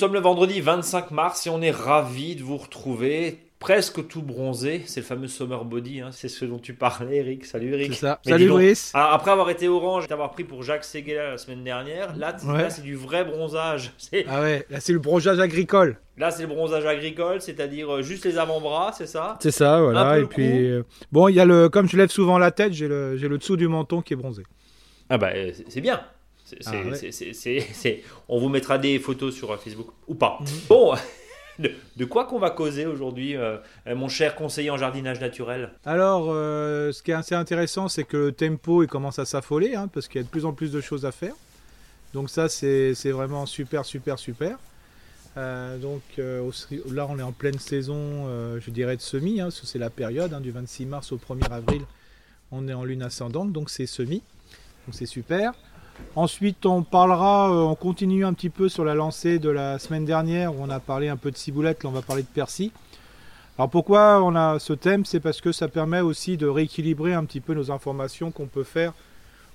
sommes 0.00 0.14
le 0.14 0.20
vendredi 0.20 0.62
25 0.62 1.10
mars 1.10 1.46
et 1.46 1.50
on 1.50 1.60
est 1.60 1.70
ravi 1.70 2.34
de 2.34 2.42
vous 2.42 2.56
retrouver 2.56 3.38
presque 3.58 4.08
tout 4.08 4.22
bronzé. 4.22 4.80
C'est 4.86 5.00
le 5.00 5.04
fameux 5.04 5.28
summer 5.28 5.62
body, 5.66 6.00
hein. 6.00 6.08
c'est 6.10 6.30
ce 6.30 6.46
dont 6.46 6.58
tu 6.58 6.72
parlais, 6.72 7.16
Eric. 7.16 7.44
Salut, 7.44 7.74
Eric. 7.74 7.92
C'est 7.92 8.00
ça. 8.00 8.18
Salut, 8.24 8.48
Brice. 8.48 8.92
après 8.94 9.30
avoir 9.30 9.50
été 9.50 9.68
orange, 9.68 10.08
t'avoir 10.08 10.30
pris 10.30 10.44
pour 10.44 10.62
Jacques 10.62 10.84
Seguela 10.84 11.32
la 11.32 11.36
semaine 11.36 11.62
dernière, 11.62 12.16
là, 12.16 12.34
c'est 12.70 12.80
du 12.80 12.96
vrai 12.96 13.24
bronzage. 13.24 13.92
Ah 14.26 14.40
ouais, 14.40 14.64
là, 14.70 14.80
c'est 14.80 14.94
le 14.94 15.00
bronzage 15.00 15.38
agricole. 15.38 15.98
Là, 16.16 16.30
c'est 16.30 16.42
le 16.42 16.48
bronzage 16.48 16.86
agricole, 16.86 17.42
c'est-à-dire 17.42 17.96
euh, 17.96 18.02
juste 18.02 18.24
les 18.24 18.38
avant-bras, 18.38 18.92
c'est 18.96 19.06
ça? 19.06 19.36
C'est 19.40 19.50
ça, 19.50 19.82
voilà. 19.82 20.18
Et 20.18 20.24
puis, 20.24 20.66
euh, 20.66 20.82
bon, 21.12 21.28
il 21.28 21.34
y 21.34 21.40
a 21.40 21.44
le, 21.44 21.68
comme 21.68 21.88
je 21.88 21.96
lève 21.98 22.08
souvent 22.08 22.38
la 22.38 22.50
tête, 22.50 22.72
j'ai 22.72 22.88
le, 22.88 23.16
le 23.16 23.38
dessous 23.38 23.58
du 23.58 23.68
menton 23.68 24.00
qui 24.00 24.14
est 24.14 24.16
bronzé. 24.16 24.44
Ah 25.10 25.18
bah, 25.18 25.32
euh, 25.34 25.52
c'est 25.68 25.82
bien. 25.82 26.00
Ah 26.66 26.72
on 28.28 28.38
vous 28.38 28.48
mettra 28.48 28.78
des 28.78 28.98
photos 28.98 29.34
sur 29.34 29.58
Facebook 29.60 29.88
ou 30.08 30.14
pas. 30.14 30.38
Mhm. 30.40 30.46
Bon, 30.68 30.94
de, 31.96 32.04
quoi 32.04 32.24
qu'on 32.24 32.38
va 32.38 32.50
causer 32.50 32.86
aujourd'hui, 32.86 33.36
euh, 33.36 33.58
mon 33.86 34.08
cher 34.08 34.34
conseiller 34.34 34.70
en 34.70 34.76
jardinage 34.76 35.20
naturel? 35.20 35.70
Alors, 35.84 36.28
euh, 36.28 36.92
ce 36.92 37.02
qui 37.02 37.10
est 37.10 37.14
assez 37.14 37.34
intéressant, 37.34 37.88
c'est 37.88 38.04
que 38.04 38.16
le 38.16 38.32
tempo 38.32 38.82
il 38.82 38.88
commence 38.88 39.18
à 39.18 39.24
s'affoler, 39.24 39.74
hein, 39.74 39.88
parce 39.88 40.08
qu'il 40.08 40.20
y 40.20 40.24
a 40.24 40.24
de 40.24 40.28
plus 40.28 40.44
en 40.44 40.52
plus 40.52 40.72
de 40.72 40.80
choses 40.80 41.04
à 41.04 41.12
faire. 41.12 41.34
Donc 42.14 42.30
ça, 42.30 42.48
c'est 42.48 42.94
vraiment 43.10 43.46
super, 43.46 43.84
super, 43.84 44.18
super. 44.18 44.58
Euh, 45.36 45.78
donc 45.78 46.02
là, 46.90 47.06
on 47.08 47.18
est 47.18 47.22
en 47.22 47.32
pleine 47.32 47.58
saison, 47.58 48.26
je 48.58 48.70
dirais, 48.70 48.96
de 48.96 49.02
semis. 49.02 49.40
Hein, 49.40 49.50
c'est 49.50 49.78
la 49.78 49.90
période 49.90 50.32
hein, 50.32 50.40
du 50.40 50.50
26 50.50 50.86
mars 50.86 51.12
au 51.12 51.18
1er 51.18 51.50
avril. 51.52 51.82
On 52.52 52.66
est 52.66 52.74
en 52.74 52.84
lune 52.84 53.02
ascendante, 53.02 53.52
donc 53.52 53.70
c'est 53.70 53.86
semis. 53.86 54.22
Donc 54.86 54.94
c'est 54.94 55.06
super. 55.06 55.52
Ensuite, 56.16 56.66
on 56.66 56.82
parlera, 56.82 57.50
euh, 57.50 57.62
on 57.62 57.74
continue 57.76 58.24
un 58.24 58.32
petit 58.32 58.50
peu 58.50 58.68
sur 58.68 58.84
la 58.84 58.94
lancée 58.94 59.38
de 59.38 59.48
la 59.48 59.78
semaine 59.78 60.04
dernière 60.04 60.54
où 60.54 60.58
on 60.60 60.68
a 60.70 60.80
parlé 60.80 61.08
un 61.08 61.16
peu 61.16 61.30
de 61.30 61.36
ciboulette, 61.36 61.84
là 61.84 61.90
on 61.90 61.92
va 61.92 62.02
parler 62.02 62.22
de 62.22 62.28
persil. 62.28 62.72
Alors 63.56 63.70
pourquoi 63.70 64.22
on 64.22 64.34
a 64.34 64.58
ce 64.58 64.72
thème? 64.72 65.04
C'est 65.04 65.20
parce 65.20 65.40
que 65.40 65.52
ça 65.52 65.68
permet 65.68 66.00
aussi 66.00 66.36
de 66.36 66.46
rééquilibrer 66.46 67.14
un 67.14 67.24
petit 67.24 67.40
peu 67.40 67.54
nos 67.54 67.70
informations 67.70 68.30
qu'on 68.30 68.46
peut 68.46 68.64
faire 68.64 68.92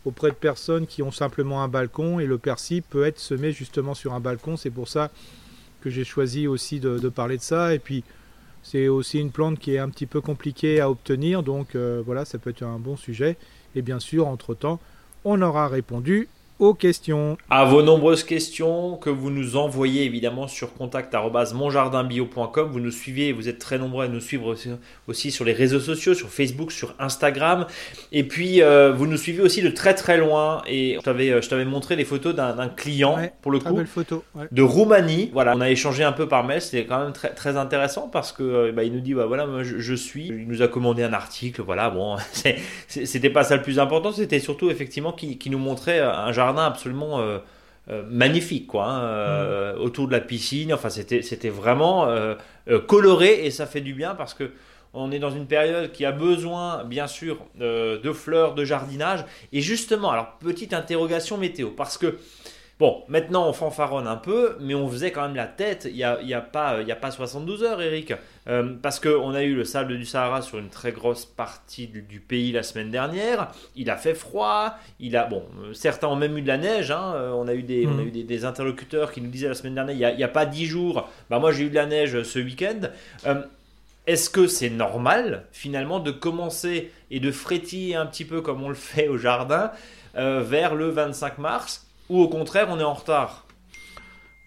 auprès 0.06 0.30
de 0.30 0.36
personnes 0.36 0.86
qui 0.88 1.02
ont 1.02 1.12
simplement 1.12 1.64
un 1.64 1.68
balcon 1.68 2.20
et 2.20 2.26
le 2.26 2.38
persil 2.38 2.84
peut 2.84 3.04
être 3.04 3.20
semé 3.20 3.52
justement 3.52 3.94
sur 3.94 4.14
un 4.14 4.20
balcon. 4.20 4.58
C'est 4.58 4.70
pour 4.70 4.88
ça 4.88 5.10
que 5.82 5.90
j'ai 5.90 6.04
choisi 6.04 6.48
aussi 6.48 6.80
de, 6.80 7.10
parler 7.10 7.38
de 7.38 7.42
ça. 7.42 7.74
Et 7.74 7.80
puis 7.80 8.04
c'est 8.64 8.88
aussi 8.88 9.20
une 9.20 9.32
plante 9.32 9.60
qui 9.60 9.76
est 9.76 9.80
un 9.80 9.90
petit 9.90 10.06
peu 10.06 10.22
compliquée 10.22 10.80
à 10.80 10.90
obtenir, 10.90 11.44
donc 11.44 11.76
euh, 11.76 12.02
voilà, 12.06 12.26
ça 12.26 12.38
peut 12.38 12.52
être 12.52 12.64
un 12.64 12.80
bon 12.80 12.96
sujet. 12.96 13.38
Et 13.76 13.82
bien 13.82 14.00
sûr, 14.00 14.28
entre-temps, 14.28 14.80
on 15.24 15.42
aura 15.42 15.68
répondu 15.68 16.28
aux 16.60 16.74
questions. 16.74 17.38
À 17.50 17.66
vos 17.66 17.82
nombreuses 17.82 18.24
questions 18.24 18.96
que 18.96 19.10
vous 19.10 19.30
nous 19.30 19.58
envoyez 19.58 20.06
évidemment 20.06 20.48
sur 20.48 20.74
contact@monjardinbio.com. 20.74 22.70
Vous 22.72 22.80
nous 22.80 22.92
suivez, 22.92 23.34
vous 23.34 23.50
êtes 23.50 23.60
très 23.60 23.78
nombreux 23.78 24.06
à 24.06 24.08
nous 24.08 24.22
suivre 24.22 24.56
aussi, 25.08 25.32
sur 25.32 25.44
les 25.44 25.52
réseaux 25.52 25.80
sociaux, 25.80 26.14
sur 26.14 26.30
Facebook, 26.30 26.72
sur 26.72 26.96
Instagram. 27.00 27.66
Et 28.12 28.24
puis 28.24 28.62
euh, 28.62 28.94
vous 28.94 29.06
nous 29.06 29.18
suivez 29.18 29.42
aussi 29.42 29.62
de 29.62 29.70
très 29.70 29.94
très 29.96 30.18
loin. 30.18 30.62
Et 30.68 30.96
je 30.96 31.02
t'avais, 31.02 31.30
euh, 31.30 31.42
je 31.42 31.50
t'avais 31.50 31.66
montré 31.66 31.96
les 31.96 32.06
photos 32.06 32.34
d'un, 32.34 32.56
client 32.70 33.18
pour 33.42 33.52
le 33.52 33.60
coup 33.60 33.86
photo, 33.86 34.24
de 34.52 34.62
Roumanie. 34.62 35.30
Voilà, 35.34 35.54
on 35.56 35.62
a 35.62 35.70
échangé 35.70 36.04
un 36.04 36.14
peu 36.14 36.28
par 36.28 36.46
mail. 36.46 36.62
C'était 36.62 36.86
quand 36.86 37.00
même 37.00 37.14
très 37.14 37.34
très 37.34 37.58
intéressant 37.58 38.08
parce 38.08 38.32
que 38.32 38.44
euh, 38.44 38.72
bah, 38.72 38.84
il 38.84 38.94
nous 38.94 39.02
dit 39.02 39.14
bah, 39.14 39.26
voilà 39.26 39.46
moi 39.46 39.64
je, 39.64 39.96
suis. 39.96 40.28
Il 40.28 40.48
nous 40.48 40.62
a 40.62 40.68
commandé 40.70 41.04
un 41.04 41.14
article. 41.14 41.62
Voilà 41.62 41.90
bon, 41.90 42.16
c'était 42.88 43.30
pas 43.30 43.44
ça 43.44 43.58
le 43.58 43.62
plus 43.62 43.78
important. 43.78 44.14
C'était 44.14 44.40
surtout 44.40 44.70
effectivement 44.70 45.12
qui, 45.12 45.38
qui 45.38 45.50
nous 45.50 45.60
montrait 45.60 46.00
un 46.00 46.32
jardin 46.32 46.45
jardin 46.46 46.66
absolument 46.66 47.20
euh, 47.20 47.40
euh, 47.90 48.04
magnifique, 48.10 48.68
quoi, 48.68 48.86
hein, 48.86 49.04
euh, 49.04 49.76
autour 49.78 50.08
de 50.08 50.12
la 50.12 50.22
piscine. 50.22 50.74
Enfin, 50.74 50.90
c'était, 50.90 51.22
c'était 51.22 51.50
vraiment 51.50 52.08
coloré 52.88 53.46
et 53.46 53.52
ça 53.52 53.66
fait 53.66 53.82
du 53.82 53.94
bien 53.94 54.16
parce 54.16 54.34
que 54.34 54.52
on 54.98 55.12
est 55.12 55.20
dans 55.20 55.30
une 55.30 55.46
période 55.46 55.92
qui 55.92 56.06
a 56.06 56.14
besoin, 56.14 56.86
bien 56.86 57.08
sûr, 57.08 57.38
de 57.60 58.12
fleurs, 58.14 58.56
de 58.56 58.64
jardinage. 58.64 59.26
Et 59.52 59.60
justement, 59.60 60.10
alors 60.10 60.38
petite 60.40 60.74
interrogation 60.74 61.38
météo, 61.38 61.70
parce 61.72 61.98
que 61.98 62.18
Bon, 62.78 63.04
maintenant 63.08 63.48
on 63.48 63.54
fanfaronne 63.54 64.06
un 64.06 64.18
peu, 64.18 64.58
mais 64.60 64.76
on 64.76 64.90
faisait 64.90 65.12
quand 65.12 65.22
même 65.22 65.36
la 65.36 65.48
tête 65.48 65.88
il 65.90 65.96
n'y 65.96 66.04
a, 66.04 66.22
y 66.22 66.34
a, 66.34 66.42
pas, 66.42 66.82
y 66.82 66.92
a 66.92 66.96
pas 66.98 67.10
72 67.10 67.64
heures, 67.64 67.82
Eric. 67.82 68.14
Euh, 68.48 68.74
parce 68.82 69.00
qu'on 69.00 69.34
a 69.34 69.44
eu 69.44 69.56
le 69.56 69.64
sable 69.64 69.98
du 69.98 70.06
Sahara 70.06 70.42
sur 70.42 70.60
une 70.60 70.70
très 70.70 70.92
grosse 70.92 71.26
partie 71.26 71.88
du, 71.88 72.20
pays 72.20 72.52
la 72.52 72.64
semaine 72.64 72.92
dernière. 72.92 73.52
Il 73.76 73.90
a 73.90 73.96
fait 73.96 74.14
froid. 74.14 74.76
Il 75.00 75.16
a, 75.16 75.26
bon, 75.26 75.44
euh, 75.64 75.74
certains 75.74 76.08
ont 76.08 76.18
même 76.18 76.38
eu 76.38 76.42
de 76.42 76.48
la 76.48 76.58
neige. 76.58 76.92
Hein. 76.92 77.14
Euh, 77.16 77.32
on 77.32 77.48
a 77.48 77.54
eu, 77.54 77.64
des, 77.64 77.88
on 77.88 77.98
a 77.98 78.04
mmh. 78.04 78.08
eu 78.08 78.24
des, 78.24 78.46
interlocuteurs 78.46 79.14
qui 79.14 79.22
nous 79.22 79.30
disaient 79.30 79.48
la 79.48 79.56
semaine 79.56 79.76
dernière 79.76 80.12
il 80.12 80.18
n'y 80.18 80.24
a, 80.24 80.28
pas 80.28 80.46
10 80.46 80.66
jours. 80.66 81.10
Bah, 81.30 81.40
moi 81.40 81.52
j'ai 81.52 81.64
eu 81.64 81.70
de 81.70 81.76
la 81.76 81.86
neige 81.86 82.22
ce 82.24 82.40
week-end. 82.40 82.90
est-ce 84.06 84.30
que 84.30 84.48
c'est 84.48 84.70
normal 84.70 85.46
finalement 85.54 86.00
de 86.00 86.12
commencer 86.12 86.92
et 87.10 87.20
de 87.20 87.32
frétiller 87.32 87.96
un 87.96 88.06
petit 88.06 88.26
peu 88.26 88.42
comme 88.42 88.64
on 88.64 88.70
le 88.70 88.76
fait 88.76 89.08
au 89.08 89.18
jardin 89.18 89.72
vers 90.14 90.76
le 90.76 90.90
25 90.90 91.40
mars? 91.40 91.88
Ou 92.10 92.22
au 92.22 92.28
contraire, 92.28 92.68
on 92.70 92.80
est 92.80 92.84
en 92.84 92.94
retard? 92.94 93.46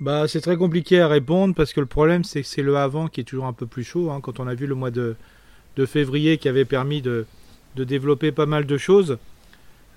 Bah, 0.00 0.28
c'est 0.28 0.40
très 0.40 0.56
compliqué 0.56 1.00
à 1.00 1.08
répondre 1.08 1.54
parce 1.54 1.72
que 1.72 1.80
le 1.80 1.86
problème, 1.86 2.22
c'est 2.22 2.42
que 2.42 2.48
c'est 2.48 2.62
le 2.62 2.76
avant 2.76 3.08
qui 3.08 3.20
est 3.20 3.24
toujours 3.24 3.46
un 3.46 3.52
peu 3.52 3.66
plus 3.66 3.82
chaud. 3.82 4.10
Hein. 4.10 4.20
quand 4.22 4.38
on 4.38 4.46
a 4.46 4.54
vu 4.54 4.66
le 4.66 4.76
mois 4.76 4.90
de, 4.90 5.16
février 5.86 6.38
qui 6.38 6.48
avait 6.48 6.64
permis 6.64 7.02
de, 7.02 7.26
développer 7.76 8.32
pas 8.32 8.46
mal 8.46 8.66
de 8.66 8.76
choses, 8.76 9.18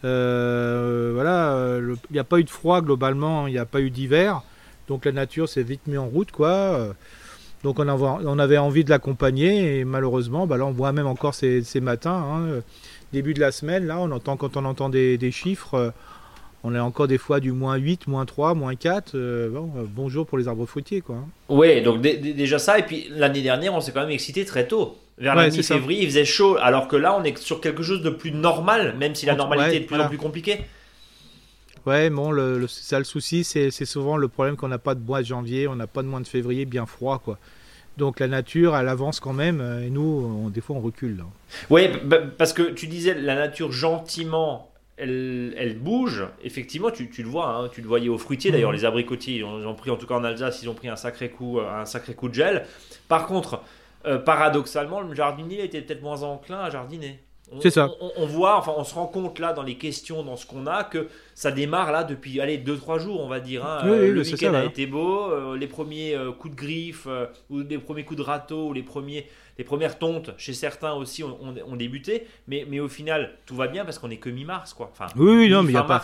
euh, 0.04 1.12
voilà, 1.14 1.80
il 1.80 2.14
n'y 2.14 2.20
a 2.20 2.24
pas 2.24 2.40
eu 2.40 2.44
de 2.44 2.50
froid 2.50 2.82
globalement, 2.82 3.48
il 3.48 3.54
n'y 3.54 3.60
a 3.60 3.66
pas 3.66 3.82
eu 3.82 3.90
d'hiver, 3.90 4.44
donc 4.88 5.06
la 5.06 5.12
nature 5.12 5.50
s'est 5.50 5.64
vite 5.64 5.88
mise 5.88 5.98
en 5.98 6.08
route, 6.08 6.32
quoi. 6.32 6.96
Donc 7.64 7.80
on, 7.80 8.40
avait 8.40 8.58
envie 8.58 8.84
de 8.84 8.90
l'accompagner 8.90 9.80
et 9.80 9.86
malheureusement, 9.86 10.48
bah 10.48 10.58
là 10.58 10.66
on 10.66 10.72
voit 10.72 10.92
même 10.94 11.08
encore 11.08 11.36
ces, 11.36 11.64
matins, 11.82 12.24
hein, 12.24 12.62
début 13.14 13.34
de 13.34 13.40
la 13.40 13.52
semaine, 13.52 13.86
là 13.86 14.00
on 14.00 14.12
entend 14.12 14.38
quand 14.38 14.58
on 14.58 14.66
entend 14.66 14.90
des 14.90 15.32
chiffres 15.32 15.94
on 16.64 16.76
a 16.76 16.82
encore 16.82 17.08
des 17.08 17.18
fois 17.18 17.40
du 17.40 17.52
moins 17.52 17.76
8, 17.76 18.08
moins 18.08 18.26
3, 18.26 18.54
moins 18.54 18.76
4. 18.76 19.16
Euh, 19.16 19.50
euh, 19.56 19.84
bonjour 19.88 20.28
pour 20.28 20.38
les 20.38 20.48
arbres 20.48 20.66
fruitiers. 20.66 21.02
quoi. 21.02 21.16
Hein. 21.16 21.28
Oui, 21.50 21.82
donc 21.82 22.02
déjà 22.02 22.60
ça. 22.60 22.78
Et 22.78 22.84
puis 22.84 23.08
l'année 23.10 23.42
dernière, 23.42 23.74
on 23.74 23.82
s'est 23.82 23.92
quand 23.92 24.02
même 24.02 24.12
excité 24.12 24.46
très 24.46 24.68
tôt. 24.68 24.98
Vers 25.18 25.36
la 25.36 25.50
mi-février, 25.50 26.02
il 26.04 26.08
faisait 26.08 26.26
chaud. 26.26 26.58
Alors 26.60 26.88
que 26.88 26.96
là, 26.96 27.16
on 27.20 27.24
est 27.24 27.38
sur 27.38 27.62
quelque 27.62 27.84
chose 27.84 28.02
de 28.02 28.10
plus 28.10 28.32
normal, 28.32 28.96
même 28.98 29.14
si 29.14 29.26
la 29.26 29.36
normalité 29.36 29.78
est 29.78 29.80
de 29.82 29.86
plus 29.86 30.00
en 30.00 30.08
plus 30.08 30.18
compliquée. 30.18 30.62
Ouais, 31.86 32.10
bon, 32.10 32.32
le, 32.32 32.68
ça 32.68 33.00
le 33.00 33.06
souci, 33.06 33.44
c'est 33.44 33.72
souvent 33.86 34.18
le 34.18 34.28
problème 34.28 34.56
qu'on 34.56 34.68
n'a 34.68 34.78
pas 34.78 34.96
de 34.96 35.04
mois 35.04 35.22
de 35.22 35.26
janvier, 35.26 35.68
on 35.68 35.76
n'a 35.76 35.88
pas 35.88 36.04
de 36.04 36.08
mois 36.08 36.20
de 36.20 36.28
février 36.28 36.66
bien 36.66 36.86
froid, 36.86 37.20
quoi. 37.24 37.38
Donc 37.98 38.20
la 38.20 38.28
nature, 38.28 38.76
elle 38.78 38.88
avance 38.88 39.20
quand 39.20 39.34
même, 39.34 39.60
euh, 39.60 39.86
et 39.86 39.90
nous, 39.90 40.50
des 40.50 40.62
fois, 40.62 40.76
on 40.78 40.80
recule. 40.80 41.24
Oui, 41.70 41.90
parce 42.38 42.54
que 42.54 42.64
tu 42.64 42.88
disais, 42.88 43.14
la 43.14 43.36
nature 43.36 43.72
gentiment 43.72 44.71
elle, 45.02 45.78
bouge. 45.80 46.26
Effectivement, 46.44 46.92
tu, 46.92 47.10
le 47.18 47.30
vois, 47.30 47.48
hein, 47.48 47.70
tu 47.74 47.82
le 47.82 47.88
voyais 47.88 48.10
aux 48.10 48.18
fruitiers. 48.18 48.52
D'ailleurs, 48.52 48.70
mhm. 48.70 48.78
les 48.78 48.86
abricotiers, 48.86 49.38
ils 49.38 49.44
ont, 49.44 49.76
pris, 49.76 49.90
en 49.90 49.98
tout 49.98 50.08
cas 50.08 50.16
en 50.16 50.24
Alsace, 50.24 50.62
ils 50.62 50.70
ont 50.70 50.74
pris 50.74 50.90
un 50.90 50.96
sacré 50.96 51.30
coup, 51.30 51.60
un 51.60 51.86
sacré 51.86 52.14
coup 52.14 52.30
de 52.30 52.34
gel. 52.34 52.66
Par 53.08 53.28
contre, 53.28 53.62
euh, 54.06 54.18
paradoxalement, 54.18 55.02
le 55.02 55.14
jardinier 55.14 55.64
était 55.64 55.82
peut-être 55.82 56.02
moins 56.02 56.24
enclin 56.24 56.60
à 56.60 56.70
jardiner. 56.70 57.20
C'est 57.60 57.72
ça. 57.72 57.90
On, 58.18 58.26
voit, 58.26 58.58
enfin, 58.58 58.74
on 58.78 58.84
se 58.84 58.94
rend 58.94 59.08
compte 59.08 59.40
là 59.40 59.54
dans 59.54 59.64
les 59.64 59.76
questions, 59.76 60.24
dans 60.24 60.38
ce 60.38 60.46
qu'on 60.46 60.68
a, 60.68 60.84
que 60.84 61.08
ça 61.36 61.52
démarre 61.52 61.92
là 61.92 62.04
depuis, 62.04 62.40
allez, 62.40 62.58
2-3 62.58 63.00
jours, 63.00 63.22
on 63.22 63.28
va 63.28 63.40
dire. 63.40 63.66
Hein. 63.66 63.82
le 63.86 64.22
week-end 64.22 64.54
a 64.54 64.64
été 64.64 64.86
beau, 64.86 65.32
euh, 65.32 65.58
les 65.58 65.68
premiers 65.68 66.16
euh, 66.16 66.32
coups 66.32 66.56
de 66.56 66.60
griffe, 66.60 67.08
ou 67.50 67.60
les 67.60 67.78
premiers 67.78 68.06
coups 68.06 68.20
de 68.20 68.24
râteau, 68.26 68.70
ou 68.70 68.74
les 68.74 68.84
premiers 68.84 69.28
les 69.58 69.66
premières 69.66 70.00
tontes 70.00 70.32
chez 70.38 70.54
certains 70.54 70.94
aussi 70.94 71.24
ont, 71.24 71.76
débuté, 71.76 72.26
mais, 72.48 72.66
mais 72.68 72.80
au 72.80 72.88
final, 72.88 73.38
tout 73.46 73.56
va 73.56 73.68
bien 73.68 73.86
parce 73.86 74.00
qu'on 74.00 74.10
est 74.10 74.18
que 74.18 74.30
mi-mars, 74.32 74.74
quoi. 74.74 74.90
Enfin, 74.92 75.06
oui, 75.16 75.50
non, 75.50 75.62
mais 75.62 75.70
il 75.70 75.76
n'y 75.76 75.78
a 75.78 75.84
pas. 75.84 76.04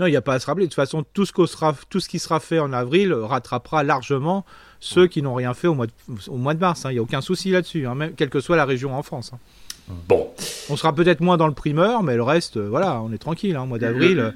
Non, 0.00 0.06
il 0.06 0.10
n'y 0.10 0.16
a 0.16 0.22
pas 0.22 0.32
à 0.32 0.38
se 0.38 0.46
rappeler. 0.46 0.64
De 0.64 0.70
toute 0.70 0.76
façon, 0.76 1.04
tout 1.12 1.26
ce, 1.26 1.46
sera, 1.46 1.74
tout 1.90 2.00
ce 2.00 2.08
qui 2.08 2.18
sera 2.18 2.40
fait 2.40 2.58
en 2.58 2.72
avril 2.72 3.12
rattrapera 3.12 3.82
largement 3.82 4.46
ceux 4.80 5.06
qui 5.06 5.20
n'ont 5.22 5.34
rien 5.34 5.52
fait 5.54 5.66
au 5.66 5.74
mois 5.74 5.86
de, 5.86 5.92
au 6.28 6.36
mois 6.36 6.54
de 6.54 6.60
mars. 6.60 6.86
Hein. 6.86 6.90
Il 6.90 6.94
n'y 6.94 6.98
a 6.98 7.02
aucun 7.02 7.20
souci 7.20 7.50
là-dessus, 7.50 7.86
hein, 7.86 7.94
même, 7.94 8.14
quelle 8.14 8.30
que 8.30 8.40
soit 8.40 8.56
la 8.56 8.64
région 8.64 8.94
en 8.94 9.02
France. 9.02 9.32
Hein. 9.90 9.94
Bon. 10.08 10.30
On 10.70 10.76
sera 10.76 10.92
peut-être 10.94 11.20
moins 11.20 11.36
dans 11.36 11.46
le 11.46 11.54
primeur, 11.54 12.02
mais 12.02 12.16
le 12.16 12.22
reste, 12.22 12.56
euh, 12.56 12.68
voilà, 12.68 13.00
on 13.02 13.12
est 13.12 13.18
tranquille. 13.18 13.56
Au 13.56 13.66
mois 13.66 13.78
d'avril, 13.78 14.18
euh, 14.18 14.30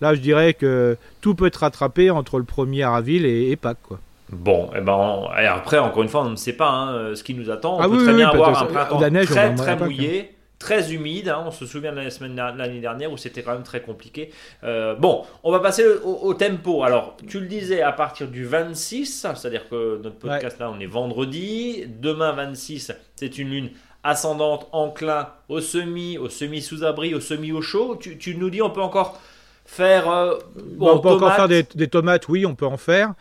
là, 0.00 0.14
je 0.14 0.20
dirais 0.20 0.54
que 0.54 0.96
tout 1.20 1.34
peut 1.34 1.46
être 1.46 1.56
rattrapé 1.56 2.10
entre 2.10 2.38
le 2.38 2.44
1er 2.44 2.86
avril 2.86 3.24
et, 3.24 3.50
et 3.50 3.56
Pâques, 3.56 3.78
quoi. 3.82 3.98
Bon, 4.30 4.66
et 4.74 4.78
eh 4.78 4.80
ben, 4.82 5.26
après, 5.48 5.78
encore 5.78 6.02
une 6.02 6.08
fois, 6.08 6.22
on 6.22 6.30
ne 6.30 6.36
sait 6.36 6.52
pas 6.52 6.68
hein, 6.68 7.14
ce 7.14 7.22
qui 7.22 7.32
nous 7.32 7.50
attend. 7.50 7.78
On 7.78 7.80
ah 7.80 7.88
peut 7.88 8.04
très 8.04 8.12
bien 8.12 8.28
avoir 8.28 8.62
un 8.62 8.66
printemps 8.66 9.24
très, 9.24 9.54
très 9.54 9.76
mouillé, 9.76 10.34
très 10.58 10.92
humide. 10.92 11.30
Hein. 11.30 11.44
on 11.46 11.50
se 11.50 11.64
souvient 11.64 11.92
de 11.92 12.00
la 12.00 12.10
semaine 12.10 12.36
l'année 12.36 12.80
dernière 12.80 13.10
où 13.10 13.16
c'était 13.16 13.42
quand 13.42 13.54
même 13.54 13.62
très 13.62 13.80
compliqué. 13.80 14.30
Euh, 14.64 14.94
bon, 14.96 15.24
on 15.44 15.50
va 15.50 15.60
passer 15.60 15.84
au, 16.04 16.34
tempo. 16.34 16.82
Alors, 16.82 17.16
tu 17.26 17.40
le 17.40 17.46
disais, 17.46 17.80
à 17.80 17.92
partir 17.92 18.28
du 18.28 18.44
26, 18.44 19.26
c'est-à-dire 19.34 19.66
que 19.70 19.98
notre 20.02 20.16
podcast 20.16 20.58
là, 20.58 20.70
on 20.70 20.78
est 20.78 20.86
vendredi. 20.86 21.84
Demain, 21.86 22.32
26, 22.32 22.92
c'est 23.16 23.38
une 23.38 23.48
lune 23.48 23.70
ascendante, 24.08 24.68
enclin 24.72 25.28
au 25.48 25.60
semi, 25.60 26.18
au 26.18 26.28
semi 26.28 26.60
sous 26.62 26.84
abri, 26.84 27.14
au 27.14 27.20
semi 27.20 27.52
au 27.52 27.62
chaud. 27.62 27.96
Tu, 28.00 28.18
tu 28.18 28.34
nous 28.36 28.50
dis, 28.50 28.62
on 28.62 28.70
peut 28.70 28.80
encore 28.82 29.20
faire. 29.64 30.08
Euh, 30.10 30.34
on 30.80 30.98
peut 30.98 31.08
encore 31.10 31.34
faire 31.34 31.48
des, 31.48 31.62
des, 31.74 31.88
tomates, 31.88 32.28
oui, 32.28 32.46
on 32.46 32.54
peut 32.54 32.66
en 32.66 32.76
faire. 32.76 33.14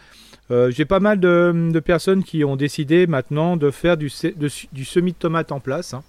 Euh, 0.50 0.72
J'ai 0.72 0.86
pas 0.86 1.00
mal 1.02 1.20
de, 1.20 1.70
de 1.74 1.80
personnes 1.82 2.24
qui 2.24 2.44
ont 2.46 2.56
décidé 2.56 3.06
maintenant 3.08 3.58
de 3.58 3.70
faire 3.72 3.98
du, 3.98 4.12
de- 4.24 4.50
du 4.72 4.86
semis 4.86 5.12
de 5.12 5.18
tomates 5.18 5.52
en 5.52 5.60
place. 5.60 5.94
hein. 5.94 6.04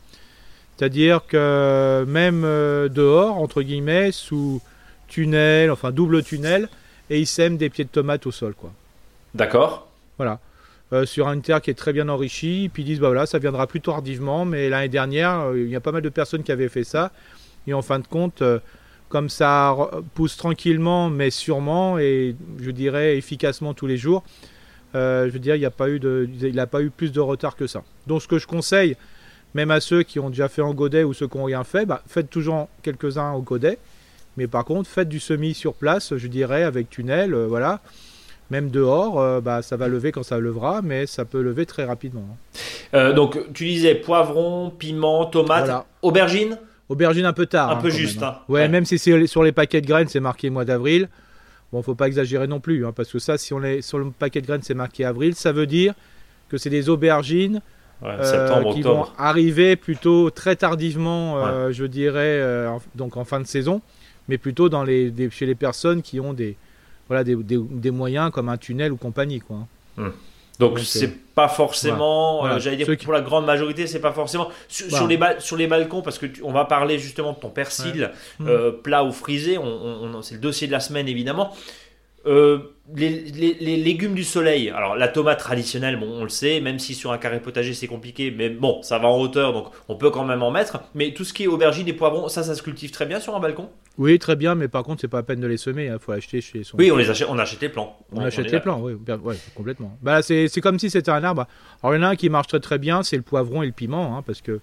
C'est-à-dire 0.77 1.27
que 1.27 2.05
même 2.07 2.43
euh, 2.45 2.89
dehors, 2.89 3.37
entre 3.39 3.63
guillemets, 3.63 4.13
sous 4.13 4.63
tunnel, 5.09 5.71
enfin 5.73 5.91
double 5.91 6.23
tunnel, 6.23 6.69
et 7.11 7.19
ils 7.19 7.27
sèment 7.27 7.57
des 7.57 7.69
pieds 7.69 7.85
de 7.85 7.89
tomates 7.91 8.27
au 8.27 8.31
sol. 8.31 8.55
quoi. 8.55 8.71
D'accord. 9.35 9.89
Voilà. 10.19 10.39
Euh, 10.95 11.05
sur 11.05 11.29
une 11.29 11.43
terre 11.43 11.61
qui 11.61 11.69
est 11.69 11.75
très 11.75 11.93
bien 11.93 12.09
enrichie, 12.09 12.71
puis 12.73 12.83
ils 12.83 12.87
disent 12.87 13.01
bah 13.01 13.09
voilà, 13.09 13.27
ça 13.27 13.39
viendra 13.39 13.67
plus 13.67 13.83
tardivement, 13.83 14.47
mais 14.47 14.71
l'année 14.71 14.89
dernière, 14.89 15.41
euh, 15.41 15.61
il 15.61 15.69
y 15.69 15.77
a 15.77 15.81
pas 15.81 15.93
mal 15.93 16.01
de 16.01 16.09
personnes 16.09 16.43
qui 16.43 16.51
avaient 16.51 16.71
fait 16.71 16.85
ça, 16.85 17.13
et 17.67 17.75
en 17.75 17.83
fin 17.83 17.99
de 17.99 18.07
compte, 18.07 18.41
euh, 18.41 18.59
comme 19.11 19.29
ça 19.29 19.77
pousse 20.15 20.39
tranquillement, 20.39 21.11
mais 21.11 21.29
sûrement, 21.29 21.99
et 21.99 22.35
je 22.59 22.71
dirais 22.71 23.19
efficacement 23.19 23.75
tous 23.75 23.87
les 23.87 23.99
jours, 23.99 24.25
je 24.95 25.29
veux 25.29 25.39
dire, 25.39 25.57
il 25.57 25.61
n'y 25.61 25.67
a 25.67 25.71
pas 25.71 25.91
eu 25.91 26.01
il 26.41 26.55
n'a 26.55 26.67
pas 26.67 26.83
eu 26.83 26.91
plus 26.91 27.13
de 27.13 27.21
retard 27.21 27.55
que 27.55 27.67
ça. 27.67 27.83
Donc 28.07 28.23
ce 28.23 28.29
que 28.29 28.39
je 28.39 28.47
conseille, 28.47 28.97
même 29.55 29.71
à 29.71 29.81
ceux 29.81 30.03
qui 30.03 30.19
ont 30.19 30.31
déjà 30.31 30.49
fait 30.49 30.63
en 30.63 30.75
godet 30.75 31.05
ou 31.05 31.13
ceux 31.13 31.29
qui 31.29 31.37
n'ont 31.37 31.45
rien 31.45 31.65
fait, 31.65 31.87
bah, 31.87 32.03
faites 32.07 32.31
toujours 32.31 32.69
quelques-uns 32.83 33.33
au 33.33 33.43
godet, 33.43 33.79
mais 34.37 34.47
par 34.47 34.65
contre, 34.65 34.89
faites 34.89 35.09
du 35.09 35.21
semis 35.21 35.55
sur 35.55 35.75
place, 35.75 36.17
je 36.17 36.29
dirais, 36.29 36.63
avec 36.63 36.89
tunnel, 36.89 37.35
voilà. 37.35 37.81
Même 38.51 38.71
dehors, 38.71 39.21
euh, 39.21 39.41
bah, 39.41 39.61
ça 39.63 39.77
va 39.77 39.89
lever 39.89 40.11
quand 40.11 40.23
ça 40.23 40.39
levera, 40.39 40.81
mais 40.83 41.07
ça 41.07 41.25
peut 41.27 41.43
lever 41.43 41.67
très 41.67 41.85
rapidement. 41.85 42.25
hein. 42.31 42.59
Euh, 42.95 43.13
donc, 43.13 43.39
tu 43.53 43.65
disais 43.67 43.95
poivron, 43.95 44.71
piment, 44.71 45.27
tomate, 45.27 45.65
Voilà. 45.65 45.85
aubergine? 46.03 46.59
Aubergine 46.89 47.27
un 47.27 47.35
peu 47.35 47.45
tard. 47.45 47.71
Un 47.71 47.75
hein, 47.75 47.81
peu 47.83 47.91
juste, 47.91 48.21
même, 48.21 48.31
hein. 48.31 48.39
Ouais, 48.49 48.61
Ouais. 48.63 48.69
même 48.69 48.87
si 48.87 48.99
c'est 48.99 49.27
sur 49.27 49.43
les 49.43 49.53
paquets 49.53 49.83
de 49.83 49.87
graines, 49.87 50.09
c'est 50.09 50.21
marqué 50.21 50.49
mois 50.49 50.65
d'avril. 50.65 51.09
Bon, 51.71 51.83
faut 51.83 51.95
pas 51.95 52.07
exagérer 52.07 52.47
non 52.47 52.61
plus, 52.61 52.87
hein, 52.87 52.93
parce 52.97 53.13
que 53.13 53.19
ça, 53.19 53.37
si 53.37 53.53
on 53.53 53.63
est 53.63 53.83
sur 53.83 53.99
le 53.99 54.11
paquet 54.11 54.41
de 54.41 54.47
graines, 54.47 54.63
c'est 54.63 54.73
marqué 54.73 55.05
avril, 55.05 55.35
ça 55.35 55.53
veut 55.53 55.67
dire 55.67 55.93
que 56.49 56.57
c'est 56.57 56.71
des 56.71 56.89
aubergines 56.89 57.61
Ouais, 58.01 58.11
euh, 58.21 58.73
qui 58.73 58.81
vont 58.81 59.05
arriver 59.19 59.77
plutôt 59.77 60.31
très 60.31 60.57
tardivement, 60.57 61.71
je 61.71 61.85
dirais, 61.85 62.67
en- 62.67 62.81
donc 62.95 63.19
en 63.19 63.25
fin 63.25 63.41
de 63.41 63.47
saison, 63.47 63.83
mais 64.29 64.39
plutôt 64.39 64.71
dans 64.71 64.85
les, 64.85 65.11
des- 65.11 65.29
chez 65.31 65.45
les 65.45 65.55
personnes 65.57 66.01
qui 66.01 66.21
ont 66.21 66.33
des, 66.33 66.57
voilà, 67.09 67.25
des, 67.25 67.35
des- 67.37 67.59
des 67.59 67.91
moyens 67.91 68.31
comme 68.31 68.49
un 68.49 68.57
tunnel 68.57 68.93
ou 68.93 68.97
compagnie. 68.97 69.41
Quoi. 69.41 69.57
hein. 69.99 70.13
Donc, 70.59 70.81
c'est 70.81 71.15
pas 71.35 71.47
forcément, 71.49 72.41
voilà. 72.41 72.57
euh, 72.57 72.59
j'allais 72.59 72.77
dire 72.77 72.87
Ceux 72.87 72.97
qui- 72.97 73.05
pour 73.05 73.13
la 73.15 73.21
grande 73.21 73.47
majorité, 73.47 73.87
c'est 73.87 74.01
pas 74.01 74.11
forcément 74.11 74.49
sur, 74.67 74.91
sur 74.91 75.07
les 75.07 75.19
sur 75.39 75.57
les 75.57 75.69
balcons 75.69 76.03
parce 76.03 76.19
que 76.19 76.27
tu- 76.27 76.43
on 76.43 76.51
va 76.53 76.65
parler 76.65 76.99
justement 76.99 77.33
de 77.33 77.39
ton 77.39 77.49
persil 77.51 78.11
Mm. 78.41 78.49
euh, 78.49 78.73
plat 78.73 79.05
ou 79.05 79.13
frisé. 79.13 79.57
On, 79.57 79.63
on- 79.65 80.15
on- 80.17 80.23
c'est 80.23 80.35
le 80.35 80.41
dossier 80.41 80.67
de 80.67 80.73
la 80.73 80.81
semaine 80.81 81.07
évidemment. 81.07 81.55
Euh, 82.27 82.59
les, 82.97 83.11
les- 83.11 83.57
les 83.61 83.77
légumes 83.77 84.15
du 84.15 84.25
soleil. 84.25 84.71
Alors 84.71 84.97
la 84.97 85.07
tomate 85.07 85.39
traditionnelle, 85.39 85.97
bon, 86.01 86.09
on 86.11 86.25
le 86.25 86.29
sait, 86.29 86.61
même 86.61 86.81
si 86.81 86.95
sur 86.95 87.13
un 87.13 87.19
carré 87.19 87.41
potager 87.41 87.73
c'est 87.73 87.87
compliqué, 87.87 88.33
mais 88.37 88.49
bon, 88.51 88.83
ça 88.83 88.99
va 88.99 89.07
en 89.07 89.17
hauteur, 89.21 89.53
donc 89.53 89.69
on 89.89 89.95
peut 89.95 90.11
quand 90.11 90.25
même 90.25 90.43
en 90.43 90.51
mettre. 90.51 90.81
Mais 90.97 91.13
tout 91.15 91.23
ce 91.25 91.33
qui 91.33 91.45
est 91.45 91.47
aubergine 91.47 91.87
et 91.87 91.93
poivrons, 91.93 92.29
ça, 92.29 92.43
ça 92.43 92.57
se 92.57 92.63
cultive 92.63 92.91
très 92.91 93.07
bien 93.07 93.21
sur 93.21 93.37
un 93.37 93.41
balcon? 93.41 93.71
Oui, 93.99 94.19
très 94.21 94.37
bien, 94.37 94.55
mais 94.55 94.69
par 94.69 94.85
contre, 94.85 95.01
c'est 95.01 95.09
pas 95.09 95.19
la 95.19 95.23
peine 95.25 95.41
de 95.41 95.47
les 95.49 95.57
semer, 95.57 95.87
il 95.93 95.99
faut 95.99 96.13
acheter 96.13 96.41
chez 96.41 96.63
son. 96.63 96.77
Oui, 96.77 96.91
on 96.93 96.97
les 96.97 97.11
achète, 97.11 97.27
on 97.29 97.39
achète 97.39 97.61
les 97.61 97.69
plants. 97.69 97.99
On 98.13 98.23
est 98.23 98.27
achète 98.27 98.45
les 98.45 98.53
d'accord. 98.53 98.79
plants, 98.79 98.87
oui, 98.87 98.95
ouais, 99.25 99.37
complètement. 99.57 99.99
Bah, 100.01 100.23
c'est 100.23 100.47
c'est 100.47 100.61
comme 100.61 100.79
si 100.79 100.89
c'était 100.89 101.11
un 101.11 101.25
arbre. 101.25 101.47
Alors, 101.83 101.97
il 101.97 101.99
y 101.99 102.01
en 102.01 102.07
a 102.07 102.11
un 102.11 102.17
qui 102.17 102.31
marche 102.31 102.47
très 102.47 102.61
très 102.61 102.79
bien, 102.79 103.03
c'est 103.03 103.17
le 103.17 103.23
poivron 103.23 103.63
et 103.63 103.67
le 103.67 103.73
piment, 103.73 104.17
hein, 104.17 104.23
parce 104.25 104.41
que 104.41 104.61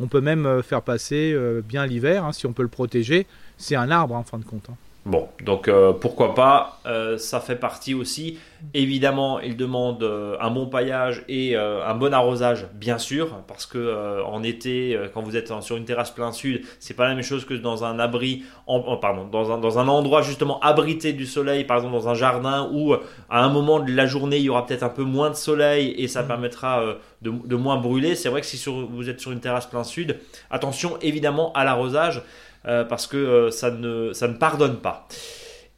on 0.00 0.08
peut 0.08 0.20
même 0.20 0.46
euh, 0.46 0.62
faire 0.62 0.82
passer 0.82 1.32
euh, 1.32 1.62
bien 1.62 1.86
l'hiver, 1.86 2.24
hein, 2.24 2.32
si 2.32 2.46
on 2.46 2.52
peut 2.52 2.62
le 2.62 2.68
protéger. 2.68 3.26
C'est 3.56 3.76
un 3.76 3.90
arbre, 3.90 4.16
hein, 4.16 4.20
en 4.20 4.24
fin 4.24 4.38
de 4.38 4.44
compte. 4.44 4.68
Bon, 5.04 5.28
donc 5.44 5.66
euh, 5.66 5.92
pourquoi 5.92 6.32
pas, 6.32 6.78
euh, 6.86 7.18
ça 7.18 7.40
fait 7.40 7.56
partie 7.56 7.92
aussi. 7.92 8.38
Évidemment, 8.72 9.40
il 9.40 9.56
demande 9.56 10.00
euh, 10.04 10.36
un 10.40 10.48
bon 10.52 10.66
paillage 10.66 11.24
et 11.28 11.56
un 11.56 11.94
bon 11.96 12.14
arrosage, 12.14 12.68
bien 12.74 12.98
sûr, 12.98 13.40
parce 13.48 13.66
que 13.66 14.22
en 14.24 14.44
été, 14.44 14.96
quand 15.12 15.20
vous 15.22 15.36
êtes 15.36 15.52
sur 15.60 15.76
une 15.76 15.84
terrasse 15.84 16.12
plein 16.12 16.30
sud, 16.30 16.62
c'est 16.78 16.94
pas 16.94 17.08
la 17.08 17.14
même 17.16 17.24
chose 17.24 17.44
que 17.44 17.54
dans 17.54 17.82
un 17.82 17.98
abri, 17.98 18.44
en, 18.68 18.76
en- 18.76 18.96
pardon, 18.96 19.24
dans 19.26 19.50
un, 19.50 19.58
dans 19.58 19.80
un 19.80 19.88
endroit 19.88 20.22
justement 20.22 20.60
abrité 20.60 21.12
du 21.12 21.26
soleil, 21.26 21.64
par 21.64 21.78
exemple 21.78 21.94
dans 21.94 22.08
un 22.08 22.14
jardin 22.14 22.70
où 22.72 22.94
à 22.94 23.42
un 23.44 23.48
moment 23.48 23.80
de 23.80 23.90
la 23.92 24.06
journée 24.06 24.36
il 24.36 24.44
y 24.44 24.50
aura 24.50 24.64
peut-être 24.66 24.84
un 24.84 24.88
peu 24.88 25.02
moins 25.02 25.30
de 25.30 25.34
soleil 25.34 25.96
et 25.98 26.06
ça 26.06 26.22
permettra 26.22 26.80
euh, 26.80 26.94
de, 27.22 27.32
de 27.32 27.56
moins 27.56 27.76
brûler. 27.76 28.14
C'est 28.14 28.28
vrai 28.28 28.40
que 28.40 28.46
si 28.46 28.56
sur- 28.56 28.86
vous 28.86 29.08
êtes 29.10 29.18
sur 29.20 29.32
une 29.32 29.40
terrasse 29.40 29.66
plein 29.66 29.82
sud, 29.82 30.20
attention 30.52 30.96
évidemment 31.02 31.52
à 31.54 31.64
l'arrosage 31.64 32.22
parce 32.64 33.06
que 33.06 33.16
euh, 33.16 33.50
ça, 33.50 33.70
ne, 33.70 34.12
ça 34.12 34.28
ne 34.28 34.34
pardonne 34.34 34.78
pas. 34.78 35.08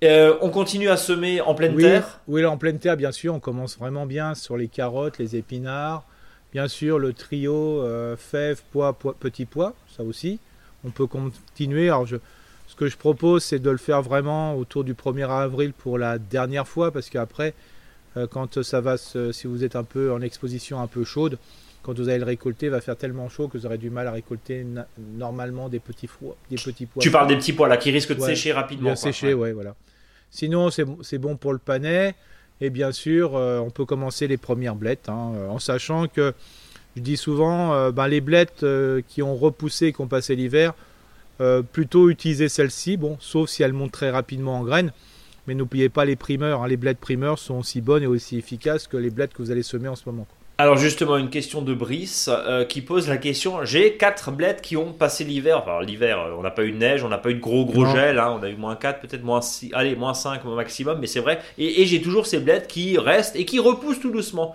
Euh, 0.02 0.36
on 0.42 0.50
continue 0.50 0.88
à 0.88 0.96
semer 0.96 1.40
en 1.40 1.54
pleine 1.54 1.74
Oui, 1.74 1.82
terre. 1.82 2.20
oui, 2.28 2.42
là, 2.42 2.50
en 2.50 2.58
pleine 2.58 2.78
terre, 2.78 2.96
bien 2.96 3.12
sûr, 3.12 3.34
on 3.34 3.40
commence 3.40 3.78
vraiment 3.78 4.06
bien 4.06 4.34
sur 4.34 4.56
les 4.56 4.68
carottes, 4.68 5.18
les 5.18 5.36
épinards. 5.36 6.04
Bien 6.52 6.68
sûr, 6.68 6.98
le 6.98 7.12
trio 7.12 7.80
euh, 7.82 8.16
fèves, 8.16 8.62
pois, 8.72 8.92
pois, 8.92 9.14
petits 9.18 9.46
pois, 9.46 9.72
ça 9.96 10.02
aussi. 10.02 10.38
On 10.84 10.90
peut 10.90 11.06
continuer. 11.06 11.88
Alors, 11.88 12.06
je, 12.06 12.16
ce 12.68 12.74
que 12.76 12.86
je 12.88 12.96
propose, 12.96 13.42
c'est 13.44 13.58
de 13.60 13.70
le 13.70 13.78
faire 13.78 14.02
vraiment 14.02 14.54
autour 14.56 14.84
du 14.84 14.94
1er 14.94 15.30
avril 15.30 15.72
pour 15.72 15.96
la 15.98 16.18
dernière 16.18 16.68
fois, 16.68 16.90
parce 16.92 17.08
qu'après, 17.08 17.54
euh, 18.16 18.26
quand 18.30 18.62
ça 18.62 18.80
va, 18.80 18.96
se- 18.98 19.32
si 19.32 19.46
vous 19.46 19.64
êtes 19.64 19.74
un 19.76 19.84
peu 19.84 20.12
en 20.12 20.20
exposition 20.20 20.80
un 20.80 20.86
peu 20.86 21.04
chaude, 21.04 21.38
quand 21.84 21.96
vous 21.98 22.08
allez 22.08 22.18
le 22.18 22.24
récolter, 22.24 22.66
il 22.66 22.70
va 22.72 22.80
faire 22.80 22.96
tellement 22.96 23.28
chaud 23.28 23.46
que 23.48 23.58
vous 23.58 23.66
aurez 23.66 23.78
du 23.78 23.90
mal 23.90 24.08
à 24.08 24.12
récolter 24.12 24.66
normalement 25.16 25.68
des 25.68 25.78
petits, 25.80 26.08
des 26.50 26.56
petits 26.56 26.86
pois. 26.86 27.02
Tu 27.02 27.10
parles 27.10 27.28
des 27.28 27.36
petits 27.36 27.52
pois 27.52 27.68
là 27.68 27.76
qui 27.76 27.90
risquent 27.90 28.14
de 28.16 28.20
Ouais, 28.20 28.28
sécher 28.28 28.52
rapidement. 28.52 28.84
Bien 28.90 28.96
séché, 28.96 29.34
ouais, 29.34 29.52
voilà. 29.52 29.74
Sinon, 30.30 30.70
c'est 30.70 31.18
bon- 31.18 31.36
pour 31.36 31.52
le 31.52 31.58
panais. 31.58 32.14
Et 32.60 32.70
bien 32.70 32.92
sûr, 32.92 33.36
euh, 33.36 33.58
on 33.58 33.70
peut 33.70 33.84
commencer 33.84 34.26
les 34.28 34.36
premières 34.36 34.76
blettes, 34.76 35.08
hein, 35.08 35.32
euh, 35.36 35.48
en 35.48 35.58
sachant 35.58 36.06
que 36.06 36.32
je 36.96 37.02
dis 37.02 37.16
souvent, 37.16 37.74
euh, 37.74 37.90
ben, 37.90 38.06
les 38.06 38.20
blettes 38.20 38.62
euh, 38.62 39.02
qui 39.08 39.22
ont 39.22 39.34
repoussé, 39.36 39.92
qui 39.92 40.00
ont 40.00 40.06
passé 40.08 40.34
l'hiver, 40.36 40.72
plutôt 41.72 42.10
utiliser 42.10 42.48
celles-ci, 42.48 42.96
bon, 42.96 43.16
sauf 43.20 43.50
si 43.50 43.62
elles 43.64 43.72
montent 43.72 43.90
très 43.92 44.10
rapidement 44.10 44.58
en 44.60 44.64
graines. 44.64 44.92
Mais 45.46 45.54
n'oubliez 45.54 45.88
pas 45.88 46.04
les 46.04 46.16
primeurs. 46.16 46.62
hein, 46.62 46.68
les 46.68 46.76
blettes 46.76 46.98
primeurs 47.00 47.38
sont 47.38 47.56
aussi 47.58 47.80
bonnes 47.80 48.04
et 48.04 48.06
aussi 48.06 48.38
efficaces 48.38 48.86
que 48.86 48.96
les 48.96 49.10
blettes 49.10 49.34
que 49.34 49.42
vous 49.42 49.50
allez 49.50 49.62
semer 49.64 49.88
en 49.88 49.96
ce 49.96 50.04
moment. 50.08 50.24
quoi. 50.28 50.36
Alors 50.56 50.76
justement, 50.76 51.16
une 51.16 51.30
question 51.30 51.62
de 51.62 51.74
Brice 51.74 52.30
euh, 52.32 52.64
qui 52.64 52.80
pose 52.80 53.08
la 53.08 53.16
question, 53.16 53.64
j'ai 53.64 53.94
quatre 53.96 54.30
blettes 54.30 54.62
qui 54.62 54.76
ont 54.76 54.92
passé 54.92 55.24
l'hiver, 55.24 55.58
enfin 55.58 55.84
l'hiver, 55.84 56.20
euh, 56.20 56.36
on 56.38 56.42
n'a 56.42 56.52
pas 56.52 56.62
eu 56.64 56.70
de 56.70 56.76
neige, 56.76 57.02
on 57.02 57.08
n'a 57.08 57.18
pas 57.18 57.30
eu 57.30 57.34
de 57.34 57.40
gros 57.40 57.64
gros 57.64 57.82
Non. 57.84 57.92
gel, 57.92 58.20
hein, 58.20 58.38
on 58.38 58.42
a 58.44 58.48
eu 58.48 58.54
moins 58.54 58.76
4, 58.76 59.00
peut-être 59.00 59.24
moins 59.24 59.40
6, 59.40 59.70
allez, 59.74 59.96
moins 59.96 60.14
5 60.14 60.44
au 60.46 60.54
maximum, 60.54 60.98
mais 61.00 61.08
c'est 61.08 61.18
vrai, 61.18 61.40
et, 61.58 61.82
et 61.82 61.86
j'ai 61.86 62.00
toujours 62.00 62.26
ces 62.26 62.38
blettes 62.38 62.68
qui 62.68 62.96
restent 62.98 63.34
et 63.34 63.44
qui 63.44 63.58
repoussent 63.58 63.98
tout 63.98 64.12
doucement. 64.12 64.54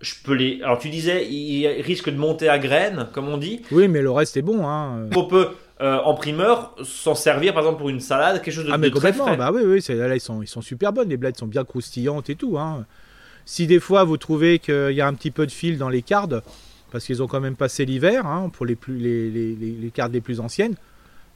Je 0.00 0.14
peux 0.24 0.34
les... 0.34 0.60
Alors 0.64 0.78
tu 0.80 0.88
disais, 0.90 1.24
ils 1.26 1.68
risquent 1.80 2.10
de 2.10 2.18
monter 2.18 2.48
à 2.48 2.58
graines, 2.58 3.06
comme 3.12 3.28
on 3.28 3.36
dit, 3.38 3.62
Oui, 3.70 3.86
mais 3.86 4.02
le 4.02 4.10
reste 4.10 4.36
est 4.36 4.42
bon. 4.42 4.66
Hein. 4.66 5.06
on 5.14 5.24
peut 5.26 5.50
euh, 5.80 5.98
en 5.98 6.14
primeur 6.14 6.74
s'en 6.82 7.14
servir 7.14 7.54
par 7.54 7.62
exemple 7.62 7.78
pour 7.78 7.88
une 7.88 8.00
salade, 8.00 8.42
quelque 8.42 8.52
chose 8.52 8.64
de, 8.64 8.72
Ah 8.72 8.78
mais 8.78 8.90
de 8.90 8.94
très 8.96 9.10
complètement, 9.12 9.26
frais. 9.26 9.36
bah 9.36 9.50
oui, 9.54 9.62
oui, 9.64 9.94
là 9.96 10.14
ils 10.16 10.20
sont, 10.20 10.42
ils 10.42 10.48
sont 10.48 10.60
super 10.60 10.92
bonnes, 10.92 11.08
les 11.08 11.16
blettes 11.16 11.38
sont 11.38 11.46
bien 11.46 11.62
croustillantes 11.64 12.28
et 12.30 12.34
tout. 12.34 12.58
Hein. 12.58 12.84
Si 13.46 13.66
des 13.66 13.80
fois 13.80 14.04
vous 14.04 14.16
trouvez 14.18 14.58
qu'il 14.58 14.90
y 14.92 15.00
a 15.00 15.06
un 15.06 15.14
petit 15.14 15.30
peu 15.30 15.46
de 15.46 15.50
fil 15.52 15.78
dans 15.78 15.88
les 15.88 16.02
cardes, 16.02 16.42
parce 16.92 17.04
qu'ils 17.06 17.22
ont 17.22 17.26
quand 17.28 17.40
même 17.40 17.56
passé 17.56 17.84
l'hiver, 17.84 18.26
hein, 18.26 18.50
pour 18.52 18.66
les, 18.66 18.74
plus, 18.74 18.98
les, 18.98 19.30
les, 19.30 19.54
les, 19.54 19.90
cardes 19.90 20.12
les 20.12 20.20
plus 20.20 20.40
anciennes, 20.40 20.74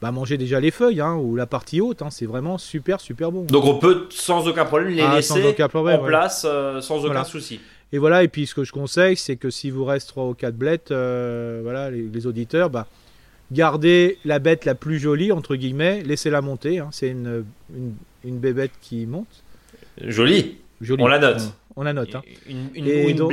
bah 0.02 0.10
mangez 0.12 0.36
déjà 0.36 0.60
les 0.60 0.70
feuilles, 0.70 1.00
hein, 1.00 1.14
ou 1.14 1.36
la 1.36 1.46
partie 1.46 1.80
haute, 1.80 2.02
hein, 2.02 2.08
c'est 2.10 2.26
vraiment 2.26 2.58
super 2.58 3.00
super 3.00 3.30
bon. 3.30 3.44
Donc 3.44 3.64
on 3.64 3.78
peut 3.78 4.06
sans 4.10 4.46
aucun 4.48 4.64
problème 4.64 4.90
les 4.92 5.02
Ah, 5.02 5.14
laisser 5.16 5.34
problème, 5.68 6.00
en 6.00 6.02
ouais. 6.02 6.08
place 6.08 6.44
euh, 6.48 6.80
sans 6.80 6.96
aucun 6.98 7.06
Voilà. 7.08 7.24
souci. 7.24 7.60
Et 7.92 7.98
voilà, 7.98 8.22
et 8.22 8.28
puis 8.28 8.46
ce 8.46 8.54
que 8.54 8.64
je 8.64 8.72
conseille, 8.72 9.16
c'est 9.16 9.36
que 9.36 9.50
si 9.50 9.70
vous 9.70 9.84
reste 9.84 10.08
3 10.08 10.26
ou 10.26 10.34
4 10.34 10.54
blettes, 10.56 10.90
euh, 10.92 11.60
voilà, 11.62 11.90
les, 11.90 12.02
les 12.02 12.26
auditeurs, 12.26 12.70
bah, 12.70 12.86
gardez 13.52 14.18
la 14.24 14.38
bête 14.38 14.64
la 14.64 14.74
plus 14.74 14.98
jolie, 14.98 15.32
entre 15.32 15.56
guillemets, 15.56 16.02
laissez-la 16.04 16.40
monter, 16.40 16.78
hein, 16.78 16.88
c'est 16.92 17.08
une, 17.08 17.44
une, 17.76 17.94
une 18.24 18.38
bébête 18.38 18.70
qui 18.80 19.06
monte. 19.06 19.42
Joli. 20.00 20.58
Jolie. 20.80 21.02
On 21.02 21.08
la 21.08 21.18
note. 21.18 21.52
On, 21.76 21.82
la 21.84 21.92
note. 21.92 22.14
Hein. 22.14 22.22
Une, 22.48 22.68
une, 22.74 22.86
Et 22.86 23.10
une 23.10 23.16
donc- 23.16 23.30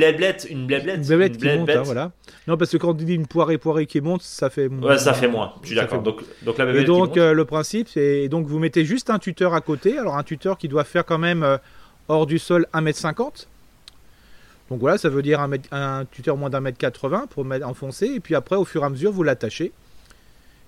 qui 1.36 1.44
monte, 1.58 1.70
hein, 1.70 1.82
voilà. 1.82 2.12
Non, 2.46 2.56
parce 2.56 2.70
que 2.70 2.76
quand 2.76 2.90
on 2.90 2.94
dit 2.94 3.14
une 3.14 3.26
poirée 3.26 3.58
poirée 3.58 3.86
qui 3.86 4.00
monte, 4.00 4.22
ça 4.22 4.48
fait 4.48 4.68
moins. 4.68 4.90
Ouais, 4.90 4.98
ça 4.98 5.12
fait 5.12 5.28
moins. 5.28 5.54
Je 5.62 5.66
suis 5.68 5.76
d'accord. 5.76 6.02
Donc, 6.02 6.22
donc 6.44 6.56
la 6.56 6.64
Et 6.64 6.66
bébête 6.68 6.82
qui 6.82 6.86
donc 6.86 7.08
monte. 7.08 7.16
euh, 7.18 7.32
le 7.32 7.44
principe, 7.44 7.88
c'est 7.88 8.28
donc 8.28 8.46
vous 8.46 8.58
mettez 8.58 8.84
juste 8.84 9.10
un 9.10 9.18
tuteur 9.18 9.54
à 9.54 9.60
côté. 9.60 9.98
Alors 9.98 10.16
un 10.16 10.22
tuteur 10.22 10.56
qui 10.56 10.68
doit 10.68 10.84
faire 10.84 11.04
quand 11.04 11.18
même 11.18 11.42
euh, 11.42 11.58
hors 12.08 12.26
du 12.26 12.38
sol 12.38 12.66
1m50. 12.72 13.46
Donc 14.70 14.80
voilà, 14.80 14.98
ça 14.98 15.08
veut 15.08 15.22
dire 15.22 15.40
un, 15.40 15.48
mètre- 15.48 15.68
un 15.72 16.04
tuteur 16.10 16.36
moins 16.36 16.50
d'un 16.50 16.60
mètre 16.60 16.78
80 16.78 17.26
pour 17.30 17.44
mettre 17.44 17.66
enfoncer. 17.66 18.06
Et 18.06 18.20
puis 18.20 18.34
après, 18.34 18.54
au 18.56 18.64
fur 18.64 18.82
et 18.82 18.86
à 18.86 18.90
mesure, 18.90 19.10
vous 19.12 19.22
l'attachez. 19.24 19.72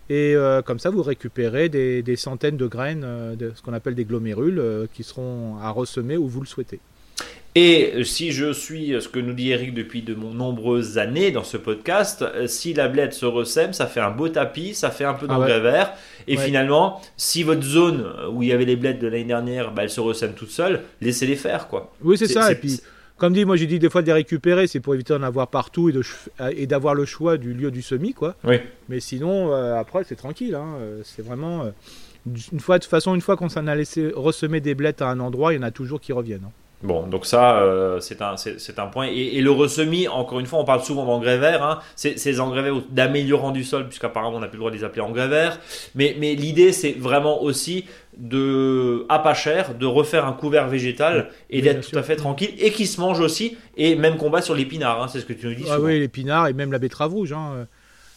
Et 0.09 0.35
euh, 0.35 0.61
comme 0.61 0.79
ça, 0.81 0.91
vous 0.91 1.03
récupérez 1.05 1.69
des, 1.69 2.03
des 2.03 2.17
centaines 2.17 2.57
de 2.57 2.67
graines, 2.67 3.07
de 3.39 3.53
ce 3.55 3.63
qu'on 3.63 3.73
appelle 3.75 3.95
des 3.95 4.05
glomérules, 4.05 4.89
qui 4.93 5.05
seront 5.05 5.57
à 5.63 5.71
ressemer 5.71 6.17
où 6.17 6.27
vous 6.27 6.41
le 6.41 6.47
souhaitez. 6.47 6.81
Et 7.57 8.05
si 8.05 8.31
je 8.31 8.53
suis 8.53 8.95
ce 9.01 9.09
que 9.09 9.19
nous 9.19 9.33
dit 9.33 9.51
Eric 9.51 9.75
depuis 9.75 10.03
de 10.03 10.15
nombreuses 10.15 10.99
années 10.99 11.33
dans 11.33 11.43
ce 11.43 11.57
podcast, 11.57 12.23
euh, 12.23 12.47
si 12.47 12.75
la 12.75 12.87
blette 12.87 13.13
se 13.13 13.27
ressème, 13.27 13.73
ça 13.73 13.89
fait 13.89 13.99
un 13.99 14.13
beau 14.13 14.29
tapis, 14.29 14.73
ça 14.75 14.91
fait 14.91 15.05
un 15.05 15.15
peu 15.15 15.27
d'engrais 15.27 15.59
vert. 15.59 15.93
Et 16.29 16.37
finalement, 16.37 17.01
si 17.17 17.43
votre 17.43 17.63
zone 17.63 18.07
où 18.33 18.45
il 18.45 18.51
y 18.51 18.53
avait 18.53 18.65
les 18.65 18.77
blettes 18.77 19.01
de 19.01 19.09
l'année 19.09 19.25
dernière, 19.25 19.73
bah, 19.73 19.83
elle 19.83 19.91
se 19.91 20.01
ressème 20.01 20.35
toute 20.35 20.51
seule, 20.51 20.83
laissez-les 21.01 21.35
faire. 21.35 21.67
quoi. 21.67 21.93
Oui, 22.03 22.17
c'est 22.17 22.29
ça. 22.29 22.53
Et 22.53 22.55
puis, 22.55 22.81
comme 23.17 23.33
dit, 23.33 23.45
moi 23.45 23.57
j'ai 23.57 23.67
dit 23.67 23.81
des 23.81 23.91
fois 23.91 24.03
de 24.03 24.07
les 24.07 24.13
récupérer, 24.13 24.69
c'est 24.69 24.79
pour 24.79 24.95
éviter 24.95 25.13
d'en 25.13 25.25
avoir 25.25 25.49
partout 25.49 25.91
et 26.53 26.67
d'avoir 26.67 26.95
le 26.95 27.05
choix 27.05 27.37
du 27.37 27.53
lieu 27.53 27.73
du 27.73 27.83
semis. 27.83 28.15
quoi. 28.15 28.37
Oui. 28.45 28.61
Mais 28.89 29.01
sinon, 29.01 29.53
euh, 29.53 29.75
après, 29.75 30.05
c'est 30.05 30.15
tranquille. 30.15 30.55
Hein. 30.55 30.77
C'est 31.03 31.23
vraiment. 31.23 31.65
une 32.27 32.61
fois, 32.61 32.79
de 32.79 32.85
toute 32.85 32.91
façon, 32.91 33.13
une 33.17 33.21
fois 33.21 33.37
qu'on 33.37 33.49
s'en 33.49 33.67
a 33.67 33.75
laissé 33.75 34.13
ressemer 34.15 34.61
des 34.61 34.77
blettes 34.77 35.03
à 35.03 35.09
un 35.09 35.19
endroit, 35.19 35.53
il 35.53 35.57
y 35.57 35.59
en 35.59 35.65
a 35.65 35.73
toujours 35.73 36.01
qui 36.01 36.13
reviennent. 36.13 36.45
Hein. 36.45 36.53
Bon, 36.83 37.07
donc 37.07 37.27
ça, 37.27 37.61
euh, 37.61 38.01
c'est 38.01 38.23
un, 38.23 38.35
un 38.35 38.87
point. 38.87 39.07
Et, 39.07 39.41
le 39.41 39.51
ressemis, 39.51 40.09
encore 40.09 40.41
une 40.41 40.47
fois, 40.47 40.59
on 40.59 40.65
parle 40.65 40.83
souvent 40.83 41.05
d'engrais 41.05 41.37
verts. 41.37 41.63
Hein. 41.63 41.81
Ces 41.95 42.41
engrais 42.41 42.63
verts 42.63 42.83
d'améliorant 42.91 43.51
du 43.51 43.65
sol, 43.65 43.87
puisqu'apparemment 43.87 44.39
on 44.39 44.41
n'a 44.41 44.49
plus 44.49 44.57
le 44.57 44.61
droit 44.61 44.71
de 44.71 44.77
les 44.77 44.85
appeler 44.85 45.03
engrais 45.03 45.29
verts. 45.29 45.59
Mais, 45.95 46.17
mais 46.19 46.35
l'idée, 46.35 46.73
c'est 46.73 46.93
vraiment 46.93 47.43
aussi 47.43 47.85
de, 48.17 49.05
à 49.11 49.19
pas 49.19 49.35
cher, 49.35 49.75
de 49.75 49.85
refaire 49.85 50.27
un 50.27 50.33
couvert 50.33 50.69
végétal 50.69 51.29
et 51.51 51.61
d'être 51.61 51.87
tout 51.87 51.99
à 51.99 52.03
fait 52.03 52.17
tranquille 52.17 52.55
et 52.59 52.71
qui 52.71 52.87
se 52.87 52.99
mange 52.99 53.21
aussi. 53.21 53.59
Et 53.77 53.95
même 53.95 54.17
combat 54.17 54.41
sur 54.41 54.55
l'épinard, 54.55 55.03
hein, 55.03 55.09
c'est 55.09 55.21
ce 55.21 55.27
que 55.27 55.35
tu 55.35 55.49
nous 55.49 55.55
dis. 55.55 55.65
Ah 55.71 55.81
oui, 55.81 56.01
l'épinard 56.01 56.49
et 56.49 56.55
même 56.55 56.73
la 56.73 56.79
betterave 56.79 57.13
rouge. 57.13 57.33
Hein. 57.33 57.67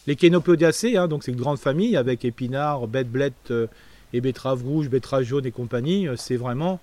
Les 0.06 0.16
kénopodiacées, 0.16 0.96
hein, 0.96 1.08
donc 1.08 1.24
c'est 1.24 1.32
une 1.32 1.38
grande 1.38 1.58
famille 1.58 1.96
avec 1.96 2.24
épinard, 2.24 2.86
bête, 2.86 3.10
blette 3.10 3.50
euh, 3.50 3.66
et 4.12 4.20
betterave 4.20 4.62
rouge, 4.62 4.90
betterave 4.90 5.22
jaune 5.22 5.46
et 5.46 5.50
compagnie. 5.50 6.08
Euh, 6.08 6.16
c'est 6.16 6.36
vraiment 6.36 6.78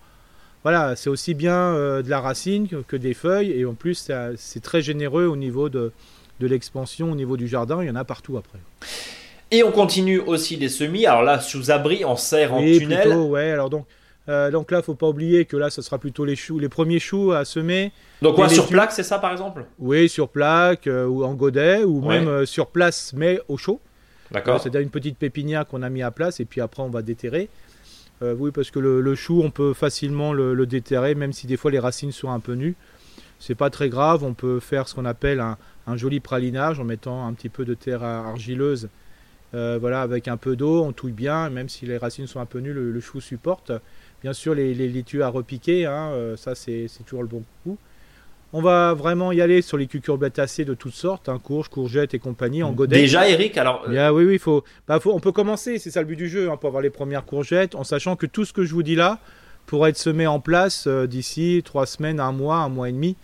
voilà, 0.64 0.96
c'est 0.96 1.10
aussi 1.10 1.34
bien 1.34 1.56
euh, 1.56 2.02
de 2.02 2.10
la 2.10 2.22
racine 2.22 2.68
que, 2.88 2.96
des 2.96 3.14
feuilles, 3.14 3.52
et 3.52 3.66
en 3.66 3.74
plus, 3.74 4.12
c'est 4.36 4.60
très 4.62 4.82
généreux 4.82 5.26
au 5.26 5.36
niveau 5.36 5.70
de, 5.70 5.92
l'expansion, 6.40 7.12
au 7.12 7.16
niveau 7.16 7.38
du 7.38 7.48
jardin, 7.48 7.82
il 7.82 7.88
y 7.88 7.92
en 7.92 7.96
a 7.96 8.04
partout 8.04 8.38
après. 8.38 8.60
Et 9.52 9.64
on 9.64 9.72
continue 9.72 10.20
aussi 10.20 10.56
les 10.56 10.70
semis, 10.70 11.06
alors 11.06 11.24
là, 11.24 11.40
sous 11.40 11.72
abri, 11.72 12.06
en 12.06 12.16
serre, 12.16 12.54
en 12.54 12.60
tunnel. 12.62 13.02
Plutôt, 13.02 13.26
ouais, 13.26 13.52
alors 13.52 13.70
donc, 13.70 13.86
euh, 14.30 14.50
donc 14.50 14.72
là, 14.72 14.82
faut 14.82 14.96
pas 14.96 15.08
oublier 15.08 15.46
que 15.46 15.58
là, 15.58 15.70
ce 15.70 15.82
sera 15.82 15.98
plutôt 15.98 16.26
les 16.26 16.36
choux, 16.36 16.58
les 16.58 16.70
premiers 16.70 17.00
choux 17.00 17.32
à 17.32 17.44
semer. 17.44 17.92
Donc 18.22 18.36
quoi, 18.36 18.48
sur 18.48 18.68
plaque, 18.68 18.92
c'est 18.92 19.04
ça 19.04 19.20
par 19.20 19.32
exemple? 19.32 19.66
Oui, 19.80 20.08
sur 20.10 20.30
plaque, 20.30 20.88
euh, 20.88 21.06
ou 21.06 21.24
en 21.24 21.34
godet, 21.34 21.84
ou 21.84 22.02
même 22.02 22.46
sur 22.46 22.68
place, 22.68 23.14
mais 23.16 23.40
au 23.48 23.58
chaud. 23.58 23.80
D'accord. 24.32 24.62
C'est-à-dire 24.62 24.82
une 24.82 24.90
petite 24.90 25.18
pépinière 25.18 25.68
qu'on 25.68 25.82
a 25.82 25.90
mis 25.90 26.04
à 26.04 26.12
place, 26.12 26.40
et 26.40 26.46
puis 26.46 26.62
après, 26.62 26.82
on 26.82 26.90
va 26.90 27.02
déterrer. 27.02 27.50
Euh, 28.22 28.36
oui, 28.38 28.52
parce 28.52 28.70
que 28.70 28.80
le, 28.80 29.16
chou, 29.16 29.42
on 29.44 29.50
peut 29.50 29.74
facilement 29.74 30.34
le, 30.34 30.66
déterrer, 30.66 31.16
même 31.16 31.34
si 31.34 31.48
des 31.48 31.58
fois 31.58 31.72
les 31.72 31.80
racines 31.80 32.12
sont 32.12 32.32
un 32.32 32.40
peu 32.40 32.54
nues. 32.54 32.76
C'est 33.40 33.56
pas 33.56 33.72
très 33.72 33.90
grave, 33.90 34.24
on 34.24 34.36
peut 34.36 34.60
faire 34.60 34.88
ce 34.88 34.94
qu'on 34.94 35.06
appelle 35.06 35.40
un, 35.40 35.98
joli 35.98 36.20
pralinage 36.20 36.80
en 36.80 36.84
mettant 36.84 37.26
un 37.26 37.34
petit 37.34 37.50
peu 37.50 37.66
de 37.66 37.74
terre 37.74 38.04
argileuse, 38.04 38.90
euh, 39.56 39.78
voilà, 39.82 40.04
avec 40.04 40.28
un 40.28 40.38
peu 40.38 40.56
d'eau, 40.56 40.84
on 40.84 40.94
touille 40.94 41.12
bien, 41.12 41.50
même 41.50 41.68
si 41.68 41.86
les 41.86 41.98
racines 41.98 42.28
sont 42.28 42.40
un 42.40 42.46
peu 42.46 42.60
nues, 42.60 42.74
le, 42.74 43.00
chou 43.00 43.20
supporte. 43.20 43.72
Bien 44.22 44.34
sûr, 44.34 44.54
les, 44.54 44.76
les 44.76 45.22
à 45.22 45.28
repiquer, 45.30 45.88
hein, 45.88 46.12
euh, 46.12 46.38
ça 46.38 46.54
c'est 46.54 46.88
toujours 47.06 47.24
le 47.24 47.28
bon 47.28 47.44
coup. 47.64 47.78
On 48.54 48.62
va 48.62 48.94
vraiment 48.94 49.32
y 49.32 49.40
aller 49.40 49.62
sur 49.62 49.78
les 49.78 49.88
cucurbitacées 49.88 50.66
de 50.66 50.74
toutes 50.74 50.94
sortes, 50.94 51.30
hein, 51.30 51.40
courges, 51.42 51.70
courgettes 51.70 52.14
et 52.14 52.20
compagnie 52.20 52.64
en 52.64 52.74
godet. 52.74 52.98
Déjà, 52.98 53.30
Eric, 53.30 53.58
alors. 53.58 53.86
Euh, 53.88 54.10
oui, 54.10 54.26
oui, 54.26 54.40
faut, 54.40 54.66
bah, 54.88 55.00
faut, 55.00 55.14
on 55.14 55.22
peut 55.22 55.32
commencer, 55.32 55.80
c'est 55.80 55.90
ça 55.90 56.02
le 56.02 56.08
but 56.08 56.18
du 56.18 56.28
jeu, 56.28 56.52
hein, 56.52 56.58
pour 56.58 56.68
avoir 56.68 56.84
les 56.84 56.90
premières 56.90 57.26
courgettes, 57.26 57.76
en 57.76 57.86
sachant 57.86 58.18
que 58.18 58.26
tout 58.26 58.44
ce 58.44 58.52
que 58.52 58.66
je 58.66 58.74
vous 58.74 58.84
dis 58.84 58.96
là 58.96 59.20
pourrait 59.68 59.92
être 59.92 59.98
semé 59.98 60.28
en 60.28 60.42
place 60.42 60.86
euh, 60.88 61.08
d'ici 61.08 61.62
trois 61.64 61.86
semaines, 61.86 62.20
un 62.20 62.34
mois, 62.34 62.58
un 62.58 62.68
mois 62.68 62.90
et 62.90 62.92
demi, 62.92 63.16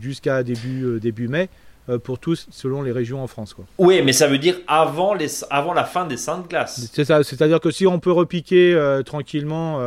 jusqu'à 0.00 0.44
début, 0.44 0.84
euh, 0.84 1.00
début 1.00 1.26
mai, 1.26 1.48
pour 2.04 2.18
tous, 2.18 2.46
selon 2.50 2.82
les 2.82 2.92
régions 2.92 3.22
en 3.22 3.26
France. 3.26 3.54
Quoi. 3.54 3.64
Oui, 3.78 4.02
mais 4.04 4.12
ça 4.12 4.26
veut 4.26 4.36
dire 4.36 4.56
avant, 4.66 5.14
les, 5.14 5.42
avant 5.48 5.72
la 5.72 5.84
fin 5.84 6.04
des 6.06 6.18
saintes 6.18 6.46
glaces. 6.46 6.86
C'est 6.92 7.06
ça, 7.06 7.24
c'est-à-dire 7.24 7.60
que 7.60 7.70
si 7.70 7.86
on 7.86 7.98
peut 7.98 8.12
repiquer 8.12 8.78
tranquillement 9.06 9.80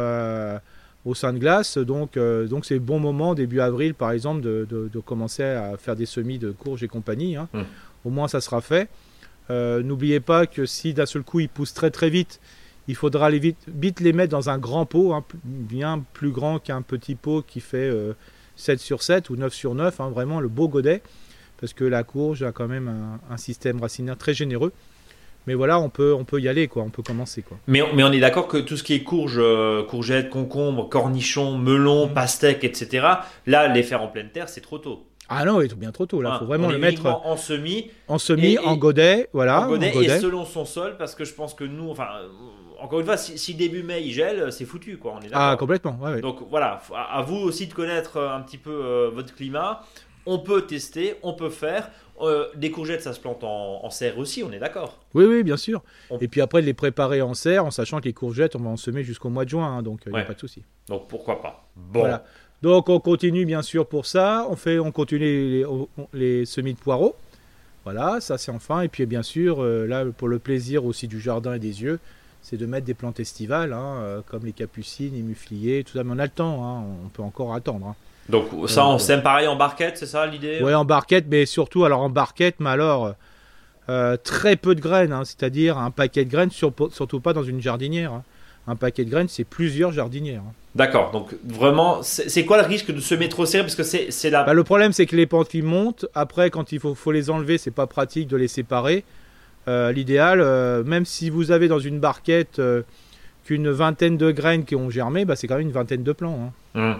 au 1.05 1.15
sein 1.15 1.34
de 1.34 1.39
glace. 1.39 1.77
Donc, 1.77 2.17
euh, 2.17 2.48
donc 2.48 2.65
c'est 2.65 2.75
le 2.75 2.79
bon 2.79 3.00
moment, 3.00 3.34
début 3.34 3.60
avril 3.60 3.93
par 3.93 4.12
exemple, 4.12 4.41
de, 4.41 4.89
commencer 5.05 5.43
à 5.43 5.77
faire 5.77 5.96
des 5.96 6.05
semis 6.05 6.39
de 6.39 6.51
courges 6.51 6.84
et 6.84 6.88
compagnie. 6.88 7.36
Hein. 7.36 7.50
Hum. 7.53 7.65
Au 8.03 8.10
moins, 8.10 8.27
ça 8.27 8.41
sera 8.41 8.62
fait. 8.62 8.89
Euh, 9.50 9.84
n'oubliez 9.84 10.20
pas 10.20 10.48
que 10.48 10.65
si 10.65 10.93
d'un 10.93 11.05
seul 11.05 11.24
coup 11.24 11.39
ils 11.39 11.50
poussent 11.50 11.74
très 11.74 11.91
très 11.91 12.10
vite, 12.10 12.39
il 12.88 12.96
faudra 12.96 13.29
les 13.29 13.39
vite, 13.39 13.58
vite 13.67 14.00
les 14.00 14.13
mettre 14.13 14.31
dans 14.31 14.50
un 14.50 14.58
grand 14.58 14.86
pot, 14.86 15.13
hein, 15.13 15.24
bien 15.43 16.03
plus 16.13 16.31
grand 16.31 16.60
qu'un 16.60 16.81
petit 16.81 17.15
pot 17.15 17.43
qui 17.46 17.60
fait 17.60 17.91
7 18.55 18.79
euh, 18.79 18.81
sur 18.81 19.03
7 19.03 19.29
ou 19.29 19.36
9 19.36 19.53
sur 19.53 19.75
9, 19.75 20.00
hein, 20.00 20.10
vraiment 20.10 20.39
le 20.39 20.48
beau 20.48 20.67
godet, 20.67 21.01
parce 21.60 21.74
que 21.74 21.84
la 21.84 22.03
courge 22.03 22.43
a 22.43 22.51
quand 22.51 22.67
même 22.67 22.91
un 23.29 23.38
système 23.38 23.79
racinaire 23.79 24.17
très 24.17 24.34
généreux. 24.34 24.74
Mais 25.48 25.53
voilà, 25.53 25.79
on 25.79 25.89
peut, 25.89 26.13
on 26.13 26.24
peut 26.24 26.39
y 26.39 26.48
aller, 26.48 26.67
quoi. 26.67 26.83
On 26.83 26.89
peut 26.89 27.01
commencer, 27.01 27.41
quoi. 27.41 27.57
Mais, 27.67 27.81
mais 27.93 28.03
on 28.03 28.12
est 28.12 28.19
d'accord 28.19 28.48
que 28.48 28.57
tout 28.57 28.77
ce 28.77 28.83
qui 28.83 28.93
est 28.93 29.03
courge, 29.03 29.38
euh, 29.39 29.83
courgettes, 29.83 30.29
concombres, 30.29 30.88
cornichons, 30.88 31.57
melons, 31.57 32.07
mm. 32.07 32.13
pastèques, 32.13 32.63
etc. 32.63 33.07
Là, 33.48 33.67
les 33.67 33.83
faire 33.83 34.01
en 34.01 34.07
pleine 34.07 34.29
terre, 34.29 34.50
c'est 34.50 34.62
trop 34.62 34.77
tôt. 34.77 35.07
Ah 35.33 35.45
non, 35.45 35.62
il 35.62 35.71
est 35.71 35.75
bien 35.75 35.91
trop 35.91 36.05
tôt. 36.05 36.21
Là, 36.21 36.33
il 36.36 36.39
faut 36.39 36.45
vraiment 36.45 36.69
le 36.69 36.77
mettre 36.77 37.05
en 37.05 37.38
semis, 37.38 37.89
en 38.07 38.17
semis, 38.17 38.57
en 38.60 38.75
godet, 38.75 39.29
voilà, 39.31 39.62
en 39.62 39.69
godet, 39.69 39.95
et 39.95 40.19
selon 40.19 40.45
son 40.45 40.65
sol, 40.65 40.98
parce 40.98 41.15
que 41.15 41.24
je 41.24 41.33
pense 41.33 41.53
que 41.53 41.63
nous, 41.63 41.89
enfin, 41.89 42.07
euh, 42.21 42.27
encore 42.81 43.00
une 43.00 43.05
fois, 43.05 43.15
si, 43.15 43.55
début 43.55 43.81
mai 43.81 44.01
il 44.03 44.12
gèle, 44.12 44.51
c'est 44.51 44.65
foutu, 44.65 44.98
quoi. 44.98 45.15
On 45.17 45.21
est 45.21 45.29
ah 45.31 45.55
complètement. 45.57 45.98
Donc 46.21 46.39
voilà, 46.50 46.81
à 46.93 47.21
vous 47.21 47.38
aussi 47.38 47.67
de 47.67 47.74
connaître 47.74 48.17
euh, 48.17 48.36
un 48.36 48.41
petit 48.41 48.57
peu 48.57 49.10
votre 49.13 49.33
climat. 49.33 49.83
On 50.25 50.38
peut 50.38 50.63
tester, 50.63 51.15
on 51.24 51.33
peut 51.33 51.50
faire. 51.50 51.89
Euh, 52.22 52.48
des 52.56 52.72
courgettes, 52.72 53.01
ça 53.01 53.13
se 53.13 53.20
plante 53.20 53.44
en, 53.44 53.90
serre 53.90 54.18
aussi, 54.18 54.44
on 54.44 54.51
est 54.51 54.60
d'accord 54.60 55.00
Oui, 55.13 55.25
oui, 55.25 55.44
bien 55.44 55.58
sûr. 55.58 55.84
Et 56.20 56.28
puis 56.28 56.42
après, 56.42 56.62
de 56.62 56.66
les 56.66 56.74
préparer 56.74 57.22
en 57.22 57.34
serre, 57.34 57.66
en 57.66 57.72
sachant 57.72 58.00
que 58.00 58.06
les 58.06 58.13
courgettes, 58.13 58.56
on 58.56 58.60
va 58.60 58.70
en 58.70 58.78
semer 58.78 59.04
jusqu'au 59.04 59.30
mois 59.30 59.46
de 59.46 59.50
juin, 59.50 59.78
hein, 59.78 59.82
donc 59.82 60.01
il 60.06 60.10
euh, 60.10 60.18
n'y 60.18 60.22
a 60.22 60.25
pas 60.25 60.34
de 60.34 60.40
souci. 60.40 60.63
Donc 60.88 61.08
pourquoi 61.08 61.42
pas 61.42 61.68
Bon. 61.75 62.08
Donc 62.62 62.90
on 62.90 63.00
continue 63.00 63.46
bien 63.46 63.63
sûr 63.63 63.88
pour 63.88 64.06
ça. 64.06 64.46
On 64.50 64.56
fait, 64.56 64.78
on 64.78 64.92
continue 64.92 65.66
les, 66.13 66.46
semis 66.46 66.74
de 66.74 66.80
poireaux. 66.80 67.16
Voilà, 67.84 68.22
ça 68.22 68.38
c'est 68.38 68.51
enfin. 68.51 68.82
Et 68.82 68.88
puis 68.88 69.08
bien 69.08 69.24
sûr, 69.24 69.63
euh, 69.63 69.88
là 69.88 70.06
pour 70.06 70.28
le 70.28 70.38
plaisir 70.38 70.86
aussi 70.86 71.08
du 71.08 71.20
jardin 71.20 71.56
et 71.56 71.60
des 71.60 71.82
yeux, 71.82 72.00
c'est 72.44 72.58
de 72.58 72.68
mettre 72.68 72.86
des 72.86 72.94
plantes 72.94 73.20
estivales, 73.20 73.74
hein, 73.74 74.24
comme 74.28 74.46
les 74.46 74.51
capucines, 74.51 75.13
les 75.13 75.24
mufliers, 75.24 75.84
tout 75.84 75.94
ça. 75.94 76.04
Mais 76.04 76.12
on 76.13 76.20
a 76.20 76.25
le 76.25 76.32
temps, 76.32 76.63
hein, 76.63 76.84
on 77.06 77.10
peut 77.10 77.24
encore 77.24 77.56
attendre. 77.56 77.96
Donc 78.30 78.46
ça, 78.68 78.88
on 78.88 78.98
sème 78.98 79.24
pareil 79.24 79.48
en 79.48 79.56
barquette, 79.56 79.98
c'est 79.98 80.06
ça 80.06 80.25
l'idée 80.25 80.60
Oui, 80.62 80.74
en 80.74 80.86
barquette, 80.86 81.25
mais 81.30 81.46
surtout 81.46 81.84
alors 81.86 82.01
en 82.01 82.10
barquette, 82.10 82.56
mais 82.60 82.70
alors 82.70 83.13
euh, 83.90 84.16
très 84.24 84.56
peu 84.56 84.75
de 84.75 84.80
graines, 84.80 85.12
hein, 85.12 85.24
c'est-à-dire 85.25 85.78
un 85.78 85.92
paquet 85.92 86.24
de 86.24 86.32
graines, 86.32 86.51
surtout 86.51 87.20
pas 87.20 87.34
dans 87.34 87.44
une 87.44 87.62
jardinière. 87.62 88.13
Hein. 88.13 88.24
Un 88.68 88.75
paquet 88.75 89.04
de 89.04 89.10
graines, 89.10 89.28
c'est 89.28 89.44
plusieurs 89.44 89.92
jardinières. 89.92 90.44
Hein. 90.48 90.54
D'accord, 90.75 91.12
donc 91.12 91.36
vraiment, 91.44 92.01
c'est 92.04 92.46
quoi 92.46 92.62
le 92.62 92.68
risque 92.68 92.92
de 92.92 93.01
semer 93.01 93.28
trop 93.28 93.46
serré? 93.46 93.63
Parce 93.63 93.75
que 93.75 93.84
c'est 93.84 94.30
la... 94.30 94.44
Bah, 94.44 94.54
le 94.54 94.63
problème, 94.63 94.94
c'est 94.94 95.06
que 95.06 95.16
les 95.16 95.25
pentes 95.25 95.50
qui 95.50 95.62
montent, 95.62 96.06
après, 96.13 96.50
quand 96.50 96.72
il 96.72 96.80
faut, 96.80 96.96
faut 96.96 97.12
les 97.12 97.30
enlever, 97.30 97.58
c'est 97.58 97.72
pas 97.72 97.88
pratique 97.88 98.28
de 98.28 98.38
les 98.38 98.48
séparer. 98.48 99.04
Euh, 99.68 99.92
l'idéal, 99.92 100.40
euh, 100.40 100.84
même 100.84 101.06
si 101.06 101.30
vous 101.30 101.51
avez 101.51 101.68
dans 101.68 101.80
une 101.80 102.00
barquette 102.00 102.62
qu'une 103.44 103.70
vingtaine 103.70 104.16
de 104.16 104.32
graines 104.32 104.63
qui 104.63 104.75
ont 104.75 104.90
germé, 104.90 105.25
bah, 105.25 105.36
c'est 105.36 105.48
quand 105.48 105.58
même 105.58 105.68
une 105.68 105.74
vingtaine 105.74 106.04
de 106.04 106.13
plants. 106.13 106.54
Hum. 106.75 106.96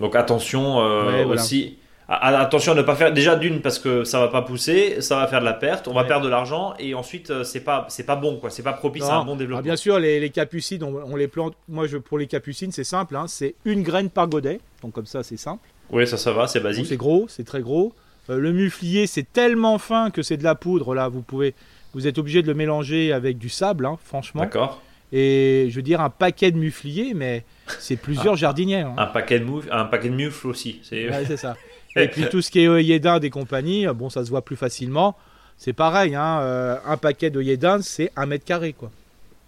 Donc 0.00 0.16
attention 0.16 0.80
euh, 0.80 1.24
aussi. 1.26 1.78
Attention 2.06 2.72
à 2.72 2.74
ne 2.74 2.82
pas 2.82 2.96
faire 2.96 3.14
déjà 3.14 3.34
d'une 3.34 3.62
parce 3.62 3.78
que 3.78 4.04
ça 4.04 4.20
va 4.20 4.28
pas 4.28 4.42
pousser, 4.42 5.00
ça 5.00 5.16
va 5.16 5.26
faire 5.26 5.40
de 5.40 5.46
la 5.46 5.54
perte, 5.54 5.88
on 5.88 5.94
va 5.94 6.04
perdre 6.04 6.26
de 6.26 6.30
l'argent 6.30 6.74
et 6.78 6.94
ensuite 6.94 7.30
euh, 7.30 7.44
c'est 7.44 7.64
pas 7.64 7.86
c'est 7.88 8.04
pas 8.04 8.16
bon 8.16 8.36
quoi, 8.36 8.50
c'est 8.50 8.62
pas 8.62 8.74
propice 8.74 9.04
à 9.04 9.16
un 9.16 9.24
bon 9.24 9.36
développement. 9.36 9.62
bien 9.62 9.76
sûr 9.76 9.98
les, 9.98 10.28
capucines 10.28 10.82
on, 10.82 11.16
les 11.16 11.28
plante. 11.28 11.54
Moi 11.66 11.86
je 11.86 11.96
pour 11.96 12.18
les 12.18 12.26
capucines 12.26 12.72
c'est 12.72 12.84
simple, 12.84 13.16
hein, 13.16 13.24
c'est 13.26 13.54
une 13.64 13.82
graine 13.82 14.10
par 14.10 14.28
godet, 14.28 14.60
donc 14.82 14.92
comme 14.92 15.06
ça 15.06 15.22
c'est 15.22 15.38
simple. 15.38 15.66
Oui 15.90 16.06
ça 16.06 16.18
ça 16.18 16.32
va, 16.32 16.46
c'est 16.46 16.60
basique. 16.60 16.84
C'est 16.84 16.98
gros, 16.98 17.24
c'est 17.26 17.44
très 17.44 17.62
gros. 17.62 17.94
Euh, 18.28 18.38
le 18.38 18.52
muflier 18.52 19.06
c'est 19.06 19.32
tellement 19.32 19.78
fin 19.78 20.10
que 20.10 20.20
c'est 20.20 20.36
de 20.36 20.44
la 20.44 20.54
poudre 20.54 20.94
là, 20.94 21.08
vous 21.08 21.22
pouvez 21.22 21.54
vous 21.94 22.06
êtes 22.06 22.18
obligé 22.18 22.42
de 22.42 22.48
le 22.48 22.54
mélanger 22.54 23.12
avec 23.12 23.38
du 23.38 23.48
sable, 23.48 23.86
hein, 23.86 23.96
franchement. 24.04 24.42
D'accord. 24.42 24.82
Et 25.16 25.68
je 25.70 25.76
veux 25.76 25.82
dire 25.82 26.00
un 26.00 26.10
paquet 26.10 26.50
de 26.50 26.56
muflier 26.56 27.12
mais 27.14 27.44
c'est 27.78 27.94
plusieurs 27.96 28.34
jardinières. 28.34 28.88
Hein. 28.88 28.96
Un 28.98 29.06
paquet 29.06 29.38
de 29.38 29.44
mouf, 29.44 29.64
un 29.70 29.84
paquet 29.84 30.08
de 30.08 30.14
mufles 30.14 30.48
aussi. 30.48 30.80
C'est 30.82 31.36
ça. 31.36 31.56
Et 31.96 32.08
puis 32.08 32.28
tout 32.28 32.42
ce 32.42 32.50
qui 32.50 32.58
est 32.60 32.82
yédin 32.82 33.20
des 33.20 33.30
compagnies, 33.30 33.86
bon, 33.94 34.10
ça 34.10 34.24
se 34.24 34.30
voit 34.30 34.42
plus 34.44 34.56
facilement. 34.56 35.16
C'est 35.56 35.72
pareil, 35.72 36.16
hein, 36.16 36.40
euh, 36.40 36.76
un 36.84 36.96
paquet 36.96 37.30
de 37.30 37.40
yédin, 37.40 37.80
c'est 37.80 38.10
un 38.16 38.26
mètre 38.26 38.44
carré, 38.44 38.72
quoi. 38.72 38.90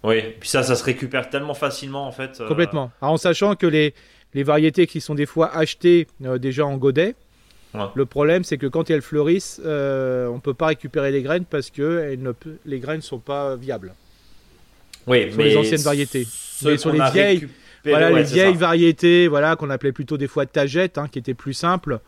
Oui, 0.03 0.21
puis 0.39 0.47
ça, 0.47 0.63
ça 0.63 0.75
se 0.75 0.83
récupère 0.85 1.29
tellement 1.29 1.53
facilement, 1.53 2.07
en 2.07 2.13
fait. 2.13 2.39
Euh. 2.39 2.47
Complètement. 2.47 2.91
en 3.01 3.17
sachant 3.17 3.55
que 3.55 3.67
les, 3.67 3.93
les 4.33 4.43
variétés 4.43 4.87
qui 4.87 5.01
sont 5.01 5.15
des 5.15 5.25
fois 5.25 5.53
achetées 5.53 6.07
euh, 6.23 6.37
déjà 6.37 6.65
en 6.65 6.77
godet, 6.77 7.15
le 7.93 8.07
problème, 8.07 8.43
c'est 8.43 8.57
que 8.57 8.65
quand 8.65 8.89
elles 8.89 9.03
fleurissent, 9.03 9.61
on 9.63 9.67
ne 9.69 10.39
peut 10.39 10.55
pas 10.55 10.67
récupérer 10.67 11.11
les 11.11 11.21
graines 11.21 11.45
parce 11.45 11.69
que 11.69 12.09
elles 12.11 12.21
ne, 12.23 12.31
les 12.65 12.79
graines 12.79 12.97
ne 12.97 13.01
sont 13.01 13.19
pas 13.19 13.55
viables. 13.55 13.93
Oui, 15.07 15.31
sur 15.31 15.41
les 15.41 15.57
anciennes 15.57 15.81
variétés. 15.81 16.27
Mais 16.63 16.77
sur 16.77 16.91
les 16.91 17.09
vieilles, 17.11 17.47
voilà, 17.85 18.11
les 18.11 18.23
vieilles 18.23 18.55
variétés, 18.55 19.27
voilà, 19.27 19.55
qu'on 19.55 19.69
appelait 19.69 19.91
plutôt 19.91 20.17
des 20.17 20.27
fois 20.27 20.45
tagettes, 20.45 20.97
hein, 20.97 21.07
qui 21.09 21.19
étaient 21.19 21.33
plus 21.33 21.53
simples. 21.53 21.99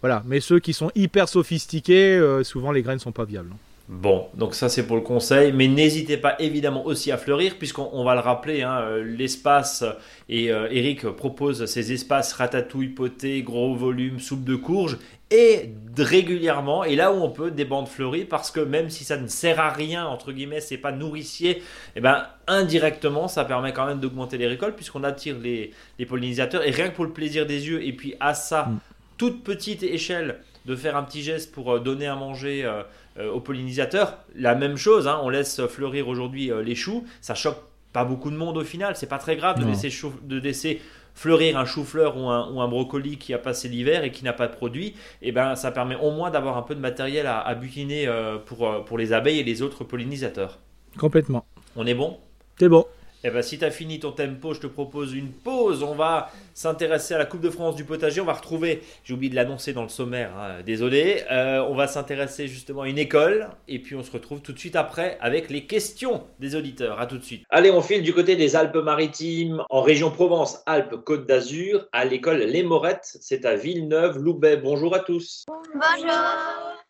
Voilà, 0.00 0.22
mais 0.26 0.40
ceux 0.40 0.58
qui 0.60 0.74
sont 0.74 0.90
hyper 0.94 1.28
sophistiqués, 1.28 2.20
souvent 2.42 2.72
les 2.72 2.82
graines 2.82 2.98
sont 2.98 3.12
pas 3.12 3.24
viables. 3.24 3.50
Bon, 3.86 4.28
donc 4.32 4.54
ça 4.54 4.70
c'est 4.70 4.86
pour 4.86 4.96
le 4.96 5.02
conseil, 5.02 5.52
mais 5.52 5.68
n'hésitez 5.68 6.16
pas 6.16 6.36
évidemment 6.38 6.86
aussi 6.86 7.12
à 7.12 7.18
fleurir, 7.18 7.56
puisqu'on 7.58 8.02
va 8.02 8.14
le 8.14 8.20
rappeler, 8.20 8.62
hein, 8.62 8.80
euh, 8.80 9.04
l'espace, 9.04 9.84
et 10.30 10.50
euh, 10.50 10.68
Eric 10.70 11.06
propose 11.10 11.66
ces 11.66 11.92
espaces 11.92 12.32
ratatouille, 12.32 12.88
poté, 12.88 13.42
gros 13.42 13.74
volume, 13.74 14.20
soupe 14.20 14.42
de 14.42 14.56
courge, 14.56 14.96
et 15.30 15.68
régulièrement, 15.98 16.82
et 16.84 16.96
là 16.96 17.12
où 17.12 17.16
on 17.16 17.28
peut, 17.28 17.50
des 17.50 17.66
bandes 17.66 17.88
fleuries, 17.88 18.24
parce 18.24 18.50
que 18.50 18.60
même 18.60 18.88
si 18.88 19.04
ça 19.04 19.18
ne 19.18 19.26
sert 19.26 19.60
à 19.60 19.68
rien, 19.68 20.06
entre 20.06 20.32
guillemets, 20.32 20.62
c'est 20.62 20.78
pas 20.78 20.92
nourricier, 20.92 21.58
et 21.58 21.62
eh 21.96 22.00
ben 22.00 22.26
indirectement 22.46 23.28
ça 23.28 23.44
permet 23.44 23.74
quand 23.74 23.84
même 23.84 24.00
d'augmenter 24.00 24.38
les 24.38 24.46
récoltes, 24.46 24.76
puisqu'on 24.76 25.04
attire 25.04 25.36
les, 25.38 25.72
pollinisateurs, 26.08 26.66
et 26.66 26.70
rien 26.70 26.88
que 26.88 26.94
pour 26.94 27.04
le 27.04 27.12
plaisir 27.12 27.44
des 27.44 27.68
yeux, 27.68 27.84
et 27.84 27.92
puis 27.92 28.14
à 28.18 28.32
ça, 28.32 28.64
mm. 28.64 28.78
toute 29.18 29.44
petite 29.44 29.82
échelle, 29.82 30.38
de 30.64 30.76
faire 30.76 30.96
un 30.96 31.02
petit 31.02 31.22
geste 31.22 31.52
pour 31.52 31.72
euh, 31.72 31.78
donner 31.78 32.06
à 32.06 32.14
manger 32.14 32.64
euh, 32.64 32.82
aux 33.20 33.40
pollinisateurs. 33.40 34.18
La 34.34 34.54
même 34.54 34.76
chose, 34.76 35.06
hein, 35.06 35.20
on 35.22 35.28
laisse 35.28 35.64
fleurir 35.66 36.08
aujourd'hui 36.08 36.50
euh, 36.50 36.62
les 36.62 36.74
choux, 36.74 37.04
ça 37.20 37.34
choque 37.34 37.58
pas 37.92 38.04
beaucoup 38.04 38.30
de 38.30 38.36
monde 38.36 38.56
au 38.56 38.64
final, 38.64 38.96
c'est 38.96 39.08
pas 39.08 39.18
très 39.18 39.36
grave 39.36 39.60
de 39.60 39.64
laisser, 39.64 39.88
de 40.22 40.40
laisser, 40.40 40.80
fleurir 41.14 41.56
un 41.56 41.64
chou-fleur 41.64 42.16
ou 42.16 42.28
un, 42.28 42.50
ou 42.50 42.60
un, 42.60 42.66
brocoli 42.66 43.18
qui 43.18 43.32
a 43.32 43.38
passé 43.38 43.68
l'hiver 43.68 44.02
et 44.02 44.10
qui 44.10 44.24
n'a 44.24 44.32
pas 44.32 44.48
de 44.48 44.52
produit, 44.56 44.88
et 45.22 45.28
eh 45.28 45.32
ben 45.32 45.54
ça 45.54 45.70
permet 45.70 45.94
au 45.94 46.10
moins 46.10 46.32
d'avoir 46.32 46.56
un 46.56 46.62
peu 46.62 46.74
de 46.74 46.80
matériel 46.80 47.28
à, 47.28 47.38
à 47.38 47.54
butiner 47.54 48.08
euh, 48.08 48.36
pour, 48.38 48.84
pour 48.84 48.98
les 48.98 49.12
abeilles 49.12 49.38
et 49.38 49.44
les 49.44 49.62
autres 49.62 49.84
pollinisateurs. 49.84 50.58
Complètement. 50.98 51.46
On 51.76 51.86
est 51.86 51.94
bon? 51.94 52.18
C'est 52.58 52.68
bon. 52.68 52.84
Eh 53.26 53.30
ben, 53.30 53.40
si 53.40 53.58
tu 53.58 53.64
as 53.64 53.70
fini 53.70 53.98
ton 53.98 54.12
tempo, 54.12 54.52
je 54.52 54.60
te 54.60 54.66
propose 54.66 55.14
une 55.14 55.32
pause. 55.32 55.82
On 55.82 55.94
va 55.94 56.30
s'intéresser 56.52 57.14
à 57.14 57.18
la 57.18 57.24
Coupe 57.24 57.40
de 57.40 57.48
France 57.48 57.74
du 57.74 57.82
potager. 57.82 58.20
On 58.20 58.26
va 58.26 58.34
retrouver, 58.34 58.82
j'ai 59.02 59.14
oublié 59.14 59.30
de 59.30 59.34
l'annoncer 59.34 59.72
dans 59.72 59.82
le 59.82 59.88
sommaire, 59.88 60.30
hein, 60.36 60.60
désolé. 60.62 61.22
Euh, 61.32 61.64
on 61.66 61.74
va 61.74 61.86
s'intéresser 61.86 62.48
justement 62.48 62.82
à 62.82 62.88
une 62.88 62.98
école. 62.98 63.48
Et 63.66 63.78
puis 63.78 63.96
on 63.96 64.02
se 64.02 64.10
retrouve 64.12 64.42
tout 64.42 64.52
de 64.52 64.58
suite 64.58 64.76
après 64.76 65.16
avec 65.22 65.48
les 65.48 65.64
questions 65.64 66.24
des 66.38 66.54
auditeurs. 66.54 67.00
À 67.00 67.06
tout 67.06 67.16
de 67.16 67.24
suite. 67.24 67.44
Allez, 67.48 67.70
on 67.70 67.80
file 67.80 68.02
du 68.02 68.12
côté 68.12 68.36
des 68.36 68.56
Alpes-Maritimes, 68.56 69.64
en 69.70 69.80
région 69.80 70.10
Provence-Alpes-Côte 70.10 71.26
d'Azur, 71.26 71.88
à 71.92 72.04
l'école 72.04 72.40
Les 72.40 72.62
Morettes. 72.62 73.16
C'est 73.22 73.46
à 73.46 73.56
Villeneuve-Loubet. 73.56 74.58
Bonjour 74.58 74.94
à 74.94 74.98
tous. 74.98 75.46
Bonjour. 75.48 76.12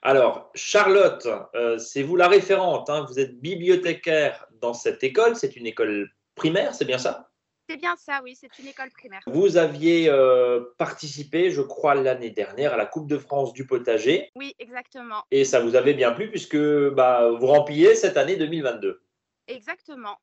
Alors, 0.02 0.50
Charlotte, 0.54 1.28
euh, 1.54 1.78
c'est 1.78 2.02
vous 2.02 2.16
la 2.16 2.26
référente. 2.26 2.90
Hein. 2.90 3.06
Vous 3.08 3.20
êtes 3.20 3.40
bibliothécaire 3.40 4.48
dans 4.60 4.74
cette 4.74 5.04
école. 5.04 5.36
C'est 5.36 5.56
une 5.56 5.66
école 5.66 6.10
primaire, 6.34 6.74
c'est 6.74 6.84
bien 6.84 6.98
ça? 6.98 7.30
C'est 7.68 7.78
bien 7.78 7.96
ça, 7.96 8.20
oui, 8.22 8.36
c'est 8.38 8.58
une 8.58 8.68
école 8.68 8.90
primaire. 8.90 9.22
Vous 9.26 9.56
aviez 9.56 10.10
euh, 10.10 10.64
participé, 10.76 11.50
je 11.50 11.62
crois, 11.62 11.94
l'année 11.94 12.30
dernière 12.30 12.74
à 12.74 12.76
la 12.76 12.84
Coupe 12.84 13.08
de 13.08 13.16
France 13.16 13.54
du 13.54 13.66
potager. 13.66 14.30
Oui, 14.36 14.54
exactement. 14.58 15.24
Et 15.30 15.44
ça 15.44 15.60
vous 15.60 15.74
avait 15.74 15.94
bien 15.94 16.12
plu 16.12 16.30
puisque 16.30 16.58
bah, 16.90 17.30
vous 17.30 17.46
rempliez 17.46 17.94
cette 17.94 18.18
année 18.18 18.36
2022. 18.36 19.02
Exactement. 19.48 20.18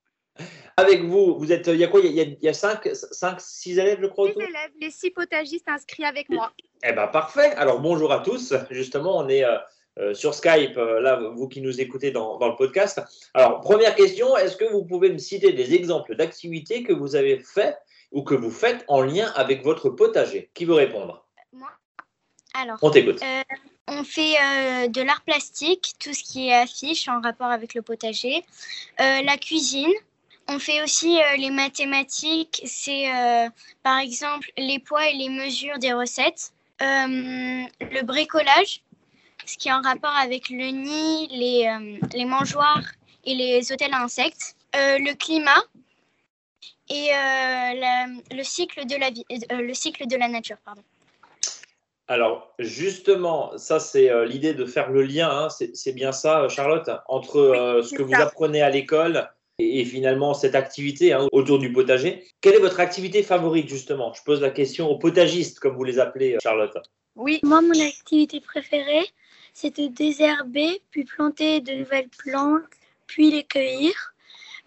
Avec 0.77 1.03
vous, 1.03 1.37
vous 1.37 1.51
êtes, 1.51 1.67
il 1.67 1.77
y 1.77 1.83
a 1.83 1.87
quoi? 1.87 1.99
Il 2.01 2.37
y 2.41 2.47
a, 2.47 2.53
5, 2.53 2.87
6 3.39 3.79
élèves, 3.79 3.99
je 4.01 4.07
crois. 4.07 4.27
6 4.27 4.33
élèves, 4.37 4.71
les 4.79 4.91
6 4.91 5.11
potagistes 5.11 5.67
inscrits 5.67 6.05
avec 6.05 6.29
moi. 6.29 6.51
Eh 6.83 6.93
bien, 6.93 7.07
parfait. 7.07 7.51
Alors, 7.55 7.79
bonjour 7.79 8.11
à 8.11 8.19
tous. 8.19 8.53
Justement, 8.69 9.17
on 9.17 9.27
est 9.27 9.43
euh, 9.43 9.57
euh, 9.99 10.13
sur 10.13 10.33
Skype, 10.33 10.77
euh, 10.77 11.01
là, 11.01 11.19
vous 11.35 11.49
qui 11.49 11.61
nous 11.61 11.81
écoutez 11.81 12.11
dans, 12.11 12.39
le 12.39 12.55
podcast. 12.55 13.01
Alors, 13.33 13.59
première 13.59 13.93
question, 13.93 14.37
est-ce 14.37 14.55
que 14.55 14.63
vous 14.63 14.85
pouvez 14.85 15.11
me 15.11 15.17
citer 15.17 15.51
des 15.51 15.73
exemples 15.73 16.15
d'activités 16.15 16.83
que 16.83 16.93
vous 16.93 17.17
avez 17.17 17.39
fait 17.39 17.77
ou 18.13 18.23
que 18.23 18.33
vous 18.33 18.51
faites 18.51 18.85
en 18.87 19.01
lien 19.01 19.29
avec 19.35 19.63
votre 19.63 19.89
potager? 19.89 20.49
Qui 20.53 20.63
veut 20.63 20.75
répondre? 20.75 21.27
Moi? 21.51 21.67
Alors, 22.53 22.77
on 22.81 22.89
t'écoute. 22.89 23.21
Euh, 23.21 23.41
on 23.87 24.05
fait 24.05 24.35
de 24.87 25.01
l'art 25.01 25.21
plastique, 25.21 25.95
tout 25.99 26.13
ce 26.13 26.23
qui 26.23 26.47
est 26.47 26.53
affiche 26.53 27.09
en 27.09 27.19
rapport 27.19 27.47
avec 27.47 27.73
le 27.73 27.81
potager, 27.81 28.45
la 28.97 29.35
cuisine. 29.37 29.91
On 30.47 30.59
fait 30.59 30.81
aussi 30.81 31.19
les 31.37 31.49
mathématiques, 31.49 32.61
c'est 32.63 33.07
par 33.83 33.99
exemple 33.99 34.49
les 34.57 34.79
poids 34.79 35.09
et 35.09 35.13
les 35.13 35.27
mesures 35.27 35.77
des 35.79 35.91
recettes. 35.91 36.53
le 36.79 38.01
bricolage, 38.03 38.81
ce 39.51 39.57
qui 39.57 39.67
est 39.67 39.73
en 39.73 39.81
rapport 39.81 40.15
avec 40.15 40.49
le 40.49 40.67
nid, 40.67 41.27
les, 41.29 41.67
euh, 41.67 42.07
les 42.13 42.25
mangeoires 42.25 42.83
et 43.25 43.35
les 43.35 43.71
hôtels 43.71 43.93
à 43.93 44.01
insectes, 44.01 44.55
euh, 44.75 44.97
le 44.97 45.13
climat 45.13 45.61
et 46.89 47.09
euh, 47.13 48.37
le, 48.37 48.43
cycle 48.43 48.85
de 48.85 48.95
la 48.95 49.09
vie, 49.09 49.25
le 49.29 49.73
cycle 49.73 50.07
de 50.07 50.15
la 50.15 50.29
nature. 50.29 50.55
Pardon. 50.63 50.81
Alors, 52.07 52.53
justement, 52.59 53.57
ça, 53.57 53.79
c'est 53.79 54.09
l'idée 54.25 54.53
de 54.53 54.65
faire 54.65 54.89
le 54.89 55.01
lien, 55.01 55.29
hein, 55.29 55.47
c'est 55.49 55.93
bien 55.93 56.11
ça, 56.11 56.49
Charlotte, 56.49 56.89
entre 57.07 57.81
ce 57.83 57.95
que 57.95 58.03
vous 58.03 58.15
apprenez 58.15 58.61
à 58.61 58.69
l'école 58.69 59.29
et, 59.59 59.85
finalement 59.85 60.33
cette 60.33 60.55
activité 60.55 61.13
hein, 61.13 61.27
autour 61.31 61.59
du 61.59 61.71
potager. 61.71 62.25
Quelle 62.41 62.55
est 62.55 62.59
votre 62.59 62.81
activité 62.81 63.23
favorite, 63.23 63.69
justement? 63.69 64.13
Je 64.13 64.23
pose 64.23 64.41
la 64.41 64.49
question 64.49 64.89
aux 64.89 64.97
potagistes, 64.97 65.59
comme 65.59 65.75
vous 65.75 65.85
les 65.85 65.99
appelez, 65.99 66.37
Charlotte. 66.43 66.77
Oui, 67.15 67.39
moi, 67.43 67.61
mon 67.61 67.79
activité 67.79 68.41
préférée, 68.41 69.05
c'est 69.53 69.77
de 69.77 69.87
désherber, 69.87 70.81
puis 70.91 71.03
planter 71.03 71.61
de 71.61 71.73
nouvelles 71.73 72.09
plantes, 72.09 72.63
puis 73.07 73.31
les 73.31 73.43
cueillir. 73.43 73.93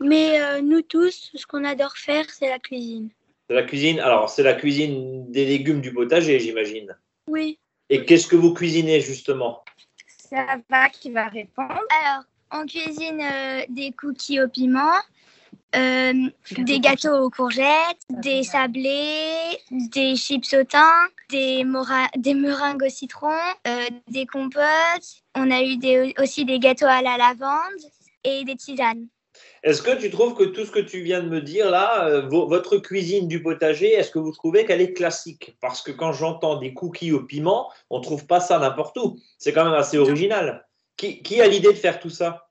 Mais 0.00 0.40
euh, 0.40 0.60
nous 0.60 0.82
tous, 0.82 1.30
ce 1.34 1.46
qu'on 1.46 1.64
adore 1.64 1.96
faire, 1.96 2.28
c'est 2.28 2.48
la 2.48 2.58
cuisine. 2.58 3.10
C'est 3.48 3.54
la 3.54 3.62
cuisine 3.62 4.00
Alors, 4.00 4.30
c'est 4.30 4.42
la 4.42 4.54
cuisine 4.54 5.30
des 5.30 5.44
légumes 5.44 5.80
du 5.80 5.92
potager, 5.92 6.40
j'imagine. 6.40 6.96
Oui. 7.28 7.58
Et 7.90 8.04
qu'est-ce 8.04 8.26
que 8.26 8.36
vous 8.36 8.54
cuisinez 8.54 9.00
justement? 9.00 9.64
Ça 10.06 10.56
va 10.68 10.88
qui 10.88 11.10
va 11.10 11.28
répondre? 11.28 11.80
Alors, 12.02 12.24
on 12.50 12.66
cuisine 12.66 13.20
euh, 13.20 13.62
des 13.68 13.92
cookies 13.92 14.40
au 14.40 14.48
piment, 14.48 15.00
euh, 15.76 16.12
des 16.58 16.80
gâteaux 16.80 17.16
aux 17.16 17.30
courgettes, 17.30 18.00
des 18.08 18.42
sablés, 18.42 19.58
des 19.70 20.16
chips 20.16 20.54
au 20.54 20.64
thym, 20.64 21.08
des, 21.30 21.64
des 22.16 22.34
meringues 22.34 22.82
au 22.82 22.88
citron, 22.88 23.36
euh, 23.66 23.86
des 24.08 24.26
compotes. 24.26 25.22
On 25.34 25.50
a 25.50 25.62
eu 25.62 25.76
des, 25.76 26.14
aussi 26.20 26.44
des 26.44 26.58
gâteaux 26.58 26.86
à 26.86 27.02
la 27.02 27.16
lavande 27.16 27.90
et 28.24 28.44
des 28.44 28.56
tisanes. 28.56 29.06
Est-ce 29.62 29.82
que 29.82 29.98
tu 29.98 30.10
trouves 30.10 30.34
que 30.34 30.44
tout 30.44 30.64
ce 30.64 30.70
que 30.70 30.78
tu 30.78 31.00
viens 31.00 31.22
de 31.22 31.28
me 31.28 31.40
dire 31.40 31.70
là, 31.70 32.06
euh, 32.06 32.28
votre 32.28 32.76
cuisine 32.76 33.26
du 33.26 33.42
potager, 33.42 33.92
est-ce 33.92 34.10
que 34.10 34.18
vous 34.18 34.32
trouvez 34.32 34.64
qu'elle 34.64 34.80
est 34.80 34.92
classique? 34.92 35.56
Parce 35.60 35.82
que 35.82 35.90
quand 35.90 36.12
j'entends 36.12 36.56
des 36.56 36.74
cookies 36.74 37.12
au 37.12 37.22
piment, 37.22 37.70
on 37.90 37.98
ne 37.98 38.02
trouve 38.02 38.26
pas 38.26 38.40
ça 38.40 38.58
n'importe 38.58 38.96
où. 38.98 39.18
C'est 39.38 39.52
quand 39.52 39.64
même 39.64 39.74
assez 39.74 39.98
original. 39.98 40.66
Qui, 40.96 41.22
qui 41.22 41.40
a 41.40 41.48
l'idée 41.48 41.72
de 41.72 41.78
faire 41.78 41.98
tout 41.98 42.10
ça? 42.10 42.43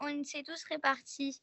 On 0.00 0.24
s'est 0.24 0.42
tous 0.42 0.62
répartis. 0.70 1.40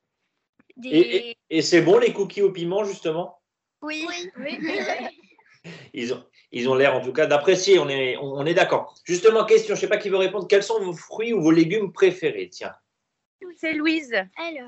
Et, 0.83 1.61
c'est 1.61 1.81
bon 1.81 1.99
les 1.99 2.13
cookies 2.13 2.41
au 2.41 2.51
piment, 2.51 2.83
justement? 2.83 3.41
Oui. 3.81 4.07
oui. 4.37 4.59
ils 5.93 6.13
ont 6.13 6.23
ils 6.51 6.67
ont 6.67 6.75
l'air 6.75 6.93
en 6.95 7.01
tout 7.01 7.13
cas 7.13 7.27
d'apprécier, 7.27 7.79
on 7.79 7.87
est, 7.87 8.17
on, 8.17 8.45
est 8.45 8.53
d'accord. 8.53 8.93
Justement, 9.05 9.45
question, 9.45 9.75
je 9.75 9.79
ne 9.79 9.81
sais 9.81 9.87
pas 9.87 9.97
qui 9.97 10.09
veut 10.09 10.17
répondre, 10.17 10.47
quels 10.47 10.63
sont 10.63 10.81
vos 10.81 10.93
fruits 10.93 11.33
ou 11.33 11.41
vos 11.41 11.51
légumes 11.51 11.93
préférés? 11.93 12.49
Tiens. 12.49 12.73
C'est 13.57 13.73
Louise. 13.73 14.13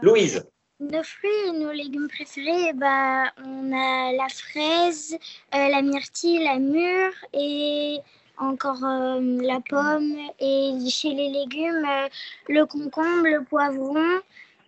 Louise. 0.01 0.49
Nos 0.79 1.03
fruits 1.03 1.29
et 1.47 1.51
nos 1.51 1.71
légumes 1.71 2.07
préférés, 2.07 2.73
bah, 2.73 3.31
on 3.45 3.71
a 3.71 4.11
la 4.13 4.27
fraise, 4.29 5.17
euh, 5.53 5.69
la 5.69 5.81
myrtille, 5.81 6.43
la 6.43 6.57
mûre 6.57 7.13
et 7.33 7.99
encore 8.37 8.83
euh, 8.83 9.19
la 9.41 9.59
pomme 9.59 10.15
et 10.39 10.77
chez 10.89 11.13
les 11.13 11.29
légumes, 11.29 11.85
euh, 11.85 12.09
le 12.49 12.65
concombre, 12.65 13.25
le 13.25 13.43
poivron, 13.43 14.19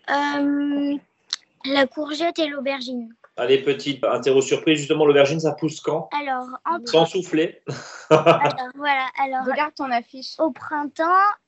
euh, 0.10 0.97
la 1.65 1.88
courgette 1.88 2.39
et 2.39 2.47
l'aubergine. 2.47 3.13
Allez, 3.38 3.62
petite 3.62 4.02
interro 4.06 4.41
surprise, 4.41 4.80
justement, 4.80 5.06
l'aubergine, 5.06 5.41
ça 5.41 5.52
pousse 5.52 5.82
quand? 5.82 6.08
Alors, 6.17 6.48
Sans 6.86 7.06
souffler. 7.06 7.62
alors, 8.10 8.54
voilà, 8.76 9.08
alors. 9.21 9.45
Regarde 9.45 9.74
ton 9.76 9.91
affiche. 9.91 10.36
Au 10.39 10.52
printemps 10.52 11.04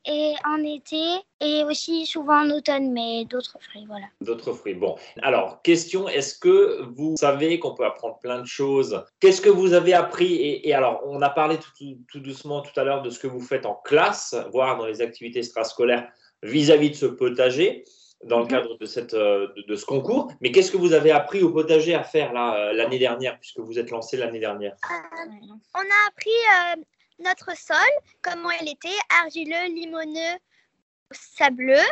et 0.06 0.34
en 0.46 0.62
été 0.64 1.02
et 1.40 1.64
aussi 1.64 2.06
souvent 2.06 2.42
en 2.46 2.50
automne, 2.50 2.92
mais 2.92 3.24
d'autres 3.26 3.58
fruits, 3.62 3.86
voilà. 3.88 4.08
D'autres 4.20 4.52
fruits, 4.52 4.74
bon. 4.74 4.98
Alors, 5.22 5.62
question, 5.62 6.10
est-ce 6.10 6.38
que 6.38 6.84
vous 6.96 7.16
savez 7.16 7.58
qu'on 7.60 7.74
peut 7.74 7.86
apprendre 7.86 8.20
plein 8.20 8.42
de 8.42 8.48
choses? 8.48 9.06
Qu'est-ce 9.22 9.40
que 9.40 9.50
vous 9.50 9.74
avez 9.74 9.94
appris? 9.94 10.36
Et, 10.64 10.74
alors, 10.74 11.02
on 11.06 11.22
a 11.22 11.30
parlé 11.30 11.58
tout, 11.58 11.72
tout 12.12 12.20
doucement 12.20 12.62
tout 12.62 12.78
à 12.78 12.84
l'heure 12.84 13.02
de 13.02 13.10
ce 13.10 13.20
que 13.20 13.28
vous 13.28 13.40
faites 13.40 13.66
en 13.66 13.76
classe, 13.76 14.36
voire 14.52 14.78
dans 14.78 14.88
les 14.88 15.02
activités 15.02 15.40
extrascolaires 15.40 16.12
vis-à-vis 16.44 16.92
de 16.92 16.96
ce 16.96 17.06
potager 17.06 17.86
dans 18.24 18.40
le 18.40 18.46
mhm. 18.46 18.50
cadre 18.50 18.78
de, 18.78 18.86
cette, 18.86 19.14
euh, 19.14 19.48
de, 19.68 19.76
ce 19.76 19.86
concours. 19.86 20.32
Mais 20.42 20.52
qu'est-ce 20.52 20.72
que 20.72 20.78
vous 20.78 20.94
avez 20.94 21.12
appris 21.12 21.44
au 21.44 21.52
potager 21.52 21.94
à 21.94 22.04
faire 22.04 22.36
euh, 22.36 22.74
l'année 22.74 23.00
dernière, 23.00 23.40
puisque 23.40 23.60
vous 23.60 23.80
êtes 23.80 23.92
lancé 23.92 24.18
l'année 24.18 24.40
dernière? 24.40 24.76
Euh, 24.92 25.56
On 25.76 25.80
a 25.80 26.08
appris 26.08 26.80
notre 27.20 27.56
sol, 27.58 27.78
comment 28.22 28.52
il 28.62 28.70
était, 28.70 28.90
argileux, 29.22 29.74
limoneux, 29.74 30.38
sableux. 31.12 31.88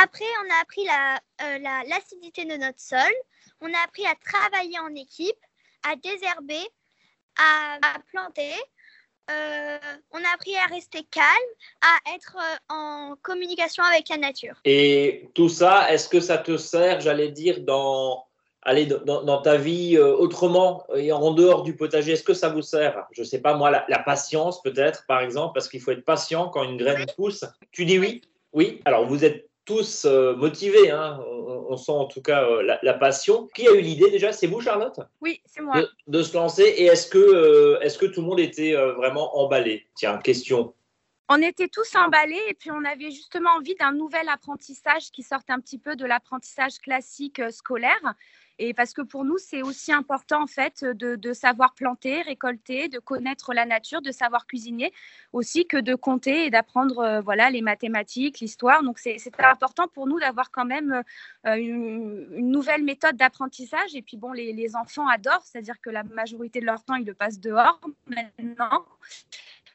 Après, 0.00 0.24
on 0.44 0.50
a 0.52 0.60
appris 0.62 0.84
l'acidité 1.88 2.44
la, 2.44 2.56
de 2.56 2.60
notre 2.60 2.80
sol. 2.80 3.12
on 3.60 3.72
a 3.72 3.78
appris 3.84 4.06
à 4.06 4.14
travailler 4.14 4.78
en 4.78 4.94
équipe, 4.94 5.36
à 5.82 5.96
désherber, 5.96 6.66
à, 7.38 7.98
planter. 8.10 8.54
Euh, 9.30 9.78
on 10.10 10.18
a 10.18 10.34
appris 10.34 10.54
à 10.56 10.66
rester 10.66 11.06
calme, 11.10 11.26
à 11.80 12.14
être 12.14 12.36
euh, 12.36 12.74
en 12.74 13.14
communication 13.22 13.84
avec 13.84 14.08
la 14.08 14.16
nature. 14.16 14.54
Et 14.64 15.28
tout 15.34 15.48
ça, 15.48 15.92
est-ce 15.92 16.08
que 16.08 16.20
ça 16.20 16.38
te 16.38 16.56
sert, 16.56 17.00
j'allais 17.00 17.30
dire, 17.30 17.60
dans, 17.60 18.24
allez, 18.62 18.86
dans, 18.86 19.42
ta 19.42 19.56
vie 19.56 19.96
euh, 19.96 20.14
autrement 20.16 20.84
et 20.94 21.12
en 21.12 21.32
dehors 21.32 21.62
du 21.62 21.76
potager 21.76 22.12
Est-ce 22.12 22.24
que 22.24 22.34
ça 22.34 22.48
vous 22.48 22.62
sert? 22.62 23.06
Je 23.12 23.20
ne 23.20 23.26
sais 23.26 23.40
pas, 23.40 23.54
moi, 23.54 23.70
la, 23.70 23.98
patience 24.00 24.60
peut-être, 24.62 25.06
par 25.06 25.20
exemple, 25.20 25.52
parce 25.54 25.68
qu'il 25.68 25.80
faut 25.80 25.92
être 25.92 26.04
patient 26.04 26.48
quand 26.48 26.64
une 26.64 26.76
graine 26.76 27.06
pousse. 27.16 27.44
Tu 27.70 27.84
dis 27.84 27.98
oui? 27.98 28.22
Oui? 28.52 28.80
Alors, 28.84 29.06
vous 29.06 29.24
êtes 29.24 29.48
tous 29.64 30.04
euh, 30.04 30.34
motivés. 30.36 30.90
Hein. 30.90 31.20
On, 31.26 31.76
sent 31.76 31.92
en 31.92 32.06
tout 32.06 32.22
cas 32.22 32.44
euh, 32.44 32.76
la, 32.82 32.94
passion. 32.94 33.48
Qui 33.54 33.68
a 33.68 33.72
eu 33.72 33.80
l'idée 33.80 34.10
déjà? 34.10 34.32
C'est 34.32 34.46
vous, 34.46 34.60
Charlotte? 34.60 35.00
Oui, 35.20 35.40
c'est 35.46 35.62
moi. 35.62 35.82
De, 36.06 36.22
se 36.22 36.34
lancer. 36.34 36.62
Et 36.62 36.84
est-ce 36.84 37.06
que, 37.06 37.18
euh, 37.18 37.80
est 37.80 37.98
que 37.98 38.06
tout 38.06 38.20
le 38.20 38.26
monde 38.26 38.40
était 38.40 38.74
vraiment 38.74 39.38
emballé? 39.38 39.86
Tiens, 39.94 40.18
question. 40.18 40.74
On 41.28 41.40
était 41.40 41.68
tous 41.68 41.94
emballés 41.96 42.42
et 42.48 42.54
puis 42.54 42.70
on 42.70 42.84
avait 42.84 43.10
justement 43.10 43.50
envie 43.56 43.74
d'un 43.76 43.92
nouvel 43.92 44.28
apprentissage 44.28 45.10
qui 45.12 45.22
sorte 45.22 45.48
un 45.48 45.60
petit 45.60 45.78
peu 45.78 45.96
de 45.96 46.04
l'apprentissage 46.04 46.78
classique 46.78 47.40
scolaire 47.50 48.14
et 48.58 48.74
parce 48.74 48.92
que 48.92 49.02
pour 49.02 49.24
nous, 49.24 49.38
c'est 49.38 49.62
aussi 49.62 49.92
important 49.92 50.42
en 50.42 50.46
fait 50.46 50.84
de, 50.84 51.32
savoir 51.32 51.74
planter, 51.74 52.22
récolter, 52.22 52.88
de 52.88 52.98
connaître 52.98 53.54
la 53.54 53.64
nature, 53.64 54.02
de 54.02 54.12
savoir 54.12 54.46
cuisiner 54.46 54.92
aussi 55.32 55.66
que 55.66 55.78
de 55.78 55.94
compter 55.94 56.46
et 56.46 56.50
d'apprendre 56.50 56.98
euh, 56.98 57.20
voilà 57.20 57.50
les 57.50 57.62
mathématiques, 57.62 58.40
l'histoire. 58.40 58.82
Donc 58.82 58.98
c'est 58.98 59.18
important 59.38 59.88
pour 59.88 60.06
nous 60.06 60.20
d'avoir 60.20 60.50
quand 60.50 60.64
même 60.64 61.02
euh, 61.46 61.54
une, 61.54 62.50
nouvelle 62.50 62.84
méthode 62.84 63.16
d'apprentissage. 63.16 63.94
Et 63.94 64.02
puis 64.02 64.16
bon, 64.16 64.32
les, 64.32 64.76
enfants 64.76 65.08
adorent, 65.08 65.42
c'est-à-dire 65.44 65.80
que 65.80 65.90
la 65.90 66.02
majorité 66.02 66.60
de 66.60 66.66
leur 66.66 66.82
temps 66.84 66.94
ils 66.94 67.06
le 67.06 67.14
passent 67.14 67.40
dehors 67.40 67.80
maintenant. 68.06 68.84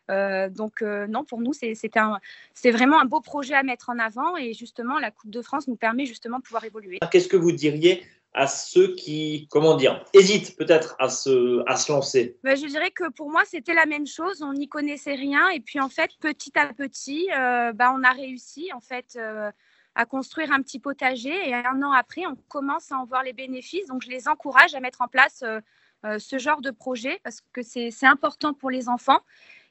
Euh, 0.10 0.50
donc 0.50 0.82
non, 0.82 1.26
pour 1.26 1.42
nous, 1.42 1.52
c'est 1.54 2.72
vraiment 2.72 3.00
un 3.00 3.06
beau 3.06 3.22
projet 3.22 3.56
à 3.56 3.64
mettre 3.64 3.90
en 3.90 4.00
avant 4.00 4.38
et 4.38 4.54
justement, 4.54 5.00
la 5.00 5.12
Coupe 5.12 5.32
de 5.32 5.42
France 5.42 5.68
nous 5.68 5.76
permet 5.76 6.06
justement 6.06 6.38
de 6.38 6.44
pouvoir 6.44 6.64
évoluer. 6.64 7.00
Qu'est-ce 7.12 7.28
que 7.28 7.38
vous 7.38 7.52
diriez 7.52 8.06
à 8.34 8.48
ceux 8.48 8.94
qui, 8.94 9.48
comment 9.50 9.76
dire, 9.76 10.04
hésitent 10.14 10.56
peut-être 10.58 10.96
à 11.00 11.10
se, 11.10 11.64
à 11.68 11.76
se 11.76 11.92
lancer 11.92 12.38
ben, 12.44 12.56
Je 12.56 12.68
dirais 12.68 12.92
que 12.92 13.10
pour 13.10 13.32
moi, 13.32 13.44
c'était 13.46 13.74
la 13.74 13.86
même 13.86 14.06
chose. 14.06 14.44
On 14.44 14.54
n'y 14.54 14.68
connaissait 14.68 15.16
rien. 15.16 15.50
Et 15.50 15.60
puis, 15.60 15.80
en 15.80 15.90
fait, 15.90 16.12
petit 16.20 16.52
à 16.58 16.72
petit, 16.74 17.30
euh, 17.36 17.74
ben, 17.74 17.96
on 17.98 18.04
a 18.04 18.12
réussi, 18.12 18.72
en 18.74 18.80
fait, 18.80 19.18
euh, 19.18 19.52
à 19.96 20.06
construire 20.06 20.52
un 20.52 20.62
petit 20.62 20.80
potager. 20.80 21.50
Et 21.50 21.56
un 21.56 21.82
an 21.82 21.92
après, 21.92 22.28
on 22.28 22.36
commence 22.48 22.92
à 22.92 22.98
en 22.98 23.06
voir 23.06 23.24
les 23.24 23.34
bénéfices. 23.34 23.88
Donc, 23.88 24.04
je 24.04 24.10
les 24.10 24.28
encourage 24.28 24.76
à 24.76 24.80
mettre 24.80 25.02
en 25.02 25.08
place 25.08 25.44
euh, 25.44 26.20
ce 26.20 26.38
genre 26.38 26.62
de 26.62 26.70
projet 26.70 27.20
parce 27.24 27.42
que 27.54 27.64
c'est 27.64 28.06
important 28.06 28.54
pour 28.54 28.70
les 28.70 28.88
enfants. 28.88 29.22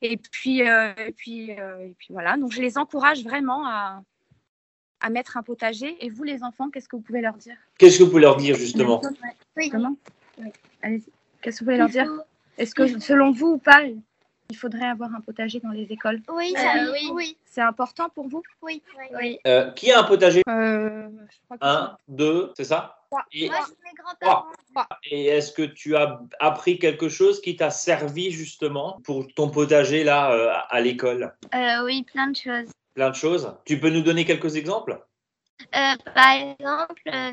Et 0.02 0.16
puis, 0.16 0.60
et 0.60 1.12
puis, 1.16 1.50
et 1.50 1.94
puis 1.96 2.08
voilà. 2.10 2.36
Donc, 2.36 2.50
je 2.52 2.60
les 2.60 2.78
encourage 2.78 3.22
vraiment 3.22 3.64
à 3.66 4.02
à 5.00 5.10
mettre 5.10 5.36
un 5.36 5.42
potager. 5.42 5.96
Et 6.04 6.10
vous, 6.10 6.24
les 6.24 6.42
enfants, 6.42 6.70
qu'est-ce 6.70 6.88
que 6.88 6.96
vous 6.96 7.02
pouvez 7.02 7.20
leur 7.20 7.34
dire? 7.34 7.56
Qu'est-ce 7.78 7.98
que 7.98 8.04
vous 8.04 8.10
pouvez 8.10 8.22
leur 8.22 8.36
dire, 8.36 8.56
justement? 8.56 9.00
Oui. 9.56 9.68
Comment? 9.70 9.96
Allez-y. 10.82 11.04
Qu'est-ce 11.40 11.58
que 11.58 11.64
vous 11.64 11.70
pouvez 11.70 11.78
leur 11.78 11.88
dire? 11.88 12.10
Est-ce 12.58 12.74
que, 12.74 12.98
selon 13.00 13.32
vous 13.32 13.48
ou 13.48 13.58
pas, 13.58 13.82
il 14.48 14.56
faudrait 14.56 14.86
avoir 14.86 15.14
un 15.14 15.20
potager 15.20 15.60
dans 15.60 15.70
les 15.70 15.84
écoles? 15.92 16.22
Oui, 16.32 16.54
euh, 16.56 16.92
oui. 16.92 17.10
oui. 17.12 17.36
C'est 17.44 17.60
important 17.60 18.08
pour 18.08 18.28
vous? 18.28 18.42
Oui. 18.62 18.82
oui. 19.18 19.38
Euh, 19.46 19.70
qui 19.72 19.92
a 19.92 20.00
un 20.00 20.04
potager? 20.04 20.42
Euh, 20.48 21.08
Un, 21.60 21.96
deux, 22.08 22.52
c'est 22.56 22.64
ça? 22.64 23.00
Trois. 23.10 23.24
Et... 23.32 23.48
Moi, 23.48 23.58
mes 23.84 23.90
grands-parents. 24.02 24.46
Et 25.10 25.26
est-ce 25.26 25.52
que 25.52 25.62
tu 25.62 25.96
as 25.96 26.20
appris 26.40 26.78
quelque 26.78 27.08
chose 27.08 27.40
qui 27.40 27.56
t'a 27.56 27.70
servi 27.70 28.30
justement 28.30 29.00
pour 29.04 29.26
ton 29.34 29.48
potager 29.48 30.04
là 30.04 30.64
à 30.68 30.80
l'école? 30.80 31.34
Oui, 31.84 32.04
plein 32.04 32.28
de 32.28 32.36
choses 32.36 32.70
plein 32.96 33.10
de 33.10 33.14
choses. 33.14 33.52
Tu 33.64 33.78
peux 33.78 33.90
nous 33.90 34.00
donner 34.00 34.24
quelques 34.24 34.56
exemples? 34.56 34.98
Euh, 35.74 35.94
Par 36.14 36.32
exemple, 36.32 37.02
euh, 37.08 37.32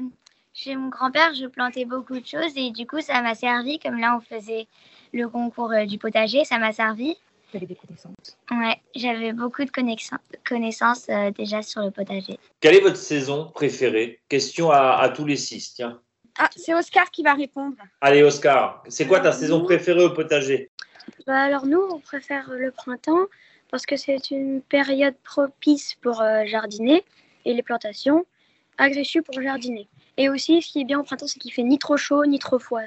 chez 0.54 0.76
mon 0.76 0.90
grand-père, 0.90 1.34
je 1.34 1.48
plantais 1.48 1.86
beaucoup 1.86 2.20
de 2.20 2.26
choses 2.26 2.52
et 2.58 2.70
du 2.72 2.86
coup, 2.86 3.02
ça 3.02 3.22
m'a 3.22 3.34
servi. 3.34 3.80
Comme 3.80 3.98
là, 3.98 4.18
on 4.18 4.22
faisait 4.22 4.68
le 5.14 5.28
concours 5.28 5.72
euh, 5.72 5.86
du 5.86 5.98
potager, 5.98 6.44
ça 6.44 6.60
m'a 6.60 6.74
servi. 6.74 7.16
J'avais 7.54 7.66
des 7.66 7.76
connaissances? 7.76 8.38
Ouais, 8.52 8.76
j'avais 8.94 9.32
beaucoup 9.32 9.64
de 9.64 9.72
connaissances, 9.72 11.08
déjà 11.38 11.62
sur 11.62 11.82
le 11.82 11.92
potager. 11.92 12.40
Quelle 12.60 12.76
est 12.76 12.82
votre 12.82 12.98
saison 12.98 13.52
préférée? 13.54 14.22
Question 14.28 14.72
à, 14.72 15.08
tous 15.16 15.26
les 15.26 15.38
six, 15.38 15.76
tiens. 15.76 16.02
Ah, 16.40 16.50
c'est 16.56 16.74
Oscar 16.74 17.12
qui 17.12 17.22
va 17.22 17.36
répondre. 17.36 17.76
Allez, 18.02 18.24
Oscar, 18.24 18.84
c'est 18.90 19.06
quoi 19.06 19.20
ta 19.20 19.32
saison 19.32 19.64
préférée 19.64 20.04
au 20.04 20.10
potager? 20.10 20.72
Bah 21.28 21.44
Alors, 21.44 21.68
nous, 21.68 21.80
on 21.80 22.00
préfère 22.00 22.50
le 22.50 22.72
printemps 22.72 23.28
parce 23.74 23.88
que 23.88 23.96
c'est 23.96 24.30
une 24.30 24.62
période 24.62 25.16
propice 25.24 25.96
pour 25.96 26.22
euh, 26.22 26.46
jardiner 26.46 27.04
et 27.44 27.56
les 27.56 27.64
plantations, 27.64 28.24
agréable 28.78 29.24
pour 29.26 29.42
jardiner. 29.42 29.88
Et 30.16 30.30
aussi, 30.30 30.62
ce 30.62 30.72
qui 30.72 30.82
est 30.82 30.84
bien 30.84 31.00
au 31.00 31.04
printemps, 31.04 31.26
c'est 31.26 31.40
qu'il 31.40 31.52
fait 31.52 31.64
ni 31.64 31.80
trop 31.80 31.98
chaud, 31.98 32.24
ni 32.28 32.38
trop 32.38 32.60
froid, 32.60 32.82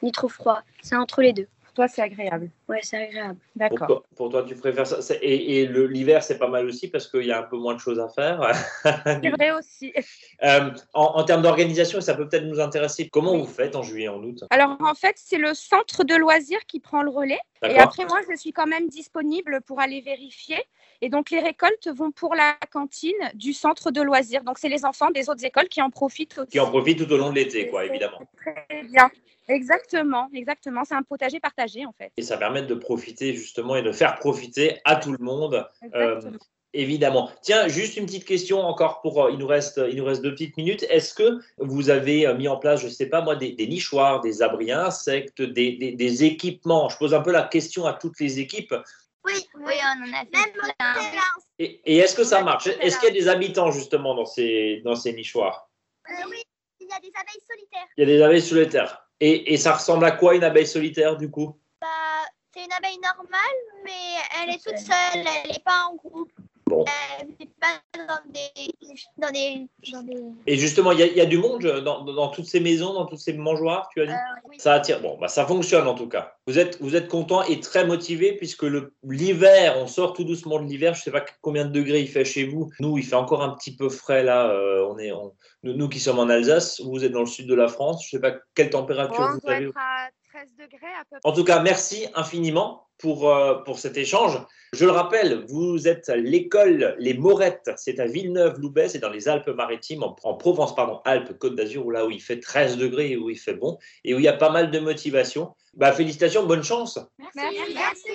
ni 0.00 0.12
trop 0.12 0.28
froid. 0.28 0.62
C'est 0.80 0.94
entre 0.94 1.22
les 1.22 1.32
deux. 1.32 1.48
Toi, 1.78 1.86
c'est 1.86 2.02
agréable. 2.02 2.50
Ouais, 2.68 2.80
c'est 2.82 2.96
agréable. 2.96 3.38
D'accord. 3.54 4.02
Pour, 4.16 4.30
toi, 4.30 4.42
tu 4.42 4.56
préfères 4.56 4.84
ça? 4.84 5.14
Et, 5.22 5.60
et 5.60 5.66
l'hiver, 5.68 6.24
c'est 6.24 6.36
pas 6.36 6.48
mal 6.48 6.66
aussi 6.66 6.88
parce 6.88 7.06
qu'il 7.06 7.24
y 7.24 7.30
a 7.30 7.38
un 7.38 7.44
peu 7.44 7.56
moins 7.56 7.74
de 7.74 7.78
choses 7.78 8.00
à 8.00 8.08
faire. 8.08 8.50
c'est 9.04 9.30
vrai 9.30 9.52
aussi. 9.52 9.92
Euh, 10.42 10.70
en, 10.94 11.24
termes 11.24 11.42
d'organisation, 11.42 12.00
ça 12.00 12.14
peut 12.14 12.28
peut-être 12.28 12.44
nous 12.44 12.60
intéresser. 12.60 13.08
Comment 13.08 13.36
vous 13.36 13.46
faites 13.46 13.74
en 13.74 13.82
juillet, 13.82 14.06
en 14.06 14.22
août? 14.22 14.44
Alors, 14.50 14.76
en 14.80 14.94
fait, 14.94 15.14
c'est 15.16 15.36
le 15.36 15.52
centre 15.52 16.04
de 16.04 16.14
loisirs 16.14 16.64
qui 16.66 16.78
prend 16.78 17.02
le 17.02 17.10
relais. 17.10 17.40
Et 17.62 17.76
après, 17.76 18.04
moi, 18.06 18.20
je 18.30 18.36
suis 18.36 18.52
quand 18.52 18.66
même 18.66 18.88
disponible 18.88 19.60
pour 19.66 19.80
aller 19.80 20.00
vérifier. 20.00 20.62
Et 21.00 21.08
donc, 21.08 21.30
les 21.30 21.40
récoltes 21.40 21.88
vont 21.88 22.12
pour 22.12 22.36
la 22.36 22.56
cantine 22.70 23.12
du 23.34 23.52
centre 23.52 23.90
de 23.90 24.00
loisirs. 24.00 24.44
Donc, 24.44 24.58
c'est 24.58 24.68
les 24.68 24.84
enfants 24.84 25.10
des 25.10 25.28
autres 25.28 25.44
écoles 25.44 25.68
qui 25.68 25.82
en 25.82 25.90
profitent 25.90 26.38
aussi. 26.38 26.50
Qui 26.50 26.60
en 26.60 26.70
profitent 26.70 26.98
tout 26.98 27.12
au 27.12 27.16
long 27.16 27.30
de 27.30 27.36
l'été, 27.36 27.68
quoi, 27.68 27.84
évidemment. 27.84 28.20
Très 28.36 28.84
bien. 28.84 29.10
Exactement, 29.48 30.28
exactement. 30.34 30.84
C'est 30.84 30.94
un 30.94 31.02
potager 31.02 31.40
partagé, 31.40 31.86
en 31.86 31.92
fait. 31.92 32.12
Et 32.16 32.22
ça 32.22 32.36
permet 32.36 32.62
de 32.62 32.74
profiter, 32.74 33.34
justement, 33.34 33.76
et 33.76 33.82
de 33.82 33.92
faire 33.92 34.16
profiter 34.16 34.78
à 34.84 34.96
tout 34.96 35.12
le 35.12 35.24
monde. 35.24 35.66
Euh, 35.94 36.20
évidemment. 36.74 37.30
Tiens, 37.42 37.66
juste 37.66 37.96
une 37.96 38.06
petite 38.06 38.26
question 38.26 38.60
encore 38.60 39.00
pour. 39.00 39.24
Euh, 39.24 39.30
il, 39.32 39.38
nous 39.38 39.46
reste, 39.46 39.80
il 39.90 39.96
nous 39.96 40.04
reste 40.04 40.22
deux 40.22 40.32
petites 40.32 40.56
minutes. 40.56 40.84
Est-ce 40.90 41.14
que 41.14 41.40
vous 41.56 41.88
avez 41.88 42.26
euh, 42.26 42.34
mis 42.34 42.46
en 42.48 42.58
place, 42.58 42.80
je 42.80 42.86
ne 42.86 42.90
sais 42.90 43.06
pas 43.06 43.22
moi, 43.22 43.36
des, 43.36 43.54
nichoirs, 43.66 44.20
des 44.20 44.42
abris 44.42 44.70
insectes, 44.70 45.40
des, 45.40 45.94
des, 45.96 46.24
équipements? 46.24 46.88
Je 46.90 46.98
pose 46.98 47.14
un 47.14 47.22
peu 47.22 47.32
la 47.32 47.42
question 47.42 47.86
à 47.86 47.94
toutes 47.94 48.20
les 48.20 48.38
équipes. 48.40 48.74
Oui, 49.24 49.46
oui, 49.60 49.74
on 49.82 50.08
en 50.08 50.12
a 50.12 50.24
fait 50.24 50.52
Et, 51.58 51.80
et 51.84 51.96
est-ce 51.98 52.14
que 52.14 52.24
ça 52.24 52.42
marche? 52.42 52.66
Est-ce 52.66 52.98
qu'il 52.98 53.08
y 53.08 53.10
a 53.12 53.14
des 53.14 53.28
habitants 53.28 53.70
justement 53.70 54.14
dans 54.14 54.26
ces, 54.26 54.80
dans 54.84 54.94
ces 54.94 55.12
nichoirs? 55.12 55.70
Oui, 56.30 56.42
il 56.80 56.86
y 56.86 56.92
a 56.92 57.00
des 57.00 57.12
abeilles 57.14 57.42
solitaires. 57.46 57.88
Il 57.96 58.00
y 58.00 58.02
a 58.02 58.06
des 58.16 58.22
abeilles 58.22 58.42
solitaires. 58.42 59.07
Et, 59.20 59.52
et 59.52 59.56
ça 59.56 59.74
ressemble 59.74 60.04
à 60.04 60.12
quoi 60.12 60.34
une 60.34 60.44
abeille 60.44 60.66
solitaire 60.66 61.16
du 61.16 61.30
coup? 61.30 61.56
Bah, 61.80 61.86
C'est 62.54 62.64
une 62.64 62.72
abeille 62.72 62.98
normale, 62.98 63.58
mais 63.84 63.90
elle 64.40 64.50
est 64.50 64.64
toute 64.64 64.78
seule, 64.78 65.24
elle 65.44 65.50
n'est 65.50 65.58
pas 65.64 65.88
en 65.90 65.96
groupe. 65.96 66.30
Bon. 66.68 66.84
Et 70.46 70.56
justement, 70.56 70.92
il 70.92 70.98
y, 71.00 71.20
a 71.20 71.26
du 71.26 71.38
monde 71.38 71.62
dans, 71.64 72.28
toutes 72.28 72.46
ces 72.46 72.60
maisons, 72.60 72.94
dans 72.94 73.06
toutes 73.06 73.18
ces 73.18 73.32
mangeoires, 73.32 73.88
tu 73.92 74.02
as 74.02 74.06
dit 74.06 74.12
euh, 74.12 74.56
Ça 74.58 74.74
attire. 74.74 75.00
Bon, 75.00 75.16
bah, 75.18 75.28
ça 75.28 75.46
fonctionne 75.46 75.86
en 75.86 75.94
tout 75.94 76.08
cas. 76.08 76.34
Vous 76.46 76.58
êtes, 76.58 76.80
vous 76.80 76.94
êtes 76.96 77.08
content 77.08 77.42
et 77.42 77.60
très 77.60 77.86
motivé 77.86 78.36
puisque 78.36 78.66
l'hiver, 79.02 79.76
on 79.78 79.86
sort 79.86 80.12
tout 80.12 80.24
doucement 80.24 80.60
de 80.60 80.66
l'hiver. 80.66 80.94
Je 80.94 81.00
ne 81.00 81.04
sais 81.04 81.10
pas 81.10 81.24
combien 81.40 81.64
de 81.64 81.72
degrés 81.72 82.00
il 82.00 82.08
fait 82.08 82.24
chez 82.24 82.44
vous. 82.44 82.70
Nous, 82.80 82.98
il 82.98 83.04
fait 83.04 83.16
encore 83.16 83.42
un 83.42 83.50
petit 83.50 83.74
peu 83.74 83.88
frais 83.88 84.22
là. 84.22 84.50
Euh, 84.50 84.86
on 84.88 84.98
est, 84.98 85.10
nous, 85.62 85.88
qui 85.88 86.00
sommes 86.00 86.18
en 86.18 86.28
Alsace, 86.28 86.80
vous 86.80 87.04
êtes 87.04 87.12
dans 87.12 87.20
le 87.20 87.26
sud 87.26 87.48
de 87.48 87.54
la 87.54 87.68
France. 87.68 88.06
Je 88.08 88.16
ne 88.16 88.20
sais 88.20 88.30
pas 88.30 88.38
quelle 88.54 88.70
température 88.70 89.38
vous 89.42 89.50
avez. 89.50 89.70
En 91.24 91.32
tout 91.32 91.44
cas, 91.44 91.60
merci 91.60 92.06
infiniment 92.14 92.87
pour, 92.98 93.30
euh, 93.30 93.54
pour 93.64 93.78
cet 93.78 93.96
échange. 93.96 94.38
Je 94.74 94.84
le 94.84 94.90
rappelle, 94.90 95.44
vous 95.48 95.88
êtes 95.88 96.08
l'école 96.08 96.94
Les 96.98 97.14
Morettes, 97.14 97.70
c'est 97.76 98.00
à 98.00 98.06
Villeneuve-Loubet, 98.06 98.88
c'est 98.88 98.98
dans 98.98 99.08
les 99.08 99.28
Alpes-Maritimes, 99.28 100.02
en, 100.02 100.34
Provence, 100.34 100.74
pardon, 100.74 101.00
Alpes-Côte 101.04 101.54
d'Azur, 101.54 101.90
là 101.90 102.04
où 102.04 102.10
il 102.10 102.20
fait 102.20 102.38
13 102.38 102.76
degrés 102.76 103.12
et 103.12 103.16
où 103.16 103.30
il 103.30 103.38
fait 103.38 103.54
bon, 103.54 103.78
et 104.04 104.14
où 104.14 104.18
il 104.18 104.24
y 104.24 104.28
a 104.28 104.34
pas 104.34 104.50
mal 104.50 104.70
de 104.70 104.78
motivation. 104.78 105.54
Bah, 105.74 105.92
félicitations, 105.92 106.44
bonne 106.44 106.64
chance. 106.64 106.98
Merci. 107.18 107.58
merci. 107.74 108.08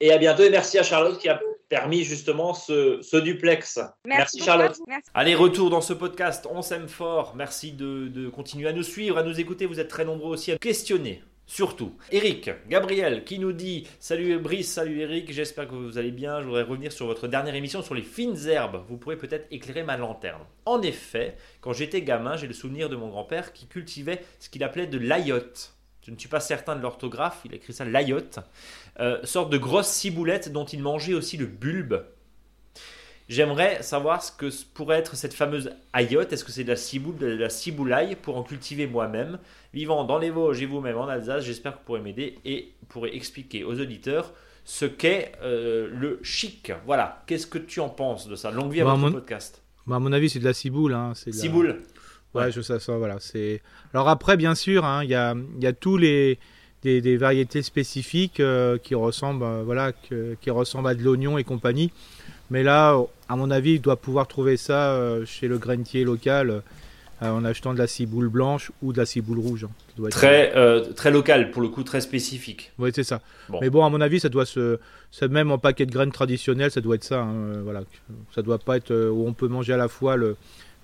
Et 0.00 0.12
à 0.12 0.18
bientôt, 0.18 0.44
et 0.44 0.50
merci 0.50 0.78
à 0.78 0.82
Charlotte 0.82 1.18
qui 1.18 1.28
a 1.28 1.40
permis 1.68 2.02
justement 2.02 2.54
ce, 2.54 3.16
duplex. 3.18 3.80
Merci, 4.06 4.40
Charlotte. 4.40 4.76
Allez, 5.12 5.34
retour 5.34 5.70
dans 5.70 5.80
ce 5.80 5.92
podcast. 5.92 6.46
On 6.50 6.62
s'aime 6.62 6.88
fort. 6.88 7.34
Merci 7.36 7.72
de, 7.72 8.08
de, 8.08 8.28
continuer 8.30 8.68
à 8.68 8.72
nous 8.72 8.84
suivre, 8.84 9.18
à 9.18 9.22
nous 9.22 9.38
écouter. 9.38 9.66
Vous 9.66 9.80
êtes 9.80 9.88
très 9.88 10.04
nombreux 10.04 10.30
aussi 10.30 10.52
à 10.52 10.58
questionner 10.58 11.22
Surtout. 11.50 11.96
Eric, 12.12 12.50
Gabriel, 12.68 13.24
qui 13.24 13.38
nous 13.38 13.52
dit 13.52 13.88
Salut 14.00 14.38
Brice, 14.38 14.70
salut 14.70 15.00
Eric, 15.00 15.32
j'espère 15.32 15.66
que 15.66 15.74
vous 15.74 15.96
allez 15.96 16.10
bien. 16.10 16.42
Je 16.42 16.44
voudrais 16.44 16.62
revenir 16.62 16.92
sur 16.92 17.06
votre 17.06 17.26
dernière 17.26 17.54
émission 17.54 17.80
sur 17.80 17.94
les 17.94 18.02
fines 18.02 18.36
herbes. 18.46 18.84
Vous 18.86 18.98
pourrez 18.98 19.16
peut-être 19.16 19.46
éclairer 19.50 19.82
ma 19.82 19.96
lanterne. 19.96 20.42
En 20.66 20.82
effet, 20.82 21.38
quand 21.62 21.72
j'étais 21.72 22.02
gamin, 22.02 22.36
j'ai 22.36 22.46
le 22.46 22.52
souvenir 22.52 22.90
de 22.90 22.96
mon 22.96 23.08
grand-père 23.08 23.54
qui 23.54 23.66
cultivait 23.66 24.22
ce 24.38 24.50
qu'il 24.50 24.62
appelait 24.62 24.86
de 24.86 24.98
l'ayotte. 24.98 25.72
Je 26.06 26.10
ne 26.10 26.18
suis 26.18 26.28
pas 26.28 26.40
certain 26.40 26.76
de 26.76 26.82
l'orthographe, 26.82 27.40
il 27.46 27.54
écrit 27.54 27.72
ça 27.72 27.86
l'ayotte. 27.86 28.40
Euh, 29.00 29.18
sorte 29.24 29.50
de 29.50 29.56
grosse 29.56 29.88
ciboulette 29.88 30.52
dont 30.52 30.66
il 30.66 30.82
mangeait 30.82 31.14
aussi 31.14 31.38
le 31.38 31.46
bulbe. 31.46 32.04
J'aimerais 33.28 33.82
savoir 33.82 34.22
ce 34.22 34.32
que 34.32 34.46
pourrait 34.72 34.96
être 34.98 35.14
cette 35.14 35.34
fameuse 35.34 35.70
ayotte. 35.92 36.32
Est-ce 36.32 36.44
que 36.44 36.50
c'est 36.52 36.64
de 36.64 36.70
la 36.70 36.76
ciboule, 36.76 37.16
de 37.18 37.26
la 37.26 37.50
ciboulaille 37.50 38.16
pour 38.16 38.36
en 38.38 38.42
cultiver 38.42 38.86
moi-même 38.86 39.38
Vivant 39.74 40.04
dans 40.04 40.18
les 40.18 40.30
Vosges 40.30 40.62
et 40.62 40.66
vous-même 40.66 40.96
en 40.96 41.08
Alsace, 41.08 41.44
j'espère 41.44 41.72
que 41.74 41.78
vous 41.78 41.84
pourrez 41.84 42.00
m'aider 42.00 42.38
et 42.46 42.72
pourrez 42.88 43.14
expliquer 43.14 43.64
aux 43.64 43.78
auditeurs 43.78 44.32
ce 44.64 44.86
qu'est 44.86 45.32
euh, 45.42 45.88
le 45.92 46.20
chic. 46.22 46.72
Voilà, 46.86 47.22
qu'est-ce 47.26 47.46
que 47.46 47.58
tu 47.58 47.80
en 47.80 47.90
penses 47.90 48.28
de 48.28 48.34
ça? 48.34 48.50
Longue 48.50 48.72
vie 48.72 48.80
à 48.80 48.84
Bah, 48.84 48.92
votre 48.92 49.02
mon- 49.02 49.12
podcast. 49.12 49.62
Bah, 49.86 49.96
à 49.96 49.98
mon 49.98 50.12
avis, 50.12 50.30
c'est 50.30 50.38
de 50.38 50.44
la 50.44 50.54
ciboule. 50.54 50.94
Hein. 50.94 51.12
c'est 51.14 51.30
de 51.30 51.36
la- 51.36 51.42
Ciboule. 51.42 51.82
Ouais, 52.34 52.44
Ouais. 52.44 52.52
je 52.52 52.60
sais 52.62 52.78
ça, 52.78 52.96
voilà. 52.96 53.16
Alors 53.92 54.08
après, 54.08 54.36
bien 54.38 54.54
sûr, 54.54 54.84
hein, 54.86 55.02
il 55.04 55.10
y, 55.10 55.14
a, 55.14 55.34
y 55.60 55.66
a 55.66 55.72
tous 55.74 55.96
les 55.98 56.38
des, 56.82 57.00
des 57.00 57.16
variétés 57.16 57.62
spécifiques 57.62 58.38
euh, 58.40 58.78
qui 58.78 58.94
ressemblent, 58.94 59.42
euh, 59.44 59.62
voilà, 59.64 59.92
que- 59.92 60.36
qui 60.40 60.48
ressemblent 60.50 60.88
à 60.88 60.94
de 60.94 61.02
l'oignon 61.02 61.36
et 61.36 61.42
compagnie. 61.44 61.90
Mais 62.50 62.62
là, 62.62 62.98
à 63.28 63.36
mon 63.36 63.50
avis, 63.50 63.72
il 63.74 63.80
doit 63.80 63.96
pouvoir 63.96 64.26
trouver 64.28 64.56
ça 64.56 64.92
euh, 64.92 65.24
chez 65.26 65.48
le 65.48 65.58
grainetier 65.58 66.04
local 66.04 66.62
euh, 67.22 67.30
en 67.30 67.44
achetant 67.44 67.74
de 67.74 67.78
la 67.78 67.86
ciboule 67.86 68.28
blanche 68.28 68.70
ou 68.82 68.92
de 68.92 68.98
la 68.98 69.06
ciboule 69.06 69.38
rouge. 69.38 69.64
hein. 69.64 69.70
Doit 69.96 70.08
être- 70.08 70.16
Très, 70.16 70.52
euh, 70.56 70.92
très 70.92 71.10
local, 71.10 71.50
pour 71.50 71.60
le 71.62 71.68
coup, 71.68 71.82
très 71.82 72.00
spécifique. 72.00 72.72
Ouais, 72.78 72.90
c'est 72.94 73.04
ça. 73.04 73.20
Bon. 73.48 73.58
Mais 73.60 73.68
bon, 73.70 73.84
à 73.84 73.90
mon 73.90 74.00
avis, 74.00 74.20
ça 74.20 74.28
doit 74.28 74.46
se, 74.46 74.78
même 75.28 75.50
en 75.50 75.58
paquet 75.58 75.84
de 75.84 75.90
graines 75.92 76.12
traditionnelles, 76.12 76.70
ça 76.70 76.80
doit 76.80 76.94
être 76.94 77.04
ça. 77.04 77.20
hein, 77.22 77.34
euh, 77.34 77.60
voilà, 77.64 77.80
ça 78.34 78.42
doit 78.42 78.58
pas 78.58 78.76
être 78.76 78.92
euh, 78.92 79.10
où 79.10 79.26
on 79.26 79.32
peut 79.32 79.48
manger 79.48 79.72
à 79.72 79.76
la 79.76 79.88
fois 79.88 80.16
le, 80.16 80.36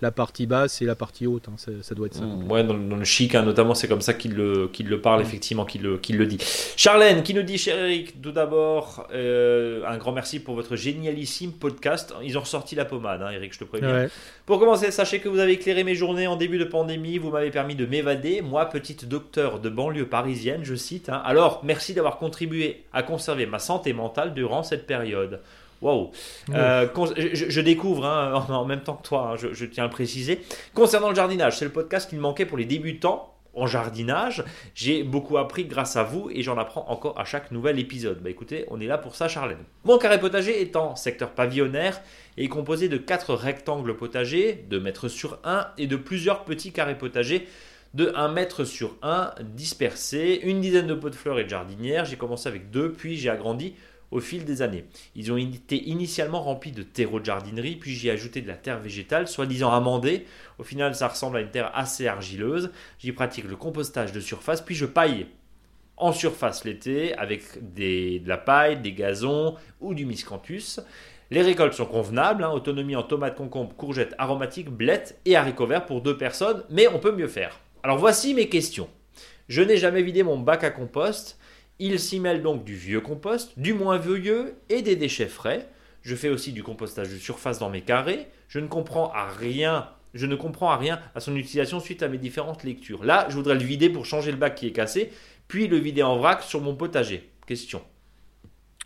la 0.04 0.12
partie 0.12 0.46
basse 0.46 0.80
et 0.82 0.84
la 0.84 0.94
partie 0.94 1.26
haute. 1.26 1.48
hein, 1.48 1.54
ça, 1.56 1.72
ça 1.82 1.94
doit 1.94 2.06
être 2.06 2.14
ça. 2.14 2.24
Mm, 2.24 2.50
Ouais, 2.50 2.62
dans, 2.62 2.74
dans 2.74 2.96
le 2.96 3.04
chic, 3.04 3.34
hein, 3.34 3.42
notamment, 3.42 3.74
c'est 3.74 3.88
comme 3.88 4.02
ça 4.02 4.12
qu'il 4.14 4.34
le, 4.34 4.70
le 4.78 5.00
parle, 5.00 5.22
effectivement, 5.22 5.64
qu'il 5.64 5.82
le, 5.82 5.98
le 6.10 6.26
dit. 6.26 6.38
Charlène, 6.76 7.22
qui 7.22 7.32
nous 7.34 7.42
dit, 7.42 7.58
cher 7.58 7.76
Eric, 7.78 8.20
tout 8.22 8.32
d'abord, 8.32 9.06
euh, 9.14 9.82
un 9.86 9.96
grand 9.96 10.12
merci 10.12 10.40
pour 10.40 10.54
votre 10.54 10.76
génialissime 10.76 11.52
podcast. 11.52 12.14
Ils 12.22 12.36
ont 12.36 12.42
ressorti 12.42 12.74
la 12.74 12.84
pommade, 12.84 13.22
hein, 13.22 13.30
Eric, 13.30 13.54
je 13.54 13.58
te 13.60 13.64
préviens. 13.64 13.92
Ouais. 13.92 14.08
Pour 14.46 14.58
commencer, 14.60 14.90
sachez 14.90 15.20
que 15.20 15.28
vous 15.28 15.38
avez 15.38 15.52
éclairé 15.52 15.84
mes 15.84 15.94
journées 15.94 16.26
en 16.26 16.36
début 16.36 16.58
de 16.58 16.64
pandémie, 16.64 17.16
vous 17.18 17.30
m'avez 17.30 17.50
permis 17.50 17.74
de 17.74 17.86
m'évader, 17.86 18.42
moi, 18.42 18.66
petite 18.66 19.08
docteur 19.08 19.58
de 19.58 19.70
banlieue 19.70 20.06
parisienne, 20.06 20.60
je 20.64 20.74
cite. 20.74 21.08
hein. 21.08 21.22
Alors, 21.24 21.62
merci 21.64 21.94
d'avoir 21.94 22.18
contribué 22.18 22.84
à 22.92 23.02
conserver 23.02 23.46
ma 23.46 23.58
santé 23.58 23.92
mentale 23.94 24.34
durant 24.34 24.62
cette 24.62 24.86
période. 24.86 25.40
Waouh! 25.84 26.10
Euh, 26.54 26.86
je, 27.16 27.50
je 27.50 27.60
découvre 27.60 28.06
hein, 28.06 28.32
en, 28.48 28.52
en 28.54 28.64
même 28.64 28.80
temps 28.80 28.94
que 28.94 29.06
toi, 29.06 29.32
hein, 29.32 29.36
je, 29.36 29.52
je 29.52 29.66
tiens 29.66 29.84
à 29.84 29.86
le 29.86 29.92
préciser. 29.92 30.40
Concernant 30.72 31.10
le 31.10 31.14
jardinage, 31.14 31.58
c'est 31.58 31.66
le 31.66 31.70
podcast 31.70 32.08
qui 32.08 32.16
me 32.16 32.22
manquait 32.22 32.46
pour 32.46 32.56
les 32.56 32.64
débutants 32.64 33.34
en 33.52 33.66
jardinage. 33.66 34.44
J'ai 34.74 35.02
beaucoup 35.02 35.36
appris 35.36 35.66
grâce 35.66 35.96
à 35.96 36.02
vous 36.02 36.30
et 36.32 36.42
j'en 36.42 36.56
apprends 36.56 36.86
encore 36.88 37.20
à 37.20 37.24
chaque 37.24 37.50
nouvel 37.50 37.78
épisode. 37.78 38.22
Bah 38.22 38.30
écoutez, 38.30 38.64
on 38.68 38.80
est 38.80 38.86
là 38.86 38.96
pour 38.96 39.14
ça, 39.14 39.28
Charlène. 39.28 39.58
Mon 39.84 39.98
carré 39.98 40.18
potager 40.18 40.60
est 40.60 40.74
en 40.74 40.96
secteur 40.96 41.30
pavillonnaire 41.30 42.00
et 42.38 42.44
est 42.44 42.48
composé 42.48 42.88
de 42.88 42.96
quatre 42.96 43.34
rectangles 43.34 43.94
potagers, 43.94 44.64
de 44.68 44.78
mètres 44.78 45.08
sur 45.08 45.38
1 45.44 45.68
et 45.78 45.86
de 45.86 45.96
plusieurs 45.96 46.44
petits 46.44 46.72
carrés 46.72 46.98
potagers 46.98 47.46
de 47.92 48.10
1 48.16 48.28
mètre 48.28 48.64
sur 48.64 48.96
1 49.02 49.34
dispersés, 49.40 50.40
une 50.42 50.60
dizaine 50.60 50.88
de 50.88 50.94
pots 50.94 51.10
de 51.10 51.14
fleurs 51.14 51.38
et 51.38 51.44
de 51.44 51.48
jardinières. 51.48 52.04
J'ai 52.06 52.16
commencé 52.16 52.48
avec 52.48 52.70
deux, 52.70 52.90
puis 52.92 53.16
j'ai 53.16 53.30
agrandi 53.30 53.74
au 54.10 54.20
fil 54.20 54.44
des 54.44 54.62
années. 54.62 54.84
Ils 55.14 55.32
ont 55.32 55.36
été 55.36 55.82
initialement 55.88 56.42
remplis 56.42 56.72
de 56.72 56.82
terreau 56.82 57.20
de 57.20 57.24
jardinerie, 57.24 57.76
puis 57.76 57.92
j'y 57.92 58.08
ai 58.08 58.12
ajouté 58.12 58.40
de 58.40 58.48
la 58.48 58.56
terre 58.56 58.80
végétale, 58.80 59.28
soi-disant 59.28 59.72
amendée. 59.72 60.26
Au 60.58 60.62
final, 60.62 60.94
ça 60.94 61.08
ressemble 61.08 61.36
à 61.36 61.40
une 61.40 61.50
terre 61.50 61.70
assez 61.74 62.06
argileuse. 62.06 62.70
J'y 62.98 63.12
pratique 63.12 63.48
le 63.48 63.56
compostage 63.56 64.12
de 64.12 64.20
surface, 64.20 64.60
puis 64.60 64.74
je 64.74 64.86
paille 64.86 65.26
en 65.96 66.12
surface 66.12 66.64
l'été 66.64 67.14
avec 67.14 67.42
de 67.74 68.28
la 68.28 68.38
paille, 68.38 68.80
des 68.80 68.92
gazons 68.92 69.56
ou 69.80 69.94
du 69.94 70.06
miscanthus. 70.06 70.80
Les 71.30 71.42
récoltes 71.42 71.74
sont 71.74 71.86
convenables, 71.86 72.44
hein, 72.44 72.50
autonomie 72.50 72.96
en 72.96 73.02
tomates, 73.02 73.36
concombres, 73.36 73.74
courgettes, 73.74 74.14
aromatiques, 74.18 74.70
blettes 74.70 75.18
et 75.24 75.36
haricots 75.36 75.66
verts 75.66 75.86
pour 75.86 76.00
deux 76.00 76.16
personnes, 76.16 76.62
mais 76.70 76.86
on 76.88 76.98
peut 76.98 77.12
mieux 77.12 77.28
faire. 77.28 77.60
Alors 77.82 77.98
voici 77.98 78.34
mes 78.34 78.48
questions. 78.48 78.88
Je 79.48 79.62
n'ai 79.62 79.76
jamais 79.76 80.02
vidé 80.02 80.22
mon 80.22 80.38
bac 80.38 80.64
à 80.64 80.70
compost. 80.70 81.38
Il 81.78 81.98
s'y 81.98 82.20
mêle 82.20 82.42
donc 82.42 82.64
du 82.64 82.74
vieux 82.76 83.00
compost, 83.00 83.52
du 83.58 83.74
moins 83.74 83.98
vieux 83.98 84.54
et 84.68 84.82
des 84.82 84.96
déchets 84.96 85.26
frais. 85.26 85.68
Je 86.02 86.14
fais 86.14 86.28
aussi 86.28 86.52
du 86.52 86.62
compostage 86.62 87.08
de 87.10 87.16
surface 87.16 87.58
dans 87.58 87.70
mes 87.70 87.80
carrés. 87.80 88.28
Je 88.48 88.58
ne 88.60 88.66
comprends 88.68 89.10
à 89.12 89.26
rien. 89.28 89.88
Je 90.12 90.26
ne 90.26 90.36
comprends 90.36 90.70
à 90.70 90.76
rien 90.76 91.00
à 91.14 91.20
son 91.20 91.34
utilisation 91.34 91.80
suite 91.80 92.02
à 92.04 92.08
mes 92.08 92.18
différentes 92.18 92.62
lectures. 92.62 93.02
Là, 93.04 93.26
je 93.28 93.34
voudrais 93.34 93.54
le 93.54 93.64
vider 93.64 93.88
pour 93.90 94.06
changer 94.06 94.30
le 94.30 94.36
bac 94.36 94.54
qui 94.54 94.68
est 94.68 94.72
cassé, 94.72 95.10
puis 95.48 95.66
le 95.66 95.76
vider 95.78 96.02
en 96.04 96.16
vrac 96.18 96.42
sur 96.42 96.60
mon 96.60 96.76
potager. 96.76 97.28
Question. 97.46 97.82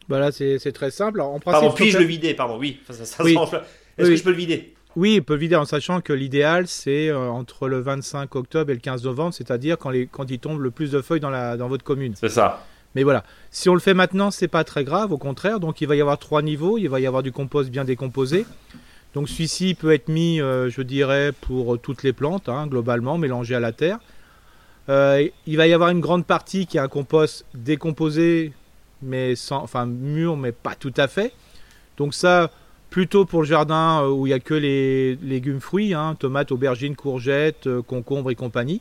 Bah 0.09 0.19
là, 0.19 0.33
c'est 0.33 0.73
très 0.73 0.91
simple. 0.91 1.21
En 1.21 1.39
Pardon, 1.39 1.71
puis-je 1.73 1.99
le 1.99 2.05
vider? 2.05 2.33
Pardon, 2.33 2.57
oui. 2.59 2.81
Ça, 2.87 2.95
ça- 2.95 3.05
ça 3.05 3.25
Oui. 3.25 3.37
Est-ce 3.37 4.07
Oui. 4.09 4.15
que 4.15 4.17
je 4.17 4.23
peux 4.25 4.31
le 4.31 4.37
vider? 4.37 4.75
Oui, 4.97 5.15
il 5.17 5.23
peut 5.23 5.35
le 5.35 5.41
vider 5.41 5.57
en 5.57 5.67
sachant 5.67 6.01
que 6.01 6.15
l'idéal, 6.15 6.67
c'est 6.67 7.09
euh, 7.09 7.29
entre 7.29 7.69
le 7.69 7.79
25 7.81 8.35
octobre 8.37 8.71
et 8.71 8.75
le 8.75 8.81
15 8.81 9.05
novembre, 9.05 9.35
c'est-à-dire 9.35 9.77
quand, 9.77 9.91
les, 9.91 10.07
quand 10.07 10.31
il 10.31 10.39
tombe 10.39 10.61
le 10.61 10.71
plus 10.71 10.91
de 10.93 11.03
feuilles 11.03 11.21
dans, 11.21 11.29
la, 11.31 11.59
dans 11.59 11.69
votre 11.69 11.85
commune. 11.85 12.15
C'est 12.17 12.31
ça. 12.31 12.65
Mais 12.95 13.03
voilà, 13.03 13.25
si 13.51 13.69
on 13.69 13.75
le 13.75 13.81
fait 13.81 13.95
maintenant, 13.95 14.31
c'est 14.31 14.49
pas 14.49 14.65
très 14.65 14.85
grave, 14.85 15.13
au 15.13 15.19
contraire. 15.19 15.61
Donc 15.61 15.81
il 15.81 15.89
va 15.89 15.97
y 15.97 16.01
avoir 16.01 16.19
trois 16.19 16.43
niveaux, 16.43 16.79
il 16.79 16.89
va 16.89 17.01
y 17.01 17.07
avoir 17.07 17.23
du 17.23 17.33
compost 17.33 17.71
bien 17.71 17.85
décomposé. 17.85 18.47
Donc 19.15 19.29
celui-ci 19.29 19.75
peut 19.75 19.93
être 19.93 20.09
mis, 20.09 20.41
euh, 20.41 20.71
je 20.71 20.83
dirais, 20.83 21.33
pour 21.33 21.75
euh, 21.75 21.79
toutes 21.79 22.03
les 22.03 22.13
plantes, 22.13 22.49
hein, 22.49 22.67
globalement, 22.67 23.19
mélangé 23.19 23.55
à 23.55 23.61
la 23.61 23.73
terre. 23.73 23.99
Euh, 24.89 25.29
il 25.47 25.57
va 25.57 25.67
y 25.67 25.73
avoir 25.73 25.91
une 25.91 26.01
grande 26.01 26.25
partie 26.25 26.67
qui 26.67 26.77
est 26.77 26.81
un 26.81 26.89
compost 26.89 27.45
décomposé, 27.55 28.53
mais 29.03 29.35
sans, 29.35 29.63
enfin 29.63 29.87
mûr, 29.87 30.37
mais 30.37 30.53
pas 30.53 30.75
tout 30.75 30.95
à 30.97 31.09
fait. 31.09 31.33
Donc 31.97 32.15
ça, 32.15 32.51
plutôt 32.91 33.25
pour 33.25 33.43
le 33.43 33.47
jardin 33.47 34.07
où 34.07 34.27
il 34.27 34.31
n'y 34.31 34.35
a 34.35 34.41
que 34.41 34.55
les 34.55 35.17
légumes 35.17 35.61
fruits, 35.61 35.95
hein, 35.95 36.15
tomates, 36.19 36.53
aubergines, 36.53 36.97
courgettes, 36.97 37.69
concombres 37.87 38.31
et 38.31 38.35
compagnie. 38.35 38.81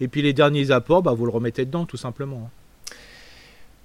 Et 0.00 0.08
puis 0.08 0.22
les 0.22 0.32
derniers 0.32 0.70
apports, 0.70 1.02
bah, 1.02 1.12
vous 1.12 1.24
le 1.24 1.32
remettez 1.32 1.64
dedans, 1.64 1.86
tout 1.86 1.96
simplement. 1.96 2.50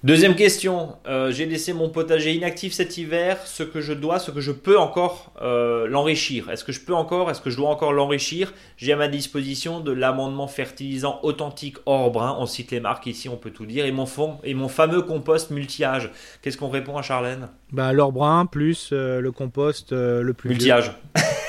Deuxième 0.04 0.36
question. 0.36 0.94
Euh, 1.08 1.32
J'ai 1.32 1.44
laissé 1.44 1.72
mon 1.72 1.88
potager 1.88 2.32
inactif 2.32 2.72
cet 2.72 2.98
hiver. 2.98 3.36
Ce 3.44 3.64
que 3.64 3.80
je 3.80 3.92
dois, 3.92 4.20
ce 4.20 4.30
que 4.30 4.40
je 4.40 4.52
peux 4.52 4.78
encore 4.78 5.32
euh, 5.42 5.88
l'enrichir. 5.88 6.48
Est-ce 6.50 6.64
que 6.64 6.70
je 6.70 6.80
peux 6.80 6.94
encore, 6.94 7.32
est-ce 7.32 7.40
que 7.40 7.50
je 7.50 7.56
dois 7.56 7.68
encore 7.68 7.92
l'enrichir? 7.92 8.54
J'ai 8.76 8.92
à 8.92 8.96
ma 8.96 9.08
disposition 9.08 9.80
de 9.80 9.90
l'amendement 9.90 10.46
fertilisant 10.46 11.18
authentique 11.24 11.78
hors 11.84 12.12
brun. 12.12 12.36
On 12.38 12.46
cite 12.46 12.70
les 12.70 12.78
marques 12.78 13.06
ici, 13.06 13.28
on 13.28 13.36
peut 13.36 13.50
tout 13.50 13.66
dire. 13.66 13.86
Et 13.86 13.92
mon 13.92 14.06
fond 14.06 14.38
et 14.44 14.54
mon 14.54 14.68
fameux 14.68 15.02
compost 15.02 15.50
multi-âge. 15.50 16.10
Qu'est-ce 16.42 16.56
qu'on 16.56 16.68
répond 16.68 16.96
à 16.96 17.02
Charlène? 17.02 17.48
Bah, 17.72 17.92
l'or 17.92 18.12
brun 18.12 18.46
plus 18.46 18.90
euh, 18.92 19.20
le 19.20 19.32
compost 19.32 19.90
le 19.90 20.32
plus. 20.32 20.50
Multi-âge. 20.50 20.92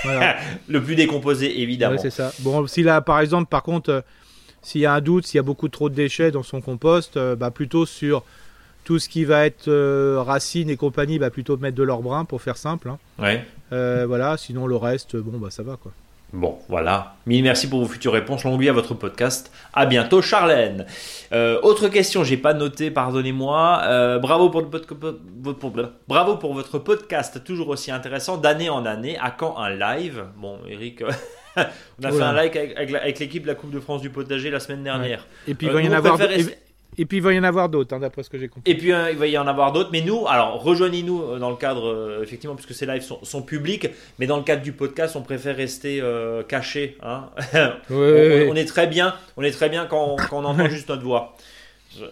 Voilà. 0.03 0.37
Le 0.69 0.81
plus 0.81 0.95
décomposé, 0.95 1.61
évidemment. 1.61 1.95
Ouais, 1.95 2.01
c'est 2.01 2.09
ça. 2.09 2.31
Bon, 2.39 2.65
si 2.67 2.83
là, 2.83 3.01
par 3.01 3.19
exemple, 3.19 3.49
par 3.49 3.63
contre, 3.63 4.03
s'il 4.61 4.81
y 4.81 4.85
a 4.85 4.93
un 4.93 5.01
doute, 5.01 5.25
s'il 5.25 5.37
y 5.37 5.39
a 5.39 5.43
beaucoup 5.43 5.69
trop 5.69 5.89
de 5.89 5.95
déchets 5.95 6.31
dans 6.31 6.43
son 6.43 6.61
compost, 6.61 7.17
euh, 7.17 7.35
bah, 7.35 7.51
plutôt 7.51 7.85
sur 7.85 8.23
tout 8.83 8.97
ce 8.99 9.07
qui 9.09 9.23
va 9.25 9.45
être 9.45 9.67
euh, 9.67 10.21
racines 10.25 10.69
et 10.69 10.77
compagnie, 10.77 11.19
bah, 11.19 11.29
plutôt 11.29 11.57
mettre 11.57 11.75
de 11.77 11.83
l'or 11.83 12.01
brun 12.01 12.25
pour 12.25 12.41
faire 12.41 12.57
simple. 12.57 12.89
hein. 12.89 12.97
Ouais. 13.19 13.45
Euh, 13.71 14.05
voilà, 14.07 14.35
sinon 14.37 14.65
le 14.67 14.75
reste, 14.75 15.15
bon, 15.15 15.37
bah, 15.37 15.49
ça 15.51 15.63
va 15.63 15.77
quoi. 15.77 15.91
Bon, 16.31 16.59
voilà. 16.69 17.15
Mille 17.25 17.41
merci 17.43 17.67
pour 17.67 17.79
vos 17.81 17.87
futures 17.87 18.13
réponses. 18.13 18.43
Longue 18.43 18.59
vie 18.61 18.69
à 18.69 18.73
votre 18.73 18.93
podcast. 18.93 19.51
À 19.73 19.87
bientôt, 19.87 20.21
Charlène. 20.21 20.85
Euh, 21.33 21.59
autre 21.63 21.87
question, 21.87 22.23
j'ai 22.23 22.37
pas 22.37 22.53
noté, 22.53 22.91
pardonnez-moi. 22.91 24.17
Bravo 24.21 24.51
pour, 24.51 24.61
le 24.61 24.67
pod- 24.67 25.91
bravo 26.07 26.35
pour 26.37 26.53
votre 26.53 26.77
podcast, 26.77 27.43
toujours 27.43 27.69
aussi 27.69 27.89
intéressant, 27.91 28.37
d'année 28.37 28.69
en 28.69 28.85
année. 28.85 29.17
À 29.19 29.31
quand 29.31 29.57
un 29.57 29.71
live? 29.71 30.23
Bon, 30.37 30.59
Eric, 30.67 31.03
on 32.01 32.03
a 32.05 32.11
fait 32.11 32.21
un 32.21 32.31
live 32.33 32.39
avec, 32.39 32.55
avec 32.77 32.89
la- 32.91 33.01
avec 33.01 33.19
l'équipe 33.19 33.43
de 33.43 33.47
la 33.47 33.55
Coupe 33.55 33.71
de 33.71 33.79
France 33.79 34.01
du 34.01 34.09
potager 34.09 34.49
la 34.49 34.59
semaine 34.59 34.83
dernière. 34.83 35.25
Et 35.47 35.53
puis 35.53 35.67
il 35.67 35.73
va 35.73 35.81
y 35.81 35.87
en 35.89 35.91
avoir. 35.93 36.19
et, 36.97 37.05
puis 37.05 37.17
il 37.17 37.23
va 37.23 37.31
y 37.33 37.39
en 37.39 37.43
avoir 37.43 37.69
d'autres, 37.69 37.95
hein, 37.95 37.99
d'après 37.99 38.23
ce 38.23 38.29
que 38.29 38.37
j'ai 38.37 38.49
compris. 38.49 38.69
Et 38.69 38.75
puis 38.75 38.91
euh, 38.91 39.11
il 39.11 39.17
va 39.17 39.27
y 39.27 39.37
en 39.37 39.47
avoir 39.47 39.71
d'autres, 39.71 39.89
mais 39.91 40.01
nous, 40.01 40.27
alors 40.27 40.61
rejoignez-nous 40.61 41.21
euh, 41.23 41.39
dans 41.39 41.49
le 41.49 41.55
cadre, 41.55 41.87
euh, 41.87 42.23
effectivement, 42.23 42.55
puisque 42.55 42.73
ces 42.73 42.85
lives 42.85 43.03
sont, 43.03 43.23
sont 43.23 43.41
publics, 43.41 43.87
mais 44.17 44.27
dans 44.27 44.37
le 44.37 44.43
cadre 44.43 44.61
du 44.63 44.73
podcast, 44.73 45.15
on 45.15 45.21
préfère 45.21 45.55
rester 45.55 46.01
euh, 46.01 46.43
caché. 46.43 46.97
Hein 47.01 47.29
on, 47.89 47.95
ouais, 47.95 48.47
on- 48.49 48.51
on 48.51 48.55
est 48.55 48.65
très 48.65 48.87
bien, 48.87 49.15
on 49.37 49.43
est 49.43 49.51
très 49.51 49.69
bien 49.69 49.85
quand, 49.85 50.17
quand 50.29 50.39
on 50.41 50.45
entend 50.45 50.65
juste 50.69 50.89
notre 50.89 51.03
voix. 51.03 51.35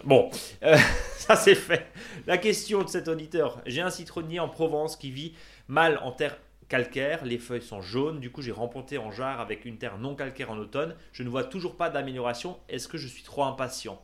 Bon, 0.05 0.29
euh, 0.63 0.75
ça 1.17 1.35
c'est 1.35 1.53
fait. 1.55 1.85
La 2.25 2.37
question 2.37 2.81
de 2.83 2.89
cet 2.89 3.07
auditeur 3.07 3.59
j'ai 3.65 3.81
un 3.81 3.89
citronnier 3.91 4.39
en 4.39 4.47
Provence 4.49 4.95
qui 4.95 5.11
vit 5.11 5.33
mal 5.67 5.99
en 6.03 6.11
terre 6.11 6.37
calcaire, 6.69 7.23
les 7.25 7.37
feuilles 7.37 7.61
sont 7.61 7.81
jaunes, 7.81 8.19
du 8.19 8.31
coup 8.31 8.41
j'ai 8.41 8.51
remporté 8.51 8.97
en 8.97 9.11
jarre 9.11 9.39
avec 9.39 9.65
une 9.65 9.77
terre 9.77 9.97
non 9.97 10.15
calcaire 10.15 10.51
en 10.51 10.57
automne. 10.57 10.95
Je 11.11 11.23
ne 11.23 11.29
vois 11.29 11.43
toujours 11.43 11.75
pas 11.75 11.89
d'amélioration. 11.89 12.57
Est-ce 12.69 12.87
que 12.87 12.97
je 12.97 13.07
suis 13.07 13.23
trop 13.23 13.43
impatient? 13.43 14.01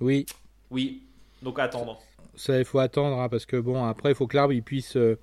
Oui. 0.00 0.26
Oui. 0.70 1.02
Donc 1.42 1.58
attendre. 1.58 2.00
Ça, 2.34 2.58
il 2.58 2.64
faut 2.64 2.78
attendre, 2.78 3.20
hein, 3.20 3.28
parce 3.28 3.46
que 3.46 3.56
bon, 3.56 3.84
après, 3.84 4.12
il 4.12 4.14
faut 4.14 4.26
que 4.26 4.36
l'arbre 4.36 4.52
il 4.52 4.62
puisse 4.62 4.96
euh, 4.96 5.18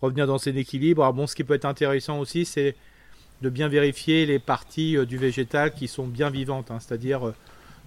revenir 0.00 0.26
dans 0.26 0.38
ses 0.38 0.56
équilibres. 0.56 1.02
Alors 1.02 1.14
bon, 1.14 1.26
ce 1.26 1.34
qui 1.34 1.44
peut 1.44 1.54
être 1.54 1.64
intéressant 1.64 2.20
aussi, 2.20 2.44
c'est 2.44 2.76
de 3.42 3.50
bien 3.50 3.68
vérifier 3.68 4.26
les 4.26 4.38
parties 4.38 4.96
euh, 4.96 5.04
du 5.04 5.18
végétal 5.18 5.72
qui 5.72 5.88
sont 5.88 6.06
bien 6.06 6.30
vivantes, 6.30 6.70
hein. 6.70 6.78
c'est-à-dire 6.78 7.28
euh, 7.28 7.34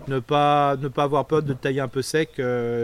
ne 0.07 0.19
pas 0.19 0.75
ne 0.77 0.87
pas 0.87 1.03
avoir 1.03 1.25
peur 1.25 1.41
de 1.43 1.53
tailler 1.53 1.79
un 1.79 1.87
peu 1.87 2.01
sec 2.01 2.31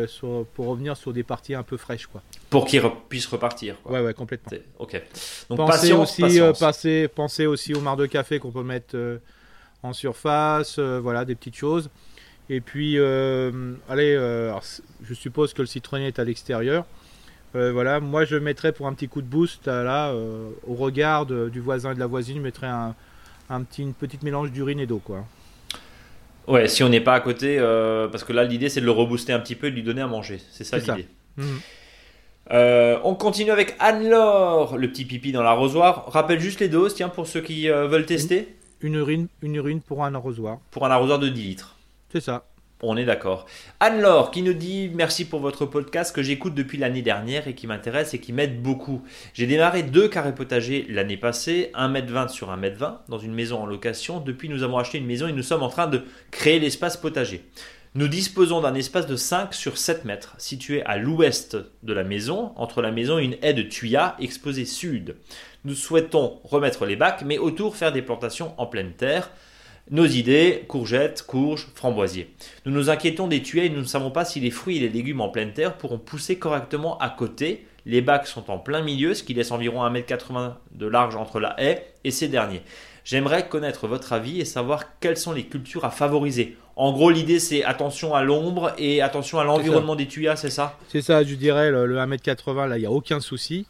sur- 0.08 0.46
pour 0.54 0.68
revenir 0.68 0.96
sur 0.98 1.14
des 1.14 1.24
parties 1.24 1.54
un 1.56 1.64
peu 1.64 1.78
fraîches, 1.78 2.08
quoi. 2.08 2.22
Pour 2.50 2.66
qu'il 2.66 2.82
re- 2.82 2.92
puisse 3.10 3.26
repartir. 3.28 3.76
quoi. 3.84 3.94
Ouais, 3.94 4.02
ouais, 4.06 4.14
complètement. 4.14 4.58
Ok. 4.80 5.02
Donc 5.50 5.58
Pensez 5.58 5.72
patience, 5.90 6.20
aussi, 6.20 6.40
euh, 6.42 6.52
patience. 6.54 7.10
pensez 7.16 7.46
aussi 7.46 7.74
au 7.74 7.82
marc 7.82 7.98
de 8.00 8.06
café 8.06 8.40
qu'on 8.40 8.52
peut 8.52 8.64
mettre 8.64 8.96
euh, 8.96 9.18
en 9.84 9.94
surface, 9.94 10.78
euh, 10.80 11.00
voilà, 11.02 11.26
des 11.26 11.36
petites 11.36 11.56
choses. 11.56 11.90
Et 12.50 12.60
puis, 12.60 12.98
euh, 12.98 13.74
allez, 13.90 14.14
euh, 14.16 14.50
alors, 14.50 14.64
je 15.04 15.14
suppose 15.14 15.54
que 15.54 15.62
le 15.62 15.68
citronnier 15.68 16.08
est 16.08 16.20
à 16.20 16.24
l'extérieur. 16.24 16.86
Euh, 17.56 17.72
voilà, 17.74 18.00
moi 18.00 18.24
je 18.26 18.36
mettrais 18.38 18.72
pour 18.72 18.88
un 18.88 18.94
petit 18.94 19.08
coup 19.10 19.22
de 19.22 19.28
boost 19.28 19.68
euh, 19.68 19.84
là, 19.84 20.10
euh, 20.12 20.50
au 20.66 20.74
regard 20.76 21.26
de- 21.26 21.50
du 21.50 21.60
voisin 21.60 21.92
et 21.92 21.96
de 21.96 22.00
la 22.00 22.08
voisine, 22.08 22.38
je 22.38 22.42
mettrais 22.42 22.68
un, 22.68 22.96
un 23.50 23.62
petit, 23.64 23.82
une 23.82 23.94
petite 23.94 24.24
mélange 24.24 24.52
d'urine 24.52 24.80
et 24.80 24.86
d'eau, 24.86 25.02
quoi. 25.04 25.26
Ouais, 26.48 26.68
si 26.68 26.84
on 26.84 26.90
n'est 26.90 27.02
pas 27.02 27.14
à 27.14 27.20
côté, 27.20 27.58
euh, 27.60 28.08
parce 28.08 28.24
que 28.24 28.34
là 28.34 28.44
l'idée 28.44 28.70
c'est 28.70 28.82
de 28.82 28.86
le 28.86 28.92
rebooster 28.92 29.32
un 29.34 29.40
petit 29.40 29.56
peu 29.56 29.68
et 29.68 29.70
de 29.72 29.76
lui 29.76 29.84
donner 29.84 30.02
à 30.02 30.08
manger. 30.08 30.40
C'est 30.52 30.64
ça 30.64 30.78
l'idée. 30.78 31.08
Mhm. 31.38 31.60
Euh, 32.52 33.00
on 33.04 33.16
continue 33.16 33.52
avec 33.52 33.76
Anne-Laure, 33.80 34.78
le 34.78 34.90
petit 34.90 35.06
pipi 35.06 35.32
dans 35.32 35.44
l'arrosoir. 35.44 36.06
Rappelle 36.12 36.40
juste 36.40 36.60
les 36.60 36.68
doses, 36.68 36.96
tiens, 36.96 37.08
pour 37.10 37.28
ceux 37.28 37.42
qui 37.42 37.70
euh, 37.70 37.88
veulent 37.88 38.06
tester, 38.06 38.56
Une 38.82 38.96
urine, 38.96 39.28
une 39.42 39.56
urine 39.56 39.80
pour 39.80 40.04
un 40.04 40.14
arrosoir. 40.16 40.58
pour 40.72 40.86
un 40.86 40.92
arrosoir 40.92 41.20
de 41.20 41.30
10 41.30 41.42
litres. 41.44 41.76
C'est 42.12 42.20
ça. 42.20 42.44
On 42.84 42.98
est 42.98 43.06
d'accord. 43.06 43.46
Anne-Laure 43.80 44.32
qui 44.32 44.42
nous 44.42 44.54
dit 44.54 44.90
merci 44.92 45.26
pour 45.26 45.40
votre 45.40 45.68
podcast 45.68 46.16
que 46.16 46.24
j'écoute 46.24 46.56
depuis 46.56 46.80
l'année 46.80 47.04
dernière 47.04 47.48
et 47.48 47.54
qui 47.54 47.68
m'intéresse 47.68 48.16
et 48.16 48.20
qui 48.20 48.34
m'aide 48.34 48.64
beaucoup. 48.64 49.04
J'ai 49.36 49.46
démarré 49.46 49.84
deux 49.84 50.08
carrés 50.08 50.34
potagers 50.34 50.88
l'année 50.90 51.18
passée, 51.18 51.72
1m20 51.76 52.30
sur 52.30 52.50
1m20 52.50 53.02
dans 53.08 53.20
une 53.20 53.36
maison 53.36 53.60
en 53.60 53.68
location. 53.68 54.20
Depuis 54.20 54.50
nous 54.50 54.64
avons 54.64 54.80
acheté 54.80 54.98
une 54.98 55.06
maison 55.06 55.28
et 55.28 55.32
nous 55.32 55.44
sommes 55.44 55.62
en 55.62 55.70
train 55.70 55.86
de 55.86 56.02
créer 56.32 56.58
l'espace 56.58 56.98
potager. 56.98 57.44
Nous 57.94 58.08
disposons 58.08 58.62
d'un 58.62 58.74
espace 58.74 59.06
de 59.06 59.16
5 59.16 59.54
sur 59.54 59.78
7 59.78 60.06
mètres 60.06 60.34
situé 60.40 60.82
à 60.84 60.98
l'ouest 60.98 61.58
de 61.84 61.94
la 61.94 62.04
maison, 62.04 62.52
entre 62.56 62.82
la 62.82 62.92
maison 62.92 63.20
et 63.20 63.26
une 63.26 63.38
haie 63.44 63.54
de 63.54 63.62
tuyas 63.62 64.16
exposée 64.18 64.66
sud. 64.66 65.18
Nous 65.66 65.76
souhaitons 65.76 66.40
remettre 66.44 66.88
les 66.88 66.96
bacs 66.96 67.22
mais 67.28 67.38
autour 67.38 67.76
faire 67.76 67.92
des 67.92 68.02
plantations 68.02 68.56
en 68.58 68.66
pleine 68.66 68.94
terre. 68.94 69.30
Nos 69.92 70.06
idées, 70.06 70.64
courgettes, 70.70 71.24
courges, 71.28 71.68
framboisiers. 71.76 72.30
Nous 72.66 72.72
nous 72.72 72.90
inquiétons 72.90 73.28
des 73.28 73.42
tuyaux 73.42 73.64
et 73.66 73.70
nous 73.70 73.82
ne 73.82 73.86
savons 73.86 74.10
pas 74.10 74.24
si 74.24 74.40
les 74.40 74.50
fruits 74.52 74.78
et 74.78 74.80
les 74.80 74.90
légumes 74.90 75.20
en 75.20 75.28
pleine 75.28 75.52
terre 75.52 75.78
pourront 75.78 75.98
pousser 75.98 76.38
correctement 76.38 76.98
à 77.00 77.10
côté. 77.10 77.66
Les 77.86 78.02
bacs 78.02 78.28
sont 78.28 78.50
en 78.50 78.58
plein 78.58 78.82
milieu, 78.84 79.14
ce 79.14 79.24
qui 79.24 79.34
laisse 79.34 79.52
environ 79.52 79.84
1m80 79.86 80.54
de 80.74 80.86
large 80.86 81.16
entre 81.18 81.40
la 81.42 81.56
haie 81.62 81.88
et 82.06 82.12
ces 82.12 82.30
derniers. 82.30 82.62
J'aimerais 83.04 83.50
connaître 83.50 83.88
votre 83.88 84.14
avis 84.14 84.40
et 84.40 84.46
savoir 84.46 84.98
quelles 85.00 85.18
sont 85.18 85.34
les 85.34 85.44
cultures 85.44 85.84
à 85.84 85.90
favoriser. 85.90 86.56
En 86.78 86.94
gros, 86.94 87.10
l'idée 87.10 87.40
c'est 87.40 87.64
attention 87.66 88.14
à 88.16 88.24
l'ombre 88.24 88.74
et 88.78 89.02
attention 89.02 89.40
à 89.40 89.44
l'environnement 89.44 89.96
des 89.98 90.08
tuyas, 90.08 90.36
c'est 90.38 90.52
ça? 90.52 90.78
C'est 90.88 91.02
ça, 91.02 91.24
je 91.24 91.36
dirais, 91.36 91.70
le, 91.70 91.86
le 91.86 91.98
1m80, 91.98 92.68
là, 92.70 92.78
il 92.78 92.82
n'y 92.82 92.86
a 92.86 92.92
aucun 92.92 93.20
souci. 93.20 93.66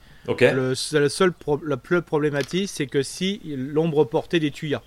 Le, 0.52 0.76
seul- 0.76 1.02
le 1.04 1.10
seul 1.10 1.32
pro- 1.32 1.62
la 1.66 1.78
plus 1.78 2.02
problématique, 2.04 2.70
c'est 2.70 2.86
que 2.86 3.02
si 3.02 3.42
l'ombre 3.46 4.04
portait 4.04 4.40
des 4.40 4.52
tuyas. 4.52 4.82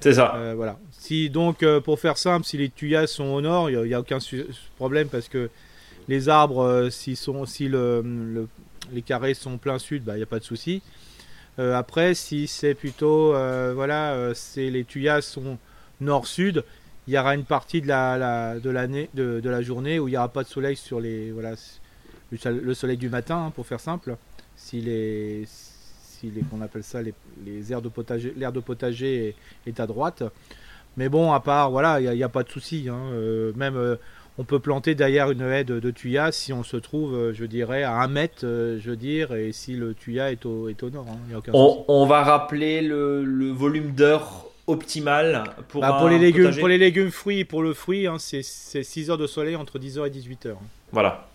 C'est 0.00 0.14
ça. 0.14 0.34
Euh, 0.36 0.54
voilà. 0.54 0.78
Si 0.90 1.30
donc, 1.30 1.62
euh, 1.62 1.80
pour 1.80 1.98
faire 1.98 2.18
simple, 2.18 2.44
si 2.44 2.58
les 2.58 2.68
tuyas 2.68 3.06
sont 3.06 3.24
au 3.24 3.40
nord, 3.40 3.70
il 3.70 3.80
n'y 3.82 3.94
a, 3.94 4.00
aucun 4.00 4.18
problème 4.76 5.08
parce 5.08 5.28
que 5.28 5.50
les 6.08 6.28
arbres, 6.28 6.62
euh, 6.62 6.90
s'ils 6.90 7.16
sont, 7.16 7.46
si 7.46 7.68
le, 7.68 8.02
le- 8.02 8.48
les 8.92 9.02
carrés 9.02 9.32
sont 9.34 9.56
plein 9.56 9.78
sud, 9.78 10.04
bah, 10.04 10.14
il 10.14 10.18
n'y 10.18 10.22
a 10.22 10.26
pas 10.26 10.38
de 10.38 10.44
souci. 10.44 10.82
Après, 11.56 12.14
si 12.14 12.48
c'est 12.48 12.74
plutôt, 12.74 13.28
voilà, 13.74 14.32
c'est 14.34 14.70
les 14.70 14.84
tuyas 14.84 15.22
sont 15.22 15.56
nord-sud, 16.00 16.64
il 17.06 17.14
y 17.14 17.18
aura 17.18 17.34
une 17.34 17.44
partie 17.44 17.80
de 17.80 17.86
la, 17.86 18.58
de 18.58 18.72
de, 19.14 19.40
de 19.40 19.50
la 19.50 19.62
journée 19.62 19.98
où 19.98 20.08
il 20.08 20.12
n'y 20.12 20.16
aura 20.16 20.28
pas 20.28 20.42
de 20.42 20.48
soleil 20.48 20.76
sur 20.76 21.00
les, 21.00 21.30
voilà, 21.30 21.54
le 22.44 22.74
soleil 22.74 22.96
du 22.96 23.08
matin, 23.08 23.46
hein, 23.46 23.52
pour 23.54 23.66
faire 23.66 23.80
simple. 23.80 24.16
Si 24.56 24.80
les, 24.80 25.44
qu'on 26.50 26.60
appelle 26.60 26.82
ça 26.84 27.02
les, 27.02 27.14
les 27.44 27.72
aires 27.72 27.82
de 27.82 27.88
potager, 27.88 28.32
l'aire 28.36 28.52
de 28.52 28.60
potager 28.60 29.28
est, 29.28 29.70
est 29.70 29.80
à 29.80 29.86
droite. 29.86 30.22
Mais 30.96 31.08
bon, 31.08 31.32
à 31.32 31.40
part, 31.40 31.70
voilà, 31.70 32.00
il 32.00 32.10
n'y 32.16 32.22
a, 32.22 32.28
pas 32.28 32.44
de 32.44 32.48
souci. 32.50 32.88
hein. 32.88 32.98
Euh, 33.12 33.52
même, 33.56 33.76
euh, 33.76 33.96
on 34.38 34.44
peut 34.44 34.58
planter 34.60 34.94
derrière 34.94 35.30
une 35.30 35.42
haie 35.42 35.64
de, 35.64 35.80
de 35.80 35.90
tuyas 35.90 36.30
si 36.32 36.52
on 36.52 36.62
se 36.62 36.76
trouve, 36.76 37.14
euh, 37.14 37.32
je 37.34 37.44
dirais, 37.44 37.82
à 37.82 37.94
un 38.00 38.08
mètre, 38.08 38.42
je 38.42 38.90
veux 38.90 38.96
dire, 38.96 39.34
et 39.34 39.52
si 39.52 39.74
le 39.74 39.94
tuya 39.94 40.30
est 40.32 40.46
au, 40.46 40.68
est 40.68 40.80
au 40.82 40.90
nord. 40.90 41.06
hein. 41.08 41.16
Il 41.28 41.32
y 41.32 41.34
a 41.34 41.38
aucun 41.38 41.52
souci. 41.52 41.84
On, 41.88 42.02
on 42.02 42.06
va 42.06 42.22
rappeler 42.22 42.80
le, 42.80 43.24
le 43.24 43.50
volume 43.50 43.90
d'heures 43.92 44.46
optimal 44.66 45.44
pour, 45.68 45.80
Bah, 45.82 45.96
pour, 45.98 46.08
les 46.08 46.18
légumes, 46.18 46.44
potager 46.44 46.60
pour 46.60 46.68
les 46.68 46.78
légumes 46.78 47.10
fruits 47.10 47.40
et 47.40 47.44
pour 47.44 47.62
le 47.62 47.74
fruit, 47.74 48.06
hein, 48.06 48.16
c'est 48.18 48.42
c'est 48.42 48.82
6 48.82 49.10
heures 49.10 49.18
de 49.18 49.26
soleil 49.26 49.56
entre 49.56 49.78
10h 49.78 50.06
et 50.06 50.10
18h. 50.10 50.54
Voilà. 50.92 51.26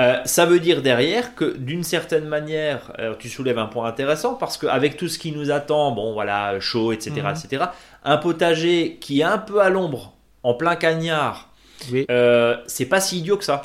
Euh, 0.00 0.16
ça 0.24 0.46
veut 0.46 0.60
dire 0.60 0.80
derrière 0.82 1.34
que 1.34 1.56
d'une 1.56 1.82
certaine 1.84 2.24
manière, 2.26 2.92
euh, 2.98 3.14
tu 3.18 3.28
soulèves 3.28 3.58
un 3.58 3.66
point 3.66 3.86
intéressant 3.86 4.34
parce 4.34 4.56
qu'avec 4.56 4.96
tout 4.96 5.08
ce 5.08 5.18
qui 5.18 5.32
nous 5.32 5.50
attend, 5.50 5.92
bon 5.92 6.12
voilà, 6.12 6.58
chaud, 6.60 6.92
etc., 6.92 7.12
Mhm. 7.22 7.30
etc., 7.44 7.64
un 8.04 8.16
potager 8.16 8.96
qui 9.00 9.20
est 9.20 9.24
un 9.24 9.38
peu 9.38 9.60
à 9.60 9.68
l'ombre, 9.68 10.14
en 10.42 10.54
plein 10.54 10.76
cagnard, 10.76 11.50
Oui. 11.92 12.06
euh, 12.10 12.56
c'est 12.66 12.86
pas 12.86 13.00
si 13.00 13.18
idiot 13.18 13.36
que 13.36 13.44
ça. 13.44 13.62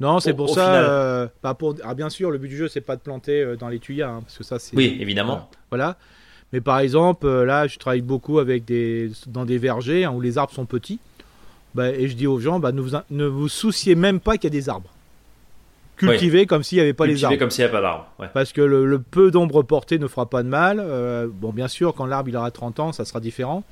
Non, 0.00 0.20
c'est 0.20 0.34
pour 0.34 0.50
ça. 0.54 0.64
final. 0.64 0.84
euh, 0.88 1.26
pas 1.42 1.54
pour... 1.54 1.74
ah, 1.82 1.94
bien 1.94 2.08
sûr, 2.10 2.30
le 2.30 2.38
but 2.38 2.48
du 2.48 2.56
jeu, 2.56 2.68
c'est 2.68 2.80
pas 2.82 2.94
de 2.96 3.00
planter 3.00 3.54
dans 3.58 3.68
les 3.68 3.78
tuyas, 3.80 4.08
hein, 4.08 4.20
parce 4.24 4.38
que 4.38 4.44
ça, 4.44 4.58
c'est. 4.58 4.76
Oui, 4.76 4.96
évidemment. 5.00 5.48
Voilà. 5.70 5.96
Mais 6.52 6.60
par 6.60 6.78
exemple, 6.78 7.28
là, 7.28 7.66
je 7.66 7.78
travaille 7.78 8.00
beaucoup 8.00 8.38
avec 8.38 8.64
des 8.64 9.10
dans 9.26 9.44
des 9.44 9.58
vergers 9.58 10.04
hein, 10.04 10.12
où 10.12 10.20
les 10.20 10.38
arbres 10.38 10.52
sont 10.54 10.66
petits. 10.66 10.98
Bah, 11.74 11.90
et 11.90 12.08
je 12.08 12.14
dis 12.14 12.26
aux 12.26 12.38
gens, 12.38 12.58
bah, 12.60 12.72
ne, 12.72 12.80
vous, 12.80 12.96
ne 13.10 13.26
vous 13.26 13.48
souciez 13.48 13.94
même 13.96 14.20
pas 14.20 14.36
qu'il 14.36 14.44
y 14.44 14.46
a 14.46 14.58
des 14.58 14.68
arbres. 14.68 14.88
Cultivez 15.98 16.46
comme 16.46 16.62
s'il 16.62 16.76
n'y 16.76 16.82
avait 16.82 16.92
pas 16.92 17.04
les 17.06 17.12
Cultiver 17.12 17.26
arbres. 17.26 17.38
comme 17.38 17.50
s'il 17.50 17.62
n'y 17.64 17.68
avait 17.70 17.76
pas 17.78 17.82
d'arbre. 17.82 18.06
Ouais. 18.18 18.28
Parce 18.32 18.52
que 18.52 18.60
le, 18.60 18.86
le 18.86 18.98
peu 19.00 19.30
d'ombre 19.30 19.62
portée 19.62 19.98
ne 19.98 20.06
fera 20.06 20.28
pas 20.30 20.42
de 20.42 20.48
mal. 20.48 20.78
Euh, 20.80 21.28
bon, 21.30 21.50
bien 21.52 21.68
sûr, 21.68 21.94
quand 21.94 22.06
l'arbre 22.06 22.28
il 22.28 22.36
aura 22.36 22.50
30 22.50 22.80
ans, 22.80 22.92
ça 22.92 23.04
sera 23.04 23.20
différent. 23.20 23.64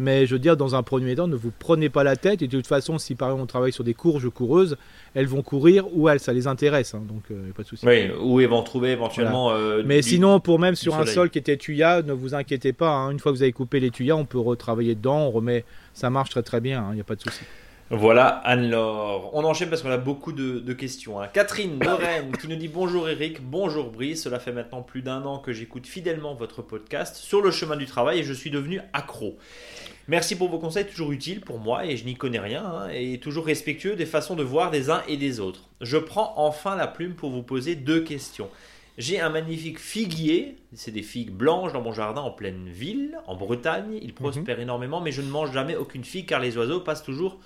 Mais 0.00 0.26
je 0.26 0.32
veux 0.34 0.40
dire, 0.40 0.56
dans 0.56 0.74
un 0.74 0.82
premier 0.82 1.14
temps, 1.14 1.28
ne 1.28 1.36
vous 1.36 1.52
prenez 1.56 1.88
pas 1.88 2.02
la 2.02 2.16
tête. 2.16 2.42
Et 2.42 2.48
de 2.48 2.56
toute 2.56 2.66
façon, 2.66 2.98
si 2.98 3.14
par 3.14 3.28
exemple 3.28 3.44
on 3.44 3.46
travaille 3.46 3.72
sur 3.72 3.84
des 3.84 3.94
courges 3.94 4.28
coureuses, 4.28 4.76
elles 5.14 5.28
vont 5.28 5.42
courir 5.42 5.84
où 5.96 6.08
elles, 6.08 6.18
ça 6.18 6.32
les 6.32 6.48
intéresse. 6.48 6.94
hein. 6.94 7.02
donc, 7.08 7.22
il 7.30 7.36
n'y 7.36 7.50
a 7.50 7.52
pas 7.54 7.62
de 7.62 7.68
souci. 7.68 7.86
Oui, 7.86 8.10
où 8.20 8.40
ils 8.40 8.48
vont 8.48 8.62
trouver 8.64 8.90
éventuellement. 8.90 9.52
euh, 9.52 9.84
Mais 9.86 10.00
du- 10.00 10.08
sinon, 10.08 10.40
pour 10.40 10.58
même 10.58 10.74
sur 10.74 10.96
un 10.96 11.06
sol 11.06 11.30
qui 11.30 11.38
était 11.38 11.56
tuya, 11.56 12.02
ne 12.02 12.12
vous 12.12 12.34
inquiétez 12.34 12.72
pas. 12.72 12.90
hein. 12.90 13.10
Une 13.12 13.20
fois 13.20 13.30
que 13.30 13.36
vous 13.36 13.42
avez 13.44 13.52
coupé 13.52 13.78
les 13.78 13.90
tuyas, 13.92 14.16
on 14.16 14.24
peut 14.24 14.40
retravailler 14.40 14.96
dedans. 14.96 15.28
On 15.28 15.30
remet, 15.30 15.64
ça 15.92 16.10
marche 16.10 16.30
très 16.30 16.42
très 16.42 16.60
bien. 16.60 16.88
Il 16.90 16.96
n'y 16.96 17.00
a 17.00 17.04
pas 17.04 17.14
de 17.14 17.20
souci. 17.22 17.44
Voilà 17.90 18.26
Anne-Laure. 18.28 19.30
On 19.34 19.44
enchaîne 19.44 19.68
parce 19.68 19.82
qu'on 19.82 19.90
a 19.90 19.98
beaucoup 19.98 20.32
de, 20.32 20.58
de 20.58 20.72
questions. 20.72 21.20
hein. 21.20 21.28
Catherine 21.28 21.78
Lorraine 21.84 22.32
qui 22.36 22.48
nous 22.48 22.56
dit 22.56 22.68
bonjour 22.68 23.08
Eric, 23.08 23.42
bonjour 23.42 23.90
Brice. 23.90 24.22
Cela 24.22 24.38
fait 24.38 24.52
maintenant 24.52 24.82
plus 24.82 25.02
d'un 25.02 25.22
an 25.24 25.38
que 25.38 25.52
j'écoute 25.52 25.86
fidèlement 25.86 26.34
votre 26.34 26.62
podcast 26.62 27.16
sur 27.16 27.42
le 27.42 27.50
chemin 27.50 27.76
du 27.76 27.84
travail 27.86 28.20
et 28.20 28.24
je 28.24 28.32
suis 28.32 28.50
devenu 28.50 28.80
accro. 28.94 29.36
Merci 30.08 30.34
pour 30.36 30.48
vos 30.48 30.58
conseils 30.58 30.86
toujours 30.86 31.12
utiles 31.12 31.42
pour 31.42 31.58
moi 31.58 31.84
et 31.84 31.96
je 31.96 32.04
n'y 32.06 32.14
connais 32.14 32.38
rien 32.40 32.64
hein, 32.64 32.88
et 32.90 33.18
toujours 33.20 33.46
respectueux 33.46 33.96
des 33.96 34.06
façons 34.06 34.34
de 34.34 34.42
voir 34.42 34.70
des 34.70 34.88
uns 34.90 35.02
et 35.06 35.18
des 35.18 35.38
autres. 35.38 35.68
Je 35.82 35.98
prends 35.98 36.32
enfin 36.36 36.76
la 36.76 36.86
plume 36.86 37.14
pour 37.14 37.30
vous 37.30 37.42
poser 37.42 37.74
deux 37.74 38.00
questions. 38.00 38.48
J'ai 38.96 39.20
un 39.20 39.28
magnifique 39.28 39.78
figuier, 39.78 40.56
c'est 40.72 40.90
des 40.92 41.02
figues 41.02 41.32
blanches 41.32 41.72
dans 41.72 41.82
mon 41.82 41.92
jardin 41.92 42.22
en 42.22 42.30
pleine 42.30 42.68
ville, 42.68 43.18
en 43.26 43.34
Bretagne. 43.34 43.98
Il 44.00 44.14
prospère 44.14 44.60
énormément, 44.60 45.00
mais 45.00 45.10
je 45.12 45.20
ne 45.20 45.28
mange 45.28 45.52
jamais 45.52 45.74
aucune 45.76 46.04
figue 46.04 46.26
car 46.26 46.40
les 46.40 46.56
oiseaux 46.56 46.80
passent 46.80 47.02
toujours 47.02 47.38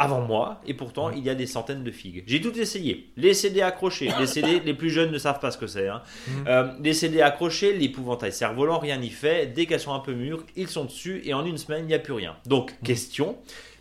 avant 0.00 0.20
moi 0.22 0.60
et 0.66 0.74
pourtant 0.74 1.10
il 1.10 1.22
y 1.22 1.30
a 1.30 1.34
des 1.34 1.46
centaines 1.46 1.84
de 1.84 1.90
figues. 1.90 2.24
J'ai 2.26 2.40
tout 2.40 2.58
essayé. 2.58 3.10
Les 3.16 3.34
CD 3.34 3.60
accrochés, 3.62 4.10
les 4.18 4.26
CD, 4.26 4.60
les 4.64 4.74
plus 4.74 4.90
jeunes 4.90 5.12
ne 5.12 5.18
savent 5.18 5.38
pas 5.40 5.50
ce 5.50 5.58
que 5.58 5.66
c'est. 5.66 5.88
hein. 5.88 6.02
Mhm. 6.28 6.44
Euh, 6.48 6.72
les 6.82 6.94
CD 6.94 7.20
accrochés, 7.20 7.76
l'épouvantail 7.76 8.32
cerf-volant, 8.32 8.78
rien 8.78 8.96
n'y 8.96 9.10
fait. 9.10 9.46
Dès 9.46 9.66
qu'elles 9.66 9.80
sont 9.80 9.94
un 9.94 10.00
peu 10.00 10.14
mûres, 10.14 10.44
ils 10.56 10.68
sont 10.68 10.84
dessus 10.86 11.20
et 11.24 11.34
en 11.34 11.44
une 11.44 11.58
semaine 11.58 11.84
il 11.84 11.86
n'y 11.86 11.94
a 11.94 11.98
plus 11.98 12.14
rien. 12.14 12.34
Donc 12.46 12.74
question, 12.82 13.36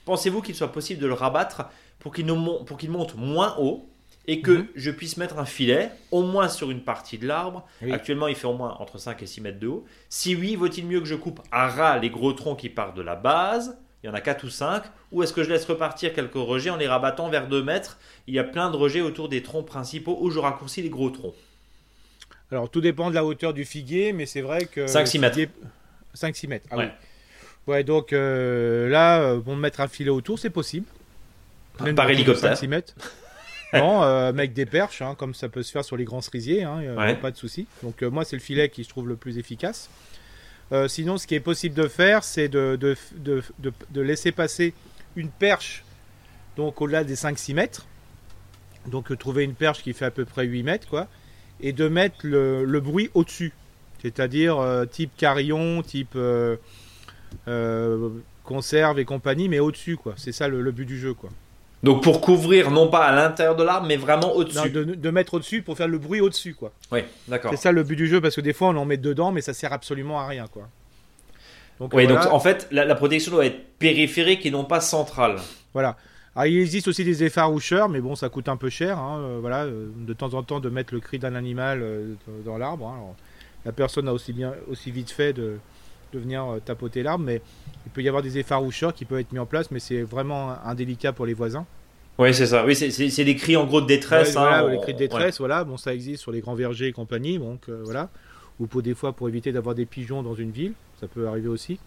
pensez-vous 0.05 0.41
qu'il 0.41 0.55
soit 0.55 0.71
possible 0.71 1.01
de 1.01 1.07
le 1.07 1.13
rabattre 1.13 1.63
pour 1.99 2.13
qu'il 2.13 2.25
monte 2.27 3.15
moins 3.15 3.55
haut 3.57 3.85
et 4.27 4.41
que 4.41 4.51
Mhm. 4.51 4.67
je 4.75 4.91
puisse 4.91 5.17
mettre 5.17 5.39
un 5.39 5.45
filet 5.45 5.89
au 6.11 6.21
moins 6.21 6.49
sur 6.49 6.69
une 6.69 6.81
partie 6.81 7.17
de 7.17 7.25
l'arbre? 7.27 7.65
Oui. 7.81 7.91
Actuellement, 7.91 8.27
il 8.27 8.35
fait 8.35 8.45
au 8.47 8.53
moins 8.53 8.75
entre 8.79 8.97
5 8.99 9.23
et 9.23 9.25
6 9.25 9.41
mètres 9.41 9.59
de 9.59 9.67
haut. 9.67 9.85
Si 10.09 10.35
oui, 10.35 10.55
vaut-il 10.55 10.85
mieux 10.85 10.99
que 10.99 11.07
je 11.07 11.15
coupe 11.15 11.41
à 11.51 11.67
ras 11.67 11.97
les 11.97 12.09
gros 12.09 12.33
troncs 12.33 12.59
qui 12.59 12.69
partent 12.69 12.95
de 12.95 13.01
la 13.01 13.15
base 13.15 13.79
Il 14.03 14.07
y 14.07 14.09
en 14.09 14.13
a 14.13 14.21
4 14.21 14.43
ou 14.45 14.49
5. 14.49 14.83
Ou 15.11 15.23
est-ce 15.23 15.33
que 15.33 15.43
je 15.43 15.49
laisse 15.49 15.65
repartir 15.65 16.13
quelques 16.13 16.33
rejets 16.35 16.69
en 16.69 16.77
les 16.77 16.87
rabattant 16.87 17.29
vers 17.29 17.47
2 17.47 17.63
mètres? 17.63 17.97
Il 18.27 18.33
y 18.33 18.39
a 18.39 18.43
plein 18.43 18.71
de 18.71 18.77
rejets 18.77 19.01
autour 19.01 19.27
des 19.29 19.43
troncs 19.43 19.65
principaux 19.65 20.17
où 20.21 20.29
je 20.29 20.39
raccourcis 20.39 20.81
les 20.81 20.89
gros 20.89 21.09
troncs. 21.09 21.33
Alors, 22.51 22.69
tout 22.69 22.81
dépend 22.81 23.09
de 23.09 23.15
la 23.15 23.25
hauteur 23.25 23.53
du 23.53 23.65
figuier, 23.65 24.13
mais 24.13 24.25
c'est 24.25 24.41
vrai 24.41 24.65
que. 24.65 24.85
5-6 24.87 25.19
mètres. 25.19 25.37
5-6 26.15 26.47
mètres. 26.47 26.67
Ah 26.71 26.77
Ouais. 26.77 26.85
oui. 26.85 27.73
Ouais, 27.73 27.83
donc 27.83 28.13
euh, 28.13 28.89
là, 28.89 29.19
euh, 29.21 29.39
bon, 29.39 29.55
mettre 29.55 29.81
un 29.81 29.87
filet 29.87 30.09
autour, 30.09 30.39
c'est 30.39 30.49
possible. 30.49 30.87
Même 31.81 31.93
Par 31.95 32.09
hélicoptère. 32.09 32.53
5-6 32.55 32.67
mètres. 32.67 32.93
Non, 33.71 34.01
euh, 34.01 34.29
avec 34.29 34.53
des 34.53 34.65
perches, 34.65 35.03
hein, 35.03 35.13
comme 35.15 35.35
ça 35.35 35.47
peut 35.47 35.61
se 35.61 35.71
faire 35.71 35.85
sur 35.85 35.95
les 35.95 36.03
grands 36.03 36.21
cerisiers, 36.21 36.63
hein, 36.63 36.81
Ouais. 36.97 37.13
pas 37.13 37.29
de 37.29 37.37
souci. 37.37 37.67
Donc 37.83 38.01
euh, 38.01 38.09
moi, 38.09 38.25
c'est 38.25 38.35
le 38.35 38.41
filet 38.41 38.67
qui 38.69 38.83
je 38.83 38.89
trouve 38.89 39.07
le 39.07 39.15
plus 39.15 39.37
efficace. 39.37 39.91
Euh, 40.71 40.87
sinon, 40.87 41.17
ce 41.17 41.25
qui 41.27 41.35
est 41.35 41.39
possible 41.39 41.75
de 41.75 41.87
faire, 41.87 42.23
c'est 42.23 42.47
de, 42.47 42.75
de, 42.79 42.95
de, 43.17 43.41
de- 43.89 44.01
laisser 44.01 44.31
passer 44.31 44.73
une 45.15 45.29
perche 45.29 45.83
donc 46.57 46.81
au-delà 46.81 47.03
des 47.03 47.15
5-6 47.15 47.53
mètres. 47.55 47.85
Donc 48.87 49.15
trouver 49.17 49.43
une 49.43 49.55
perche 49.55 49.81
qui 49.83 49.93
fait 49.93 50.05
à 50.05 50.11
peu 50.11 50.25
près 50.25 50.45
8 50.45 50.63
mètres, 50.63 50.87
quoi. 50.87 51.07
Et 51.61 51.73
de 51.73 51.87
mettre 51.87 52.17
le, 52.23 52.63
le 52.65 52.79
bruit 52.79 53.09
au-dessus. 53.13 53.53
C'est-à-dire 54.01 54.57
euh, 54.59 54.85
type 54.85 55.11
carillon, 55.17 55.81
type 55.81 56.13
euh, 56.15 56.55
conserve 58.43 58.99
et 58.99 59.05
compagnie, 59.05 59.49
mais 59.49 59.59
au-dessus, 59.59 59.97
quoi. 59.97 60.13
C'est 60.17 60.31
ça 60.31 60.47
le, 60.47 60.61
le 60.61 60.71
but 60.71 60.85
du 60.85 60.97
jeu, 60.99 61.13
quoi. 61.13 61.29
Donc 61.81 62.03
pour 62.03 62.19
couvrir 62.21 62.71
non 62.71 62.89
pas 62.89 63.05
à 63.05 63.15
l'intérieur 63.15 63.55
de 63.55 63.63
l'arbre, 63.63 63.87
mais 63.87 63.95
vraiment 63.95 64.33
au-dessus. 64.35 64.69
de, 64.69 64.83
de 64.83 65.09
mettre 65.11 65.35
au-dessus 65.35 65.61
pour 65.61 65.77
faire 65.77 65.87
le 65.87 65.97
bruit 65.97 66.19
au-dessus, 66.19 66.53
quoi. 66.53 66.71
Oui, 66.91 67.01
d'accord. 67.27 67.51
C'est 67.51 67.57
ça 67.57 67.71
le 67.71 67.83
but 67.83 67.95
du 67.95 68.07
jeu, 68.07 68.19
parce 68.19 68.35
que 68.35 68.41
des 68.41 68.51
fois 68.53 68.69
on 68.69 68.75
en 68.77 68.85
met 68.85 68.97
dedans, 68.97 69.31
mais 69.31 69.41
ça 69.41 69.53
sert 69.53 69.71
absolument 69.71 70.19
à 70.19 70.27
rien, 70.27 70.47
quoi. 70.47 70.67
Donc, 71.79 71.93
Oui, 71.93 72.03
euh, 72.03 72.07
voilà. 72.07 72.25
donc 72.25 72.33
en 72.33 72.39
fait, 72.41 72.67
la, 72.71 72.83
la 72.83 72.95
protection 72.95 73.31
doit 73.31 73.45
être 73.45 73.77
périphérique 73.79 74.45
et 74.45 74.51
non 74.51 74.65
pas 74.65 74.81
centrale. 74.81 75.37
Voilà. 75.73 75.95
Alors, 76.35 76.47
il 76.47 76.59
existe 76.59 76.87
aussi 76.89 77.05
des 77.05 77.23
effaroucheurs, 77.23 77.87
mais 77.87 78.01
bon, 78.01 78.15
ça 78.15 78.27
coûte 78.29 78.49
un 78.49 78.57
peu 78.57 78.69
cher. 78.69 78.99
hein, 78.99 79.19
euh, 79.21 79.37
voilà, 79.39 79.63
euh, 79.63 79.87
de 79.95 80.13
temps 80.13 80.33
en 80.33 80.43
temps, 80.43 80.59
de 80.59 80.69
mettre 80.69 80.93
le 80.93 80.99
cri 80.99 81.17
d'un 81.19 81.35
animal 81.35 81.79
euh, 81.81 82.13
dans 82.45 82.57
l'arbre. 82.57 82.87
hein. 82.87 82.99
La 83.65 83.71
personne 83.71 84.07
a 84.09 84.13
aussi 84.13 84.33
bien, 84.33 84.53
aussi 84.69 84.91
vite 84.91 85.11
fait 85.11 85.31
de, 85.33 85.57
de 86.13 86.19
venir 86.19 86.43
euh, 86.45 86.59
tapoter 86.59 87.03
l'arbre, 87.03 87.23
mais 87.25 87.41
il 87.85 87.91
peut 87.91 88.01
y 88.01 88.07
avoir 88.07 88.23
des 88.23 88.37
effaroucheurs 88.37 88.93
qui 88.93 89.05
peuvent 89.05 89.19
être 89.19 89.31
mis 89.31 89.39
en 89.39 89.45
place, 89.45 89.71
mais 89.71 89.79
c'est 89.79 90.01
vraiment 90.01 90.55
indélicat 90.65 91.13
pour 91.13 91.25
les 91.25 91.33
voisins. 91.33 91.65
Oui, 92.17 92.33
c'est 92.33 92.47
ça. 92.47 92.65
Oui, 92.65 92.75
c'est- 92.75 93.23
des 93.23 93.35
cris 93.35 93.55
en 93.55 93.65
gros 93.65 93.81
de 93.81 93.85
détresse. 93.87 94.27
Ouais, 94.29 94.33
voilà, 94.33 94.59
hein, 94.65 94.69
les 94.71 94.79
cris 94.81 94.93
de 94.93 94.99
détresse, 94.99 95.37
voilà, 95.39 95.63
bon, 95.63 95.77
ça 95.77 95.93
existe 95.93 96.21
sur 96.21 96.31
les 96.31 96.41
grands 96.41 96.55
vergers 96.55 96.87
et 96.87 96.91
compagnie, 96.91 97.39
donc 97.39 97.61
euh, 97.69 97.81
voilà. 97.83 98.09
Ou 98.59 98.67
pour 98.67 98.81
des 98.81 98.93
fois 98.93 99.13
pour 99.13 99.29
éviter 99.29 99.51
d'avoir 99.53 99.73
des 99.73 99.85
pigeons 99.85 100.21
dans 100.21 100.35
une 100.35 100.51
ville, 100.51 100.73
ça 100.99 101.07
peut 101.07 101.27
arriver 101.27 101.47
aussi. 101.47 101.79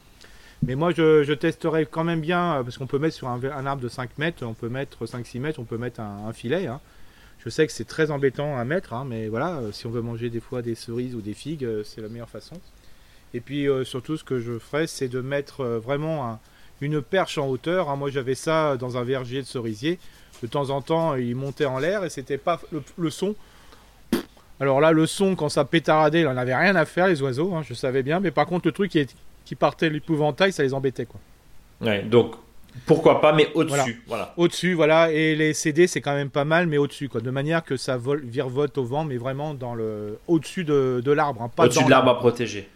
Mais 0.65 0.75
moi, 0.75 0.93
je, 0.97 1.23
je 1.25 1.33
testerai 1.35 1.85
quand 1.87 2.05
même 2.05 2.21
bien, 2.21 2.55
euh, 2.55 2.63
parce 2.63 2.79
qu'on 2.79 2.87
peut 2.87 2.99
mettre 2.99 3.15
sur 3.17 3.29
un, 3.29 3.67
arbre 3.67 3.83
de 3.83 3.89
5 3.89 4.17
mètres, 4.17 4.43
on 4.47 4.55
peut 4.55 4.69
mettre 4.71 5.05
5-6 5.05 5.39
mètres, 5.41 5.59
on 5.61 5.65
peut 5.65 5.77
mettre 5.77 6.01
un, 6.01 6.29
un 6.29 6.33
filet. 6.33 6.67
hein. 6.67 6.81
Je 7.45 7.51
sais 7.51 7.67
que 7.67 7.73
c'est 7.73 7.85
très 7.85 8.11
embêtant 8.13 8.57
à 8.57 8.65
mettre, 8.65 8.95
hein, 8.95 9.05
mais 9.07 9.29
voilà, 9.29 9.61
si 9.73 9.87
on 9.87 9.91
veut 9.91 10.01
manger 10.01 10.31
des 10.31 10.39
fois 10.41 10.63
des 10.63 10.77
cerises 10.77 11.15
ou 11.17 11.21
des 11.21 11.35
figues, 11.35 11.67
c'est 11.85 12.01
la 12.01 12.09
meilleure 12.09 12.29
façon. 12.31 12.55
Et 13.35 13.41
puis 13.41 13.69
euh, 13.69 13.85
surtout, 13.85 14.17
ce 14.17 14.25
que 14.25 14.41
je 14.41 14.59
ferai, 14.59 14.87
c'est 14.87 15.09
de 15.09 15.21
mettre 15.21 15.61
euh, 15.61 15.79
vraiment 15.79 16.29
un- 16.29 16.39
une 16.81 17.01
perche 17.01 17.39
en 17.39 17.49
hauteur. 17.49 17.89
hein. 17.91 17.97
Moi, 17.97 18.11
j'avais 18.11 18.35
ça 18.35 18.77
dans 18.77 18.97
un 18.97 19.05
verger 19.05 19.41
de 19.43 19.47
cerisier. 19.47 19.99
De 20.43 20.49
temps 20.49 20.71
en 20.71 20.83
temps, 20.83 21.15
il 21.15 21.37
montait 21.37 21.65
en 21.67 21.79
l'air 21.79 22.03
et 22.05 22.11
c'était 22.11 22.39
pas 22.39 22.61
le, 22.73 22.83
le 22.99 23.11
son. 23.11 23.35
Alors 24.61 24.81
là, 24.81 24.93
le 24.93 25.07
son, 25.07 25.35
quand 25.35 25.49
ça 25.49 25.65
pétaradait, 25.65 26.21
il 26.21 26.27
en 26.27 26.37
avait 26.37 26.55
rien 26.55 26.77
à 26.77 26.85
faire, 26.85 27.09
les 27.09 27.21
oiseaux, 27.23 27.55
hein, 27.55 27.63
je 27.69 27.75
savais 27.75 28.03
bien. 28.03 28.21
Mais 28.21 28.31
par 28.31 28.47
contre, 28.47 28.67
le 28.67 28.73
truc 28.73 28.91
qui, 28.91 28.99
est- 29.01 29.15
qui 29.45 29.55
partait 29.55 29.89
de 29.89 29.95
l'épouvantail, 29.95 30.53
ça 30.53 30.63
les 30.63 30.75
embêtait, 30.75 31.07
quoi. 31.07 31.21
Ouais, 31.81 32.03
donc 32.03 32.35
pourquoi 32.87 33.21
pas, 33.21 33.33
mais 33.33 33.49
au-dessus. 33.55 34.03
Voilà. 34.07 34.35
Au-dessus, 34.37 34.75
voilà. 34.75 35.11
Et 35.13 35.35
les 35.35 35.53
CD, 35.53 35.87
c'est 35.89 36.01
quand 36.01 36.15
même 36.15 36.31
pas 36.31 36.45
mal, 36.45 36.67
mais 36.69 36.79
au-dessus, 36.79 37.09
quoi. 37.09 37.21
De 37.21 37.31
manière 37.31 37.65
que 37.65 37.77
ça 37.77 37.97
vole, 37.97 38.21
virevolte 38.25 38.79
au 38.79 38.85
vent, 38.85 39.05
mais 39.05 39.17
vraiment 39.17 39.53
dans 39.55 39.75
le, 39.75 40.19
au-dessus 40.29 40.65
de, 40.65 41.03
de 41.05 41.13
l'arbre, 41.13 41.43
hein, 41.43 41.51
Au-dessus 41.67 41.85
de 41.87 41.91
l'arbre 41.91 42.11
à 42.11 42.19
protéger. 42.19 42.69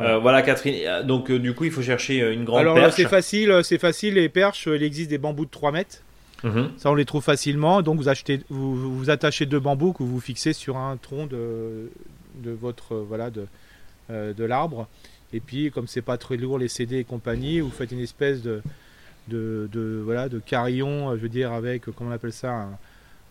Euh, 0.00 0.18
voilà, 0.18 0.42
Catherine. 0.42 0.74
Euh, 0.86 1.02
Donc, 1.02 1.30
euh, 1.30 1.38
du 1.38 1.54
coup, 1.54 1.64
il 1.64 1.70
faut 1.70 1.82
chercher 1.82 2.32
une 2.32 2.44
grande 2.44 2.60
Alors 2.60 2.74
là, 2.76 2.82
perche. 2.84 2.96
c'est 2.96 3.04
facile, 3.08 3.60
c'est 3.62 3.78
facile. 3.78 4.14
Les 4.14 4.28
perches, 4.28 4.66
il 4.66 4.82
existe 4.82 5.10
des 5.10 5.18
bambous 5.18 5.44
de 5.44 5.50
3 5.50 5.70
mètres. 5.72 5.98
Mhm. 6.42 6.72
Ça, 6.76 6.90
on 6.90 6.94
les 6.94 7.04
trouve 7.04 7.22
facilement. 7.22 7.80
Donc, 7.80 7.96
vous, 7.98 8.08
achetez, 8.08 8.40
vous, 8.50 8.96
vous 8.96 9.10
attachez 9.10 9.46
deux 9.46 9.60
bambous 9.60 9.92
que 9.92 10.02
vous 10.02 10.20
fixez 10.20 10.52
sur 10.52 10.76
un 10.76 10.96
tronc 10.96 11.26
de, 11.26 11.90
de 12.42 12.50
votre 12.50 12.96
voilà 12.96 13.30
de, 13.30 13.46
euh, 14.10 14.32
de 14.34 14.44
l'arbre. 14.44 14.88
Et 15.32 15.40
puis, 15.40 15.70
comme 15.70 15.86
c'est 15.86 16.02
pas 16.02 16.18
très 16.18 16.36
lourd 16.36 16.58
les 16.58 16.68
CD 16.68 16.98
et 16.98 17.04
compagnie, 17.04 17.60
vous 17.60 17.70
faites 17.70 17.92
une 17.92 18.00
espèce 18.00 18.42
de 18.42 18.62
de, 19.28 19.70
de- 19.72 20.02
voilà 20.04 20.28
de 20.28 20.38
carillon, 20.38 21.12
je 21.16 21.20
veux 21.22 21.30
dire 21.30 21.50
avec 21.52 21.84
comment 21.96 22.10
on 22.10 22.12
appelle 22.12 22.32
ça, 22.32 22.50
un- 22.52 22.78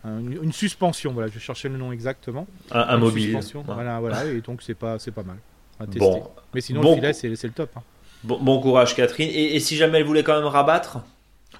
un- 0.04 0.18
une, 0.18 0.38
une 0.42 0.52
suspension. 0.52 1.12
Voilà, 1.12 1.28
je 1.32 1.38
cherchais 1.38 1.68
le 1.68 1.76
nom 1.76 1.92
exactement. 1.92 2.48
Un, 2.72 2.80
un 2.80 2.96
mobile. 2.96 3.26
suspension, 3.26 3.60
Ouais. 3.60 3.74
Voilà, 3.74 4.00
voilà. 4.00 4.24
Et 4.26 4.40
donc, 4.40 4.60
c'est 4.62 4.74
pas 4.74 4.98
c'est 4.98 5.12
pas 5.12 5.22
mal. 5.22 5.36
À 5.80 5.86
tester. 5.86 5.98
Bon, 6.00 6.28
Mais 6.54 6.60
sinon, 6.60 6.80
Bon. 6.82 6.90
le 6.90 6.96
filet, 7.12 7.12
c'est 7.12 7.28
le 7.46 7.52
top. 7.52 7.70
hein. 7.76 7.82
bon, 8.22 8.38
bon 8.40 8.60
courage, 8.60 8.94
Catherine. 8.94 9.28
Et, 9.30 9.56
et 9.56 9.60
si 9.60 9.76
jamais 9.76 9.98
elle 9.98 10.04
voulait 10.04 10.22
quand 10.22 10.36
même 10.36 10.46
rabattre 10.46 10.98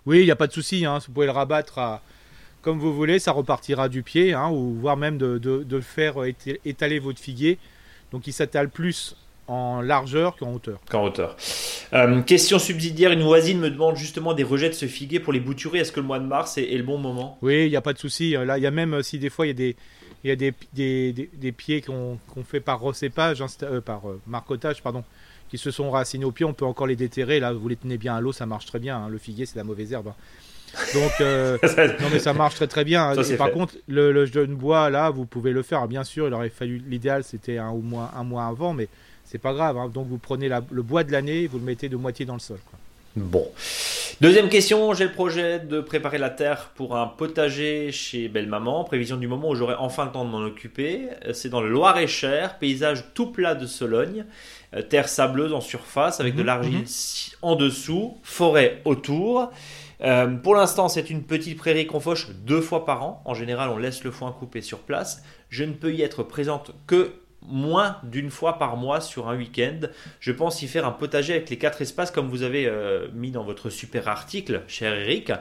Oui, 0.07 0.21
il 0.21 0.25
n'y 0.25 0.31
a 0.31 0.37
pas 0.37 0.47
de 0.47 0.53
souci. 0.53 0.85
hein. 0.85 0.99
Vous 1.07 1.13
pouvez 1.13 1.27
le 1.27 1.33
rabattre 1.33 1.79
à, 1.79 2.03
comme 2.63 2.79
vous 2.79 2.95
voulez, 2.95 3.19
ça 3.19 3.33
repartira 3.33 3.89
du 3.89 4.03
pied, 4.03 4.33
hein, 4.35 4.49
ou 4.51 4.75
voire 4.81 4.97
même 4.97 5.19
de, 5.19 5.39
de, 5.39 5.63
de 5.65 5.77
le 5.77 5.83
faire 5.83 6.15
éta- 6.19 6.59
étaler 6.65 6.99
votre 6.99 7.19
figuier. 7.21 7.59
Donc 8.13 8.27
il 8.27 8.33
s'étale 8.33 8.69
plus 8.71 9.17
en 9.47 9.83
largeur 9.83 10.37
qu'en 10.37 10.55
hauteur. 10.55 10.79
qu'en 10.89 11.05
hauteur. 11.05 11.37
Euh, 11.93 12.23
question 12.23 12.59
subsidiaire, 12.59 13.11
une 13.13 13.23
voisine 13.23 13.59
me 13.59 13.69
demande 13.69 13.97
justement 13.97 14.33
des 14.33 14.43
rejets 14.45 14.71
de 14.71 14.75
ce 14.75 14.87
figuier 14.87 15.21
pour 15.21 15.33
les 15.35 15.41
bouturer. 15.41 15.81
Est-ce 15.81 15.93
que 15.93 16.01
le 16.01 16.07
mois 16.07 16.19
de 16.19 16.25
mars 16.25 16.57
est, 16.57 16.73
est 16.73 16.79
le 16.79 16.83
bon 16.85 16.97
moment? 16.97 17.37
Oui, 17.43 17.67
il 17.67 17.71
n'y 17.71 17.77
a 17.77 17.83
pas 17.83 17.93
de 17.93 17.99
souci. 17.99 18.31
Là, 18.33 18.57
il 18.57 18.63
y 18.65 18.67
a 18.67 18.71
même 18.71 18.95
euh, 18.95 19.03
si 19.03 19.19
des 19.19 19.29
fois 19.29 19.45
il 19.47 19.49
y 19.49 19.51
a 19.51 19.55
des, 19.55 19.77
il 20.25 20.29
y 20.29 20.33
a 20.33 20.37
des, 20.37 20.53
des, 20.73 21.13
des- 21.13 21.31
des 21.33 21.53
pieds 21.53 21.83
qu'on 21.83 22.19
qu'on 22.33 22.43
fait 22.45 22.61
par 22.61 22.81
recépage, 22.81 23.41
insta- 23.43 23.67
euh, 23.67 23.81
par 23.81 24.09
euh, 24.09 24.21
marcotage, 24.27 24.83
pardon, 24.83 25.05
qui 25.51 25.59
se 25.59 25.71
sont 25.71 25.91
racinés 25.91 26.25
au 26.25 26.33
pied, 26.33 26.45
on 26.47 26.55
peut 26.55 26.65
encore 26.65 26.87
les 26.87 26.97
déterrer. 26.97 27.39
Là, 27.41 27.53
vous 27.53 27.69
les 27.69 27.77
tenez 27.77 27.99
bien 27.99 28.15
à 28.17 28.21
l'eau, 28.21 28.33
ça 28.33 28.47
marche 28.47 28.67
très 28.67 28.79
bien. 28.79 28.97
hein. 28.97 29.09
Le 29.09 29.19
figuier, 29.19 29.45
c'est 29.47 29.57
la 29.57 29.65
mauvaise 29.65 29.93
herbe. 29.93 30.09
hein. 30.09 30.15
Donc, 30.95 31.13
euh, 31.21 31.57
non 32.01 32.09
mais 32.13 32.19
ça 32.19 32.33
marche 32.33 32.57
très 32.57 32.67
très 32.67 32.85
bien. 32.85 33.15
Ça, 33.23 33.37
par 33.37 33.49
fait. 33.49 33.53
contre, 33.53 33.75
le, 33.87 34.11
le 34.13 34.27
jeune 34.27 34.55
bois 34.57 34.91
là, 34.91 35.11
vous 35.11 35.25
pouvez 35.27 35.53
le 35.53 35.63
faire. 35.63 35.87
Bien 35.87 36.03
sûr, 36.03 36.27
il 36.27 36.35
aurait 36.35 36.49
fallu 36.49 36.83
l'idéal, 36.89 37.23
c'était 37.23 37.59
un 37.59 37.71
ou 37.71 37.81
moins 37.81 38.11
un 38.17 38.25
mois 38.25 38.47
avant, 38.47 38.73
mais 38.73 38.89
c'est 39.25 39.39
pas 39.39 39.53
grave. 39.53 39.77
hein. 39.77 39.89
Donc 39.89 40.09
vous 40.09 40.19
prenez 40.19 40.49
la- 40.49 40.65
le 40.71 40.83
bois 40.83 41.05
de 41.05 41.13
l'année, 41.13 41.47
vous 41.47 41.59
le 41.59 41.65
mettez 41.65 41.89
de 41.89 41.97
moitié 41.97 42.25
dans 42.27 42.35
le 42.35 42.41
sol. 42.41 42.59
quoi. 42.69 42.79
Bon. 43.17 43.47
Deuxième 44.21 44.49
question, 44.49 44.93
j'ai 44.93 45.05
le 45.05 45.13
projet 45.13 45.61
de 45.61 45.81
préparer 45.81 46.19
la 46.19 46.31
terre 46.31 46.71
pour 46.75 46.97
un 46.97 47.07
potager 47.07 47.93
chez 47.93 48.29
Belle 48.29 48.49
Maman. 48.49 48.83
Prévision 48.83 49.17
du 49.17 49.29
moment 49.29 49.51
où 49.51 49.55
j'aurai 49.55 49.75
enfin 49.79 50.07
le 50.07 50.11
temps 50.11 50.25
de 50.25 50.31
m'en 50.31 50.43
occuper. 50.45 51.09
Euh, 51.25 51.33
C'est 51.33 51.49
dans 51.49 51.61
le 51.61 51.69
Loir-et-Cher, 51.69 52.59
paysage 52.59 53.05
tout 53.15 53.31
plat 53.31 53.55
de 53.55 53.67
Sologne, 53.67 54.25
Euh, 54.75 54.83
terre 54.83 55.09
sableuse 55.09 55.53
en 55.53 55.61
surface 55.61 56.19
avec 56.19 56.35
de 56.35 56.41
Mhm, 56.41 56.47
l'argile 56.47 56.79
mhm. 56.81 56.87
en 57.43 57.55
dessous, 57.55 58.19
forêt 58.25 58.81
autour. 58.85 59.51
Euh, 60.01 60.27
pour 60.27 60.57
l'instant, 60.57 60.89
c'est 60.89 61.11
une 61.11 61.23
petite 61.23 61.57
prairie 61.57 61.87
qu'on 61.87 62.01
fauche 62.01 62.31
deux 62.45 62.61
fois 62.61 62.85
par 62.85 63.05
an. 63.05 63.23
En 63.25 63.35
général, 63.35 63.71
on 63.71 63.79
laisse 63.79 64.03
le 64.03 64.11
foin 64.11 64.33
couper 64.33 64.61
sur 64.61 64.81
place. 64.81 65.23
Je 65.51 65.63
ne 65.63 65.73
peux 65.73 65.93
y 65.95 66.03
être 66.03 66.25
présente 66.25 66.73
que 66.89 67.13
moins 67.47 67.99
d'une 68.03 68.31
fois 68.31 68.59
par 68.59 68.77
mois 68.77 69.01
sur 69.01 69.29
un 69.29 69.37
week-end. 69.37 69.81
Je 70.21 70.33
pense 70.33 70.63
y 70.63 70.69
faire 70.69 70.87
un 70.87 70.91
potager 70.91 71.35
avec 71.35 71.51
les 71.51 71.59
quatre 71.59 71.83
espaces 71.83 72.11
comme 72.11 72.29
vous 72.29 72.43
avez 72.43 72.67
euh, 72.67 73.09
mis 73.13 73.31
dans 73.31 73.45
votre 73.45 73.71
super 73.71 74.09
article, 74.09 74.63
cher 74.67 74.95
Eric. 74.95 75.33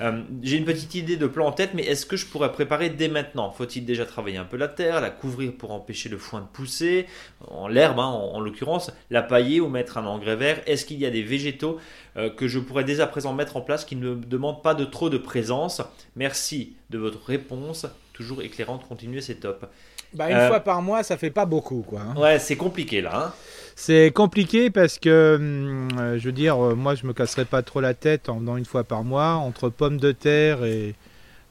Euh, 0.00 0.22
J'ai 0.42 0.56
une 0.56 0.64
petite 0.64 0.94
idée 0.94 1.16
de 1.16 1.26
plan 1.26 1.46
en 1.46 1.52
tête, 1.52 1.70
mais 1.74 1.82
est-ce 1.82 2.06
que 2.06 2.16
je 2.16 2.26
pourrais 2.26 2.52
préparer 2.52 2.90
dès 2.90 3.08
maintenant? 3.08 3.50
Faut-il 3.50 3.84
déjà 3.84 4.06
travailler 4.06 4.38
un 4.38 4.44
peu 4.44 4.56
la 4.56 4.68
terre, 4.68 5.00
la 5.00 5.10
couvrir 5.10 5.52
pour 5.52 5.72
empêcher 5.72 6.08
le 6.08 6.18
foin 6.18 6.40
de 6.40 6.46
pousser, 6.46 7.06
en 7.46 7.68
l'herbe 7.68 8.00
hein, 8.00 8.06
en, 8.06 8.34
en 8.34 8.40
l'occurrence, 8.40 8.90
la 9.10 9.22
pailler 9.22 9.60
ou 9.60 9.68
mettre 9.68 9.98
un 9.98 10.06
engrais 10.06 10.36
vert? 10.36 10.60
Est-ce 10.66 10.84
qu'il 10.86 10.98
y 10.98 11.06
a 11.06 11.10
des 11.10 11.22
végétaux 11.22 11.78
euh, 12.16 12.30
que 12.30 12.48
je 12.48 12.58
pourrais 12.58 12.84
dès 12.84 13.00
à 13.00 13.06
présent 13.06 13.32
mettre 13.34 13.56
en 13.56 13.60
place 13.60 13.84
qui 13.84 13.96
ne 13.96 14.14
demandent 14.14 14.62
pas 14.62 14.74
de 14.74 14.84
trop 14.84 15.10
de 15.10 15.18
présence? 15.18 15.82
Merci 16.16 16.76
de 16.90 16.98
votre 16.98 17.24
réponse, 17.26 17.86
toujours 18.12 18.42
éclairante, 18.42 18.86
continuez, 18.88 19.20
c'est 19.20 19.36
top. 19.36 19.66
Bah, 20.14 20.30
une 20.30 20.36
Euh, 20.36 20.48
fois 20.48 20.60
par 20.60 20.82
mois, 20.82 21.02
ça 21.02 21.16
fait 21.16 21.30
pas 21.30 21.46
beaucoup, 21.46 21.82
quoi. 21.88 22.00
hein. 22.00 22.20
Ouais, 22.20 22.38
c'est 22.38 22.56
compliqué 22.56 23.00
là. 23.00 23.26
hein. 23.28 23.32
C'est 23.74 24.10
compliqué 24.14 24.68
parce 24.70 24.98
que, 24.98 25.36
hum, 25.36 25.88
euh, 25.98 26.18
je 26.18 26.24
veux 26.26 26.32
dire, 26.32 26.62
euh, 26.62 26.74
moi 26.74 26.94
je 26.94 27.06
me 27.06 27.14
casserai 27.14 27.46
pas 27.46 27.62
trop 27.62 27.80
la 27.80 27.94
tête 27.94 28.28
en 28.28 28.38
venant 28.38 28.56
une 28.58 28.66
fois 28.66 28.84
par 28.84 29.02
mois. 29.04 29.32
Entre 29.34 29.70
pommes 29.70 29.96
de 29.96 30.12
terre 30.12 30.64
et, 30.64 30.94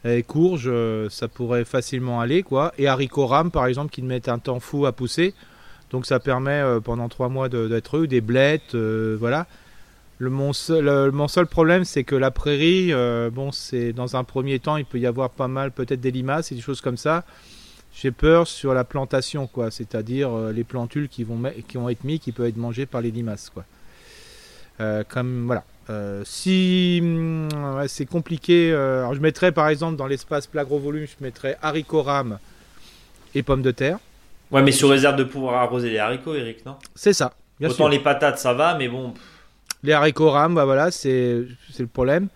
et 0.05 0.21
courges, 0.21 0.69
euh, 0.71 1.09
ça 1.09 1.27
pourrait 1.27 1.65
facilement 1.65 2.21
aller, 2.21 2.43
quoi. 2.43 2.73
Et 2.77 2.87
haricots 2.87 3.25
rames, 3.25 3.49
par 3.49 3.65
exemple, 3.65 3.91
qui 3.91 4.03
mettent 4.03 4.29
un 4.29 4.37
temps 4.37 4.59
fou 4.59 4.85
à 4.85 4.91
pousser. 4.91 5.33
Donc 5.89 6.05
ça 6.05 6.19
permet 6.19 6.61
pendant 6.83 7.09
trois 7.09 7.27
mois 7.27 7.49
de- 7.49 7.67
d'être 7.67 7.97
eux, 7.97 8.07
des 8.07 8.21
blettes, 8.21 8.75
voilà. 8.75 9.45
Le, 10.19 10.29
mon, 10.29 10.53
seul, 10.53 10.85
le- 10.85 11.11
mon 11.11 11.27
seul 11.27 11.47
problème, 11.47 11.83
c'est 11.83 12.03
que 12.05 12.15
la 12.15 12.31
prairie, 12.31 12.93
bon, 13.33 13.51
c'est 13.51 13.91
dans 13.91 14.15
un 14.15 14.23
premier 14.23 14.59
temps, 14.59 14.77
il 14.77 14.85
peut 14.85 14.99
y 14.99 15.05
avoir 15.07 15.31
pas 15.31 15.47
mal, 15.49 15.71
peut-être 15.71 15.99
des 15.99 16.11
limaces 16.11 16.51
et 16.51 16.55
des 16.55 16.61
choses 16.61 16.79
comme 16.79 16.95
ça. 16.97 17.25
J'ai 17.93 18.11
peur 18.11 18.47
sur 18.47 18.73
la 18.73 18.83
plantation, 18.83 19.47
quoi. 19.47 19.69
C'est-à-dire 19.69 20.31
euh, 20.31 20.51
les 20.51 20.63
plantules 20.63 21.09
qui 21.09 21.23
vont, 21.23 21.41
qui 21.67 21.77
vont 21.77 21.89
être 21.89 22.03
mis, 22.03 22.19
qui 22.19 22.31
peuvent 22.31 22.47
être 22.47 22.57
mangées 22.57 22.85
par 22.85 23.01
les 23.01 23.11
limaces, 23.11 23.49
quoi. 23.49 23.65
Euh, 24.79 25.03
comme 25.07 25.45
voilà. 25.45 25.63
Euh, 25.89 26.23
si 26.25 27.01
ouais, 27.03 27.87
c'est 27.87 28.05
compliqué, 28.05 28.71
alors 28.71 29.13
je 29.13 29.19
mettrais 29.19 29.51
par 29.51 29.67
exemple 29.67 29.97
dans 29.97 30.07
l'espace 30.07 30.47
plat 30.47 30.63
gros 30.63 30.79
volume, 30.79 31.05
je 31.05 31.23
mettrais 31.23 31.57
haricots 31.61 32.03
rames 32.03 32.39
et 33.35 33.43
pommes 33.43 33.61
de 33.61 33.71
terre. 33.71 33.99
Ouais, 34.51 34.61
mais 34.61 34.71
sous 34.71 34.87
réserve 34.87 35.15
de 35.15 35.23
pouvoir 35.23 35.55
arroser 35.55 35.89
les 35.89 35.97
haricots, 35.97 36.35
Eric, 36.35 36.65
non? 36.65 36.75
C'est 36.95 37.13
ça. 37.13 37.33
Bien 37.59 37.69
Autant 37.69 37.83
sûr. 37.83 37.89
les 37.89 37.99
patates, 37.99 38.39
ça 38.39 38.53
va, 38.53 38.75
mais 38.75 38.87
bon. 38.87 39.13
Les 39.83 39.93
haricots 39.93 40.29
rames, 40.29 40.55
bah 40.55 40.65
voilà, 40.65 40.91
c'est 40.91 41.43
c'est 41.71 41.83
le 41.83 41.89
problème. 41.89 42.27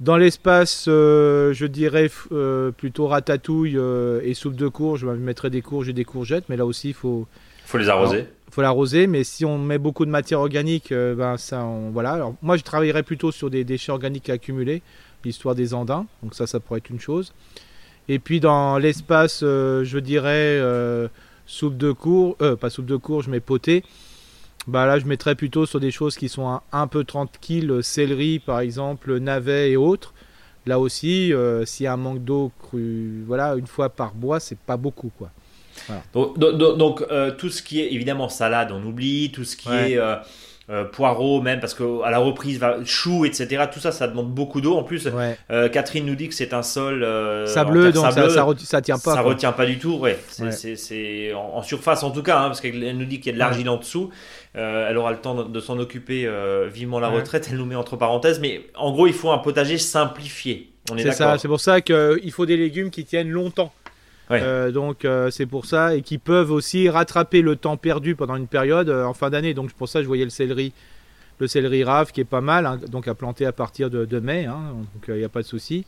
Dans 0.00 0.16
l'espace, 0.16 0.86
euh, 0.88 1.52
je 1.52 1.66
dirais 1.66 2.10
euh, 2.32 2.72
plutôt 2.72 3.06
ratatouille 3.06 3.76
euh, 3.76 4.20
et 4.24 4.34
soupe 4.34 4.56
de 4.56 4.66
courge. 4.66 5.00
Je 5.00 5.06
mettrais 5.06 5.50
des 5.50 5.62
courges 5.62 5.88
et 5.88 5.92
des 5.92 6.04
courgettes, 6.04 6.44
mais 6.48 6.56
là 6.56 6.66
aussi, 6.66 6.88
il 6.88 6.94
faut. 6.94 7.28
faut 7.64 7.78
les 7.78 7.88
arroser. 7.88 8.26
Il 8.48 8.54
faut 8.54 8.62
l'arroser, 8.62 9.06
mais 9.06 9.22
si 9.22 9.44
on 9.44 9.58
met 9.58 9.78
beaucoup 9.78 10.04
de 10.04 10.10
matière 10.10 10.40
organique, 10.40 10.92
ben 10.92 11.36
ça, 11.36 11.66
voilà. 11.92 12.12
Alors, 12.12 12.34
moi, 12.42 12.56
je 12.56 12.62
travaillerais 12.62 13.02
plutôt 13.02 13.32
sur 13.32 13.50
des 13.50 13.64
déchets 13.64 13.92
organiques 13.92 14.30
accumulés, 14.30 14.82
l'histoire 15.24 15.54
des 15.54 15.74
andins. 15.74 16.06
Donc 16.22 16.34
ça, 16.34 16.46
ça 16.46 16.60
pourrait 16.60 16.78
être 16.78 16.90
une 16.90 17.00
chose. 17.00 17.32
Et 18.08 18.18
puis 18.18 18.38
dans 18.38 18.78
l'espace, 18.78 19.40
je 19.40 19.98
dirais 19.98 20.60
soupe 21.46 21.76
de 21.76 21.90
courge, 21.90 22.36
pas 22.60 22.70
soupe 22.70 22.86
de 22.86 22.96
courge, 22.96 23.26
mais 23.26 23.40
potée. 23.40 23.82
Bah 24.66 24.86
là, 24.86 24.98
je 24.98 25.04
mettrais 25.04 25.34
plutôt 25.34 25.66
sur 25.66 25.80
des 25.80 25.90
choses 25.90 26.16
qui 26.16 26.28
sont 26.28 26.60
un, 26.72 26.86
peu 26.86 27.04
tranquilles, 27.04 27.80
céleri 27.82 28.38
par 28.38 28.60
exemple, 28.60 29.18
navet 29.18 29.72
et 29.72 29.76
autres. 29.76 30.14
Là 30.66 30.78
aussi, 30.78 31.32
euh, 31.32 31.66
s'il 31.66 31.84
y 31.84 31.86
a 31.86 31.92
un 31.92 31.98
manque 31.98 32.24
d'eau 32.24 32.50
crue, 32.58 33.22
voilà, 33.26 33.54
une 33.56 33.66
fois 33.66 33.90
par 33.90 34.14
bois, 34.14 34.40
c'est 34.40 34.58
pas 34.58 34.78
beaucoup 34.78 35.10
quoi. 35.18 35.30
Donc, 36.14 37.04
euh, 37.10 37.32
tout 37.32 37.50
ce 37.50 37.62
qui 37.62 37.80
est 37.80 37.92
évidemment 37.92 38.28
salade, 38.28 38.72
on 38.72 38.82
oublie, 38.84 39.30
tout 39.32 39.44
ce 39.44 39.56
qui 39.56 39.68
est 39.68 39.98
euh, 40.70 40.74
euh, 40.74 40.84
poireaux 40.84 41.42
même 41.42 41.60
parce 41.60 41.74
que 41.74 42.02
à 42.02 42.10
la 42.10 42.18
reprise 42.18 42.58
va 42.58 42.78
chou 42.84 43.24
etc 43.26 43.64
tout 43.72 43.80
ça 43.80 43.92
ça 43.92 44.08
demande 44.08 44.30
beaucoup 44.30 44.60
d'eau. 44.60 44.76
En 44.76 44.82
plus 44.82 45.08
euh, 45.50 45.68
Catherine 45.68 46.06
nous 46.06 46.14
dit 46.14 46.28
que 46.28 46.34
c'est 46.34 46.54
un 46.54 46.62
sol 46.62 47.02
euh, 47.02 47.46
sableux 47.46 47.92
donc 47.92 48.10
ça, 48.12 48.28
ça, 48.58 48.80
tient 48.80 48.98
pas 48.98 49.14
ça 49.14 49.20
retient 49.20 49.52
pas 49.52 49.66
du 49.66 49.78
tout 49.78 49.96
ouais. 49.96 50.18
C'est 50.28 51.32
en, 51.34 51.62
surface 51.62 52.02
en 52.02 52.10
tout 52.10 52.22
cas 52.22 52.38
hein, 52.38 52.46
parce 52.46 52.60
qu'elle 52.60 52.96
nous 52.96 53.04
dit 53.04 53.20
qu'il 53.20 53.26
y 53.26 53.30
a 53.30 53.34
de 53.34 53.38
l'argile 53.38 53.68
en 53.68 53.76
dessous. 53.76 54.10
Elle 54.54 54.96
aura 54.96 55.10
le 55.10 55.18
temps 55.18 55.34
de, 55.34 55.60
s'en 55.60 55.78
occuper 55.78 56.28
vivement 56.72 57.00
la 57.00 57.08
retraite 57.08 57.48
elle 57.50 57.58
nous 57.58 57.66
met 57.66 57.74
entre 57.74 57.96
parenthèses. 57.96 58.40
Mais 58.40 58.62
en 58.74 58.92
gros 58.92 59.06
il 59.06 59.14
faut 59.14 59.30
un 59.30 59.38
potager 59.38 59.78
simplifié. 59.78 60.70
Ça 61.12 61.36
c'est 61.38 61.48
pour 61.48 61.60
ça 61.60 61.80
qu'il 61.80 62.32
faut 62.32 62.46
des 62.46 62.56
légumes 62.56 62.90
qui 62.90 63.04
tiennent 63.04 63.30
longtemps 63.30 63.72
euh, 64.30 64.70
donc 64.70 65.04
euh, 65.04 65.30
c'est 65.30 65.46
pour 65.46 65.66
ça 65.66 65.94
et 65.94 66.02
qui 66.02 66.18
peuvent 66.18 66.50
aussi 66.50 66.88
rattraper 66.88 67.42
le 67.42 67.56
temps 67.56 67.76
perdu 67.76 68.14
pendant 68.14 68.36
une 68.36 68.46
période 68.46 68.88
euh, 68.88 69.04
en 69.04 69.14
fin 69.14 69.30
d'année. 69.30 69.54
Donc 69.54 69.72
pour 69.72 69.88
ça 69.88 70.02
je 70.02 70.06
voyais 70.06 70.24
le 70.24 70.30
céleri, 70.30 70.72
le 71.38 71.46
céleri 71.46 71.84
rave 71.84 72.12
qui 72.12 72.20
est 72.20 72.24
pas 72.24 72.40
mal, 72.40 72.66
hein, 72.66 72.78
donc 72.88 73.08
à 73.08 73.14
planter 73.14 73.46
à 73.46 73.52
partir 73.52 73.90
de, 73.90 74.20
mai, 74.20 74.46
hein, 74.46 74.60
donc 74.94 75.04
il 75.08 75.14
n'y 75.14 75.24
a 75.24 75.28
pas 75.28 75.42
de 75.42 75.46
souci. 75.46 75.84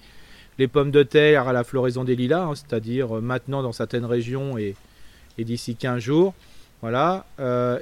Les 0.58 0.68
pommes 0.68 0.90
de 0.90 1.02
terre 1.02 1.48
à 1.48 1.52
la 1.52 1.64
floraison 1.64 2.04
des 2.04 2.16
lilas, 2.16 2.44
hein, 2.44 2.54
c'est-à-dire 2.54 3.20
maintenant 3.20 3.62
dans 3.62 3.72
certaines 3.72 4.06
régions 4.06 4.58
et, 4.58 4.74
d'ici 5.38 5.76
15 5.76 6.02
jours. 6.02 6.34
Voilà. 6.82 7.26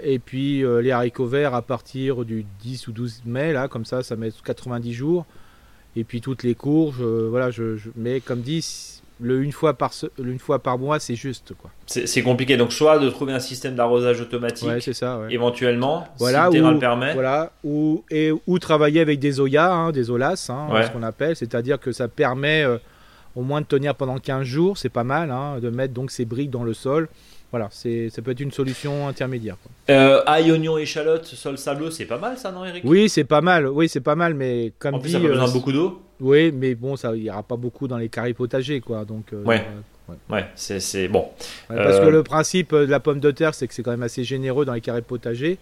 et 0.02 0.18
puis 0.18 0.64
les 0.80 0.90
haricots 0.90 1.26
verts 1.26 1.54
à 1.54 1.62
partir 1.62 2.24
du 2.24 2.46
10 2.62 2.88
ou 2.88 2.92
12 2.92 3.22
mai, 3.26 3.52
là, 3.52 3.68
comme 3.68 3.84
ça, 3.84 4.02
ça 4.02 4.16
met 4.16 4.30
90 4.44 4.94
jours. 4.94 5.26
Et 5.94 6.04
puis 6.04 6.20
toutes 6.20 6.42
les 6.42 6.54
courges, 6.54 7.02
voilà, 7.02 7.50
je, 7.50 7.76
je, 7.76 7.90
mais 7.96 8.20
comme 8.20 8.40
dit, 8.40 8.62
le 9.20 9.42
une 9.42 9.52
fois 9.52 9.74
par, 9.74 9.92
une 10.18 10.38
fois 10.38 10.58
par 10.58 10.78
mois, 10.78 10.98
c'est 10.98 11.14
juste. 11.14 11.52
quoi. 11.54 11.70
C'est 11.86 12.22
compliqué. 12.22 12.56
Donc, 12.56 12.72
soit 12.72 12.98
de 12.98 13.08
trouver 13.10 13.32
un 13.32 13.40
système 13.40 13.74
d'arrosage 13.74 14.20
automatique, 14.20 14.94
ça, 14.94 15.20
éventuellement, 15.30 16.06
voilà, 16.18 16.48
si 16.50 16.56
le 16.56 16.60
terrain 16.60 16.72
le 16.72 16.78
permet. 16.78 17.14
Voilà, 17.14 17.52
ou, 17.62 18.04
et, 18.10 18.32
ou 18.46 18.58
travailler 18.58 19.00
avec 19.00 19.18
des 19.18 19.40
Oya, 19.40 19.72
hein, 19.72 19.92
des 19.92 20.10
Olas, 20.10 20.48
hein, 20.50 20.68
ce 20.84 20.90
qu'on 20.90 21.02
appelle, 21.02 21.36
c'est-à-dire 21.36 21.78
que 21.78 21.92
ça 21.92 22.08
permet 22.08 22.64
euh, 22.64 22.78
au 23.36 23.42
moins 23.42 23.60
de 23.60 23.66
tenir 23.66 23.94
pendant 23.94 24.18
15 24.18 24.44
jours, 24.44 24.78
c'est 24.78 24.88
pas 24.88 25.04
mal, 25.04 25.30
hein, 25.30 25.58
de 25.60 25.70
mettre 25.70 25.94
donc 25.94 26.10
ces 26.10 26.24
briques 26.24 26.50
dans 26.50 26.64
le 26.64 26.74
sol. 26.74 27.08
Voilà, 27.50 27.68
ça 27.70 28.22
peut 28.22 28.32
être 28.32 28.40
une 28.40 28.50
solution 28.50 29.06
intermédiaire. 29.06 29.56
Euh, 29.88 30.22
ail, 30.26 30.50
oignon, 30.50 30.76
échalote, 30.76 31.24
sol 31.24 31.56
sableux, 31.56 31.92
c'est 31.92 32.04
pas 32.04 32.18
mal 32.18 32.36
ça, 32.36 32.50
non, 32.50 32.64
Eric? 32.64 32.82
Oui, 32.84 33.08
c'est 33.08 33.22
pas 33.22 33.42
mal. 33.42 33.68
Oui, 33.68 33.88
c'est 33.88 34.00
pas 34.00 34.16
mal, 34.16 34.34
mais 34.34 34.72
comme 34.80 34.96
en 34.96 34.98
dit, 34.98 35.12
ça 35.12 35.18
a 35.18 35.20
besoin 35.20 35.44
de 35.44 35.50
euh, 35.50 35.52
beaucoup 35.52 35.70
d'eau. 35.70 36.02
Oui, 36.20 36.52
mais 36.52 36.74
bon, 36.74 36.96
ça, 36.96 37.12
aura 37.12 37.42
pas 37.42 37.56
beaucoup 37.56 37.88
dans 37.88 37.98
les 37.98 38.08
carrés 38.08 38.34
potagers, 38.34 38.80
quoi. 38.80 39.04
Donc. 39.04 39.32
Euh, 39.32 39.42
ouais. 39.44 39.64
ouais. 40.30 40.46
c'est 40.54 41.08
bon. 41.08 41.28
parce 41.68 42.00
que 42.00 42.06
le 42.06 42.22
principe 42.22 42.74
de 42.74 42.84
la 42.84 43.00
pomme 43.00 43.20
de 43.20 43.30
terre, 43.30 43.54
c'est 43.54 43.66
que 43.66 43.74
c'est 43.74 43.82
quand 43.82 43.90
même 43.90 44.02
assez 44.02 44.24
généreux 44.24 44.64
dans 44.64 44.74
les 44.74 44.80
carrés 44.80 45.02
potagers. 45.02 45.58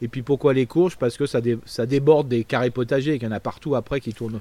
Et 0.00 0.08
puis 0.08 0.22
pourquoi 0.22 0.52
les 0.52 0.66
courges? 0.66 0.96
Parce 0.96 1.16
que 1.16 1.26
ça, 1.26 1.40
ça 1.64 1.86
déborde 1.86 2.26
des 2.26 2.42
carrés 2.42 2.70
potagers, 2.70 3.18
qu'il 3.18 3.28
y 3.28 3.30
en 3.30 3.34
a 3.34 3.40
partout 3.40 3.76
après 3.76 4.00
qui 4.00 4.12
tournent 4.12 4.40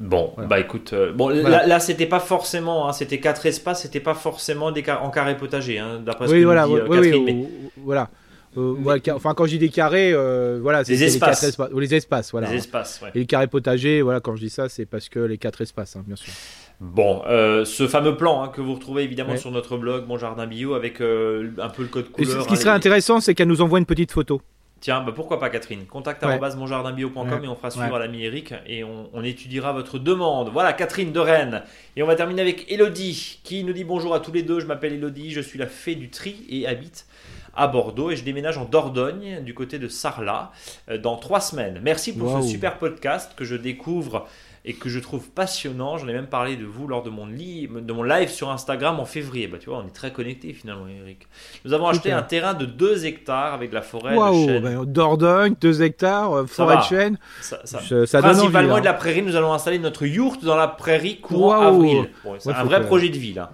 Bon, 0.00 0.32
bah 0.48 0.58
écoute, 0.58 0.94
euh, 0.94 1.12
bon 1.12 1.28
là, 1.28 1.78
c'était 1.78 2.06
pas 2.06 2.20
forcément, 2.20 2.88
hein, 2.88 2.94
c'était 2.94 3.20
quatre 3.20 3.44
espaces, 3.44 3.82
c'était 3.82 4.00
pas 4.00 4.14
forcément 4.14 4.72
des 4.72 4.82
en 4.90 5.10
carré 5.10 5.36
potager, 5.36 5.78
hein, 5.78 6.00
d'après 6.02 6.26
ce 6.26 6.32
que 6.32 6.42
voilà, 6.42 6.66
dit, 6.66 6.72
euh, 6.72 6.86
oui, 6.88 7.12
oui, 7.12 7.46
voilà. 7.76 8.08
Euh, 8.56 8.98
enfin, 9.14 9.34
quand 9.34 9.44
je 9.44 9.50
dis 9.50 9.58
des 9.58 9.68
carrés, 9.68 10.12
voilà, 10.60 10.84
c'est 10.84 10.92
les 10.92 11.04
espaces. 11.04 11.42
Les, 11.42 11.52
quatre 11.52 11.78
les 11.78 11.94
espaces, 11.94 12.30
voilà. 12.32 12.50
Les 12.50 12.56
espaces, 12.56 13.00
ouais. 13.02 13.10
Et 13.14 13.20
le 13.20 13.24
carré 13.24 13.46
potager, 13.46 14.02
voilà, 14.02 14.20
quand 14.20 14.34
je 14.36 14.40
dis 14.40 14.50
ça, 14.50 14.68
c'est 14.68 14.86
parce 14.86 15.08
que 15.08 15.20
les 15.20 15.38
quatre 15.38 15.60
espaces, 15.60 15.96
hein, 15.96 16.04
bien 16.06 16.16
sûr. 16.16 16.32
Bon, 16.80 17.22
ce 17.26 17.86
fameux 17.86 18.16
plan 18.16 18.42
hein, 18.42 18.48
que 18.48 18.60
vous 18.60 18.74
retrouvez 18.74 19.02
évidemment 19.02 19.36
sur 19.36 19.50
notre 19.50 19.76
blog 19.76 20.06
Mon 20.06 20.18
Jardin 20.18 20.46
Bio 20.46 20.74
avec 20.74 20.96
un 21.00 21.68
peu 21.68 21.82
le 21.82 21.88
code 21.88 22.10
couleur. 22.10 22.42
ce 22.42 22.48
qui 22.48 22.56
serait 22.56 22.70
intéressant, 22.70 23.20
c'est 23.20 23.34
qu'elle 23.34 23.48
nous 23.48 23.62
envoie 23.62 23.78
une 23.78 23.86
petite 23.86 24.12
photo. 24.12 24.40
Tiens, 24.80 25.02
bah 25.02 25.12
pourquoi 25.14 25.38
pas 25.38 25.50
Catherine? 25.50 25.84
Contact 25.84 26.24
ouais. 26.24 26.38
monjardinbio.com 26.56 27.44
et 27.44 27.48
on 27.48 27.54
fera 27.54 27.70
suivre 27.70 27.94
à 27.94 27.98
l'ami 27.98 28.24
Eric 28.24 28.54
et 28.66 28.82
on, 28.82 29.22
étudiera 29.22 29.72
votre 29.72 29.98
demande. 29.98 30.48
Voilà 30.48 30.72
Catherine 30.72 31.12
de 31.12 31.20
Rennes. 31.20 31.62
Et 31.96 32.02
on 32.02 32.06
va 32.06 32.14
terminer 32.14 32.40
avec 32.40 32.72
Elodie 32.72 33.40
qui 33.44 33.62
nous 33.62 33.74
dit 33.74 33.84
bonjour 33.84 34.14
à 34.14 34.20
tous 34.20 34.32
les 34.32 34.42
deux. 34.42 34.58
Je 34.58 34.66
m'appelle 34.66 34.94
Elodie, 34.94 35.32
je 35.32 35.42
suis 35.42 35.58
la 35.58 35.66
fée 35.66 35.96
du 35.96 36.08
tri 36.08 36.46
et 36.48 36.66
habite 36.66 37.06
à 37.54 37.66
Bordeaux 37.66 38.10
et 38.10 38.16
je 38.16 38.24
déménage 38.24 38.58
en 38.58 38.64
Dordogne 38.64 39.42
du 39.42 39.54
côté 39.54 39.78
de 39.78 39.88
Sarlat 39.88 40.52
euh, 40.88 40.98
dans 40.98 41.16
trois 41.16 41.40
semaines. 41.40 41.80
Merci 41.82 42.16
pour 42.16 42.42
ce 42.42 42.48
super 42.48 42.78
podcast 42.78 43.32
que 43.36 43.44
je 43.44 43.56
découvre 43.56 44.26
et 44.64 44.74
que 44.74 44.88
je 44.88 44.98
trouve 44.98 45.30
passionnant. 45.30 45.96
J'en 45.96 46.08
ai 46.08 46.12
même 46.12 46.26
parlé 46.26 46.56
de 46.56 46.64
vous 46.64 46.86
lors 46.86 47.02
de 47.02 47.10
mon, 47.10 47.26
de 47.26 47.92
mon 47.92 48.02
live 48.02 48.28
sur 48.28 48.50
Instagram 48.50 49.00
en 49.00 49.04
février. 49.04 49.46
Bah, 49.46 49.56
tu 49.58 49.70
vois, 49.70 49.78
on 49.78 49.86
est 49.86 49.94
très 49.94 50.12
connectés 50.12 50.52
finalement, 50.52 50.86
Eric. 50.86 51.26
Nous 51.64 51.72
avons 51.72 51.88
acheté 51.88 52.12
un 52.12 52.22
terrain 52.22 52.54
de 52.54 52.66
2 52.66 53.06
hectares 53.06 53.54
avec 53.54 53.72
la 53.72 53.82
forêt 53.82 54.14
de 54.14 54.46
chêne. 54.46 54.62
Ben, 54.62 54.84
Dordogne, 54.84 55.54
2 55.60 55.82
hectares, 55.82 56.32
euh, 56.32 56.46
forêt 56.46 56.76
de 56.76 56.82
chêne. 56.82 57.18
Ça, 57.40 57.60
ça, 57.64 58.20
Principalement 58.20 58.76
hein. 58.76 58.80
de 58.80 58.84
la 58.84 58.94
prairie, 58.94 59.22
nous 59.22 59.36
allons 59.36 59.52
installer 59.52 59.78
notre 59.78 60.04
yourte 60.06 60.44
dans 60.44 60.56
la 60.56 60.68
prairie 60.68 61.20
courant 61.20 61.60
avril. 61.60 62.10
c'est 62.38 62.52
un 62.52 62.64
vrai 62.64 62.84
projet 62.84 63.08
de 63.08 63.16
vie 63.16 63.32
là. 63.32 63.52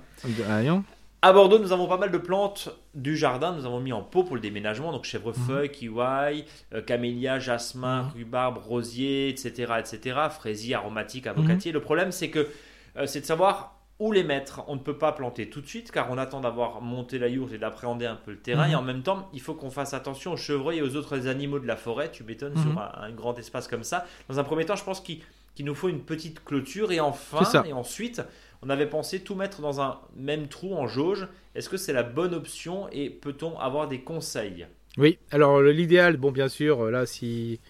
À 1.27 1.33
Bordeaux, 1.33 1.59
nous 1.59 1.73
avons 1.73 1.89
pas 1.89 1.97
mal 1.97 2.13
de 2.13 2.19
plantes 2.19 2.69
du 2.95 3.17
jardin. 3.17 3.51
Nous 3.51 3.67
avons 3.67 3.81
mis 3.81 3.93
en 3.93 4.01
pot 4.01 4.23
pour 4.23 4.37
le 4.37 4.41
déménagement, 4.41 4.93
donc 4.93 5.03
chèvrefeuille, 5.03 5.71
mhm. 5.71 5.75
kiwi, 5.75 6.45
euh, 6.73 6.83
camélia, 6.83 7.41
jasmin, 7.41 8.05
mhm. 8.05 8.11
rhubarbe, 8.15 8.59
rosier, 8.59 9.29
etc., 9.29 9.73
etc., 9.81 10.21
fraisier, 10.31 10.77
aromatique, 10.77 11.27
avocatier. 11.27 11.73
Mhm. 11.73 11.79
Le 11.79 11.81
problème, 11.81 12.13
c'est 12.13 12.31
que 12.31 12.49
euh, 12.97 13.07
c'est 13.07 13.23
de 13.23 13.27
savoir 13.27 13.81
où 13.99 14.13
les 14.13 14.23
mettre. 14.23 14.63
On 14.69 14.77
ne 14.77 14.81
peut 14.81 14.99
pas 14.99 15.11
planter 15.11 15.51
tout 15.51 15.61
de 15.61 15.67
suite 15.67 15.91
car 15.91 16.13
on 16.13 16.17
attend 16.17 16.41
d'avoir 16.41 16.81
monté 16.81 17.19
la 17.19 17.27
yourte 17.27 17.53
et 17.53 17.59
d'appréhender 17.59 18.07
un 18.07 18.15
peu 18.15 18.31
le 18.31 18.39
terrain. 18.39 18.69
Et 18.69 18.77
en 18.77 18.83
même 18.83 19.03
temps, 19.03 19.29
il 19.33 19.41
faut 19.41 19.55
qu'on 19.55 19.71
fasse 19.71 19.95
attention 19.95 20.35
aux 20.35 20.37
chevreuils 20.37 20.79
et 20.79 20.83
aux 20.83 20.95
autres 20.95 21.27
animaux 21.27 21.59
de 21.59 21.67
la 21.67 21.77
forêt. 21.77 22.09
Tu 22.13 22.23
m'étonnes 22.23 22.57
sur 22.57 22.81
un, 22.81 23.11
grand 23.11 23.37
espace 23.37 23.67
comme 23.67 23.83
ça. 23.83 24.07
Dans 24.29 24.39
un 24.39 24.45
premier 24.45 24.65
temps, 24.65 24.77
je 24.77 24.85
pense 24.85 25.01
qu'il 25.01 25.19
nous 25.59 25.75
faut 25.75 25.89
une 25.89 26.05
petite 26.05 26.45
clôture 26.45 26.93
et 26.93 27.01
enfin, 27.01 27.65
et 27.65 27.73
ensuite 27.73 28.23
on 28.63 28.71
avait 28.71 28.87
pensé 28.87 29.21
tout 29.21 29.35
mettre 29.35 29.61
dans 29.61 29.81
un 29.81 29.99
même 30.17 30.49
trou 30.49 30.75
en 30.75 30.87
jauge. 30.87 31.29
Est-ce 31.55 31.69
que 31.69 31.77
c'est 31.77 31.93
la 31.93 32.03
bonne 32.03 32.35
option 32.35 32.89
et 32.93 33.11
peut-on 33.11 33.59
avoir 33.59 33.89
des 33.89 34.01
conseils? 34.01 34.67
Oui, 34.99 35.19
alors 35.31 35.61
l'idéal, 35.61 36.17
bon 36.17 36.31
bien 36.31 36.49
sûr, 36.49 36.85
euh, 36.87 36.91
là 36.91 37.07
si 37.07 37.61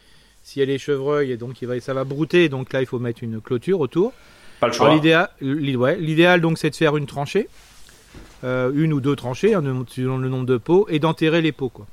s'il 0.43 0.61
y 0.61 0.63
a 0.63 0.67
les 0.67 0.79
chevreuils 0.79 1.33
et 1.33 1.37
donc 1.37 1.61
il 1.61 1.67
va, 1.67 1.81
ça 1.81 1.93
va 1.93 2.05
brouter, 2.05 2.49
donc 2.49 2.73
là 2.73 2.81
il 2.81 2.87
faut 2.87 3.01
mettre 3.01 3.25
une 3.25 3.41
clôture 3.41 3.81
autour. 3.81 4.13
Pas 4.61 4.69
le 4.69 4.73
choix. 4.73 4.95
L'idéal, 5.41 6.41
donc 6.41 6.57
c'est 6.59 6.71
de 6.71 6.77
faire 6.77 6.97
une 6.97 7.07
tranchée, 7.07 7.49
euh, 8.45 8.71
une 8.75 8.93
ou 8.93 9.01
deux 9.01 9.17
tranchées 9.17 9.55
hein, 9.55 9.63
selon 9.89 10.19
le 10.19 10.29
nombre 10.29 10.47
de 10.47 10.57
pots 10.57 10.87
et 10.89 10.99
d'enterrer 10.99 11.43
les 11.43 11.53
pots 11.53 11.69
quoi. 11.69 11.87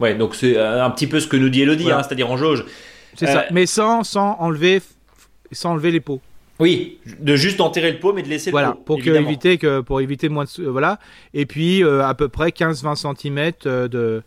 Ouais, 0.00 0.14
donc 0.14 0.34
c'est 0.34 0.56
euh, 0.56 0.84
un 0.84 0.90
petit 0.90 1.06
peu 1.06 1.20
ce 1.20 1.26
que 1.26 1.36
nous 1.36 1.48
dit 1.48 1.62
Elodie, 1.62 1.90
hein, 1.90 2.02
c'est-à-dire 2.02 2.30
en 2.30 2.36
jauge. 2.36 2.64
C'est 3.14 3.26
ça, 3.26 3.46
mais 3.50 3.66
sans, 3.66 4.04
sans 4.04 4.36
enlever 4.40 4.82
sans 5.52 5.72
enlever 5.72 5.90
les 5.90 6.00
pots. 6.00 6.20
Oui, 6.58 6.98
de 7.20 7.36
juste 7.36 7.60
enterrer 7.60 7.92
le 7.92 7.98
pot, 7.98 8.12
mais 8.12 8.22
de 8.22 8.28
laisser 8.28 8.50
le 8.50 8.74
pot. 8.74 8.82
Pour 8.84 8.98
éviter 8.98 9.58
que 9.58 9.80
pour 9.80 10.00
éviter 10.00 10.28
moins 10.28 10.44
de 10.44 10.64
voilà. 10.64 10.98
Et 11.34 11.46
puis 11.46 11.84
euh, 11.84 12.06
à 12.06 12.14
peu 12.14 12.28
près 12.28 12.48
15-20 12.48 13.16
cm 13.16 13.52
euh, 13.66 13.88
de 13.88 14.22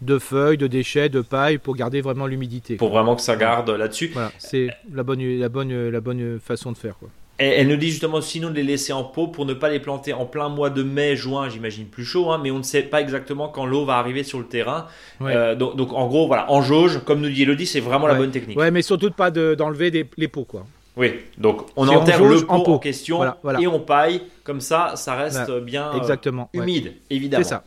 de 0.00 0.18
feuilles, 0.18 0.58
de 0.58 0.66
déchets, 0.66 1.08
de 1.08 1.20
paille 1.20 1.58
pour 1.58 1.76
garder 1.76 2.00
vraiment 2.00 2.26
l'humidité. 2.26 2.74
Pour 2.74 2.90
vraiment 2.90 3.14
que 3.14 3.22
ça 3.22 3.36
garde 3.36 3.70
là-dessus. 3.70 4.10
Voilà, 4.12 4.32
c'est 4.38 4.68
la 4.92 5.02
bonne 5.02 5.22
la 5.38 5.48
bonne 5.48 5.90
la 5.90 6.00
bonne 6.00 6.38
façon 6.40 6.72
de 6.72 6.76
faire 6.76 6.98
quoi. 6.98 7.08
Elle, 7.38 7.68
nous 7.68 7.76
dit 7.76 7.90
justement 7.90 8.20
sinon 8.20 8.50
de 8.50 8.54
les 8.54 8.62
laisser 8.62 8.92
en 8.92 9.02
pot 9.02 9.26
pour 9.26 9.46
ne 9.46 9.54
pas 9.54 9.68
les 9.68 9.80
planter 9.80 10.12
en 10.12 10.26
plein 10.26 10.48
mois 10.48 10.70
de 10.70 10.82
mai, 10.82 11.16
juin, 11.16 11.48
j'imagine 11.48 11.86
plus 11.86 12.04
chaud, 12.04 12.30
hein, 12.30 12.38
mais 12.40 12.50
on 12.50 12.58
ne 12.58 12.62
sait 12.62 12.82
pas 12.82 13.00
exactement 13.00 13.48
quand 13.48 13.66
l'eau 13.66 13.84
va 13.84 13.96
arriver 13.96 14.22
sur 14.22 14.38
le 14.38 14.44
terrain. 14.44 14.86
Euh, 15.22 15.56
donc, 15.56 15.92
en 15.92 16.06
gros, 16.06 16.26
voilà, 16.26 16.50
en 16.52 16.62
jauge, 16.62 17.00
comme 17.04 17.20
nous 17.20 17.30
dit 17.30 17.42
Elodie, 17.42 17.66
c'est 17.66 17.80
vraiment 17.80 18.06
la 18.06 18.14
bonne 18.14 18.30
technique. 18.30 18.56
Ouais, 18.56 18.70
mais 18.70 18.82
surtout 18.82 19.10
pas 19.10 19.30
d'enlever 19.30 20.06
les 20.16 20.28
pots 20.28 20.44
quoi. 20.44 20.66
Oui, 20.96 21.20
donc 21.38 21.66
on 21.76 21.88
enterre 21.88 22.22
le 22.22 22.44
pot 22.44 22.52
en, 22.52 22.78
question 22.78 23.22
et 23.58 23.66
on 23.66 23.80
paille, 23.80 24.22
comme 24.44 24.60
ça, 24.60 24.92
ça 24.96 25.14
reste 25.14 25.50
bien 25.60 25.90
euh, 25.92 25.98
Exactement, 25.98 26.50
humide, 26.52 26.94
évidemment. 27.08 27.42
C'est 27.42 27.50
ça. 27.50 27.64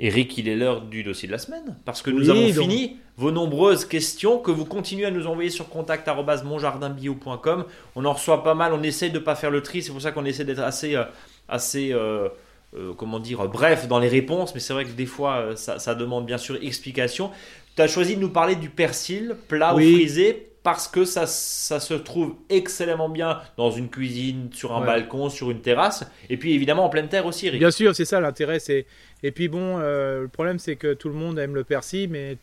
Eric, 0.00 0.36
il 0.38 0.48
est 0.48 0.56
l'heure 0.56 0.80
du 0.80 1.04
dossier 1.04 1.28
de 1.28 1.32
la 1.32 1.38
semaine, 1.38 1.76
parce 1.84 2.02
que 2.02 2.10
nous 2.10 2.28
avons 2.28 2.52
fini 2.52 2.96
vos 3.16 3.30
nombreuses 3.30 3.84
questions 3.84 4.38
que 4.38 4.50
vous 4.50 4.64
continuez 4.64 5.06
à 5.06 5.12
nous 5.12 5.28
envoyer 5.28 5.50
sur 5.50 5.68
contact.monjardinbio.com. 5.68 7.64
On 7.94 8.04
en 8.04 8.12
reçoit 8.12 8.42
pas 8.42 8.54
mal, 8.54 8.72
on 8.72 8.82
essaie 8.82 9.10
de 9.10 9.18
ne 9.20 9.24
pas 9.24 9.36
faire 9.36 9.52
le 9.52 9.62
tri, 9.62 9.82
c'est 9.82 9.92
pour 9.92 10.02
ça 10.02 10.10
qu'on 10.10 10.24
essaie 10.24 10.44
d'être 10.44 10.62
assez, 10.62 10.96
euh, 10.96 11.04
assez 11.48 11.92
euh, 11.92 12.28
euh, 12.76 12.92
comment 12.92 13.20
dire, 13.20 13.48
bref 13.48 13.86
dans 13.86 14.00
les 14.00 14.08
réponses, 14.08 14.52
mais 14.52 14.60
c'est 14.60 14.72
vrai 14.72 14.84
que 14.84 14.90
des 14.90 15.06
fois, 15.06 15.50
ça, 15.54 15.94
demande 15.94 16.26
bien 16.26 16.38
sûr 16.38 16.58
explication. 16.60 17.30
Tu 17.76 17.82
as 17.82 17.86
choisi 17.86 18.16
de 18.16 18.20
nous 18.20 18.30
parler 18.30 18.56
du 18.56 18.70
persil, 18.70 19.36
plat 19.46 19.74
ou 19.74 19.78
frisé, 19.78 20.48
parce 20.64 20.88
que 20.88 21.04
ça, 21.04 21.26
ça 21.26 21.78
se 21.78 21.92
trouve 21.92 22.36
excellemment 22.48 23.10
bien 23.10 23.38
dans 23.58 23.70
une 23.70 23.90
cuisine, 23.90 24.48
sur 24.50 24.74
un 24.74 24.84
balcon, 24.84 25.28
sur 25.28 25.50
une 25.50 25.60
terrasse, 25.60 26.04
et 26.30 26.38
puis 26.38 26.54
évidemment 26.54 26.86
en 26.86 26.88
pleine 26.88 27.08
terre 27.08 27.26
aussi. 27.26 27.50
Bien 27.50 27.70
sûr, 27.70 27.94
c'est 27.94 28.06
ça 28.06 28.18
l'intérêt. 28.18 28.58
C'est 28.58 28.86
et 29.22 29.30
puis 29.30 29.48
bon, 29.48 29.78
euh, 29.78 30.22
le 30.22 30.28
problème 30.28 30.58
c'est 30.58 30.76
que 30.76 30.94
tout 30.94 31.10
le 31.10 31.14
monde 31.14 31.38
aime 31.38 31.54
le 31.54 31.64
persil, 31.64 32.08
mais 32.08 32.38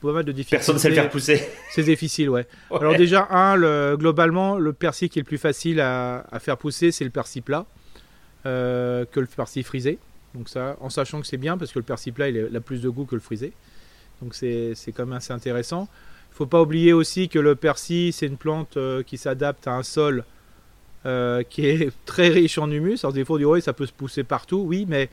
pas 0.00 0.12
mal 0.12 0.24
de 0.24 0.32
difficultés. 0.32 0.56
Personne 0.56 0.76
ne 0.76 0.80
sait 0.80 0.88
le 0.88 0.94
faire 0.94 1.10
pousser. 1.10 1.42
C'est 1.70 1.82
difficile, 1.82 2.30
ouais. 2.30 2.46
Alors 2.70 2.96
déjà 2.96 3.28
un, 3.30 3.54
le, 3.54 3.96
globalement, 3.98 4.56
le 4.56 4.72
persil 4.72 5.10
qui 5.10 5.18
est 5.18 5.22
le 5.22 5.26
plus 5.26 5.38
facile 5.38 5.80
à, 5.80 6.24
faire 6.40 6.56
pousser, 6.56 6.90
c'est 6.90 7.04
le 7.04 7.10
persil 7.10 7.42
plat 7.42 7.66
euh, 8.46 9.04
que 9.12 9.20
le 9.20 9.26
persil 9.26 9.62
frisé. 9.62 9.98
Donc 10.34 10.48
ça, 10.48 10.76
en 10.80 10.88
sachant 10.88 11.20
que 11.20 11.26
c'est 11.26 11.36
bien 11.36 11.58
parce 11.58 11.72
que 11.72 11.78
le 11.78 11.84
persil 11.84 12.14
plat 12.14 12.30
il 12.30 12.56
a 12.56 12.60
plus 12.60 12.80
de 12.80 12.88
goût 12.88 13.04
que 13.04 13.14
le 13.14 13.20
frisé. 13.20 13.52
Donc 14.22 14.34
c'est 14.34 14.74
quand 14.94 15.04
même 15.04 15.16
assez 15.16 15.34
intéressant 15.34 15.86
faut 16.30 16.46
pas 16.46 16.62
oublier 16.62 16.92
aussi 16.92 17.28
que 17.28 17.38
le 17.38 17.56
persil, 17.56 18.12
c'est 18.12 18.26
une 18.26 18.36
plante 18.36 18.76
euh, 18.76 19.02
qui 19.02 19.18
s'adapte 19.18 19.66
à 19.66 19.72
un 19.74 19.82
sol 19.82 20.24
euh, 21.06 21.42
qui 21.42 21.66
est 21.66 21.92
très 22.06 22.28
riche 22.28 22.58
en 22.58 22.70
humus. 22.70 23.04
Alors 23.04 23.12
des 23.12 23.24
fois, 23.24 23.38
on 23.40 23.54
dit 23.54 23.62
ça 23.62 23.72
peut 23.72 23.86
se 23.86 23.92
pousser 23.92 24.24
partout, 24.24 24.64
oui, 24.66 24.86
mais 24.88 25.10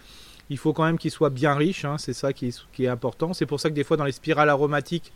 il 0.50 0.58
faut 0.58 0.74
quand 0.74 0.86
même 0.86 0.98
qu'il 0.98 1.12
soit 1.12 1.32
bien 1.32 1.56
riche. 1.56 1.86
Hein, 1.86 1.98
c'est 1.98 2.14
ça 2.14 2.34
qui 2.34 2.54
est, 2.80 2.88
important. 2.88 3.34
C'est 3.34 3.46
pour 3.46 3.60
ça 3.60 3.70
que 3.70 3.76
des 3.76 3.84
fois, 3.84 3.98
dans 3.98 4.06
les 4.06 4.12
spirales 4.12 4.50
aromatiques, 4.50 5.12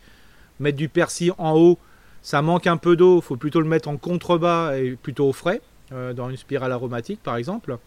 mettre 0.58 0.76
du 0.76 0.88
persil 0.88 1.32
en 1.38 1.56
haut, 1.56 1.78
ça 2.22 2.42
manque 2.42 2.66
un 2.66 2.76
peu 2.76 2.96
d'eau. 2.96 3.18
Il 3.18 3.22
faut 3.22 3.36
plutôt 3.36 3.60
le 3.60 3.68
mettre 3.68 3.88
en 3.88 3.96
contrebas 3.96 4.76
et 4.76 4.96
plutôt 4.96 5.28
au 5.28 5.32
frais, 5.32 5.60
euh, 5.92 6.12
dans 6.12 6.28
une 6.28 6.36
spirale 6.36 6.72
aromatique, 6.72 7.22
par 7.22 7.36
exemple. 7.36 7.78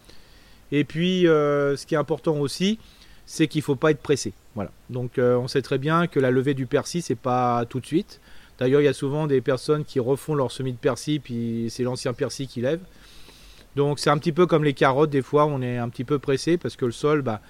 Et 0.71 0.85
puis, 0.85 1.23
ce 1.25 1.85
qui 1.85 1.93
est 1.93 1.97
important 1.97 2.37
aussi, 2.37 2.79
c'est 3.25 3.47
qu'il 3.47 3.59
ne 3.59 3.63
faut 3.63 3.75
pas 3.75 3.91
être 3.91 4.01
pressé. 4.01 4.33
Voilà. 4.55 4.71
Donc 4.89 5.17
euh, 5.17 5.37
on 5.37 5.47
sait 5.47 5.61
très 5.61 5.77
bien 5.77 6.07
que 6.07 6.19
la 6.19 6.31
levée 6.31 6.53
du 6.53 6.65
persil, 6.65 7.01
c'est 7.01 7.15
pas 7.15 7.65
tout 7.65 7.79
de 7.79 7.85
suite. 7.85 8.19
D'ailleurs, 8.59 8.81
il 8.81 8.85
y 8.85 8.89
a 8.89 8.93
souvent 8.93 9.27
des 9.27 9.41
personnes 9.41 9.83
qui 9.83 9.99
refont 9.99 10.35
leur 10.35 10.51
semis 10.51 10.73
de 10.73 10.77
persil, 10.77 11.19
puis 11.19 11.67
c'est 11.69 11.83
l'ancien 11.83 12.13
persil 12.13 12.47
qui 12.47 12.61
lève. 12.61 12.79
Donc 13.75 13.99
c'est 13.99 14.09
un 14.09 14.17
petit 14.17 14.31
peu 14.31 14.45
comme 14.45 14.63
les 14.63 14.73
carottes, 14.73 15.09
des 15.09 15.23
fois 15.23 15.45
on 15.45 15.61
est 15.61 15.77
un 15.77 15.89
petit 15.89 16.03
peu 16.03 16.19
pressé 16.19 16.57
parce 16.57 16.75
que 16.75 16.85
le 16.85 16.91
sol, 16.91 17.23
bah, 17.23 17.41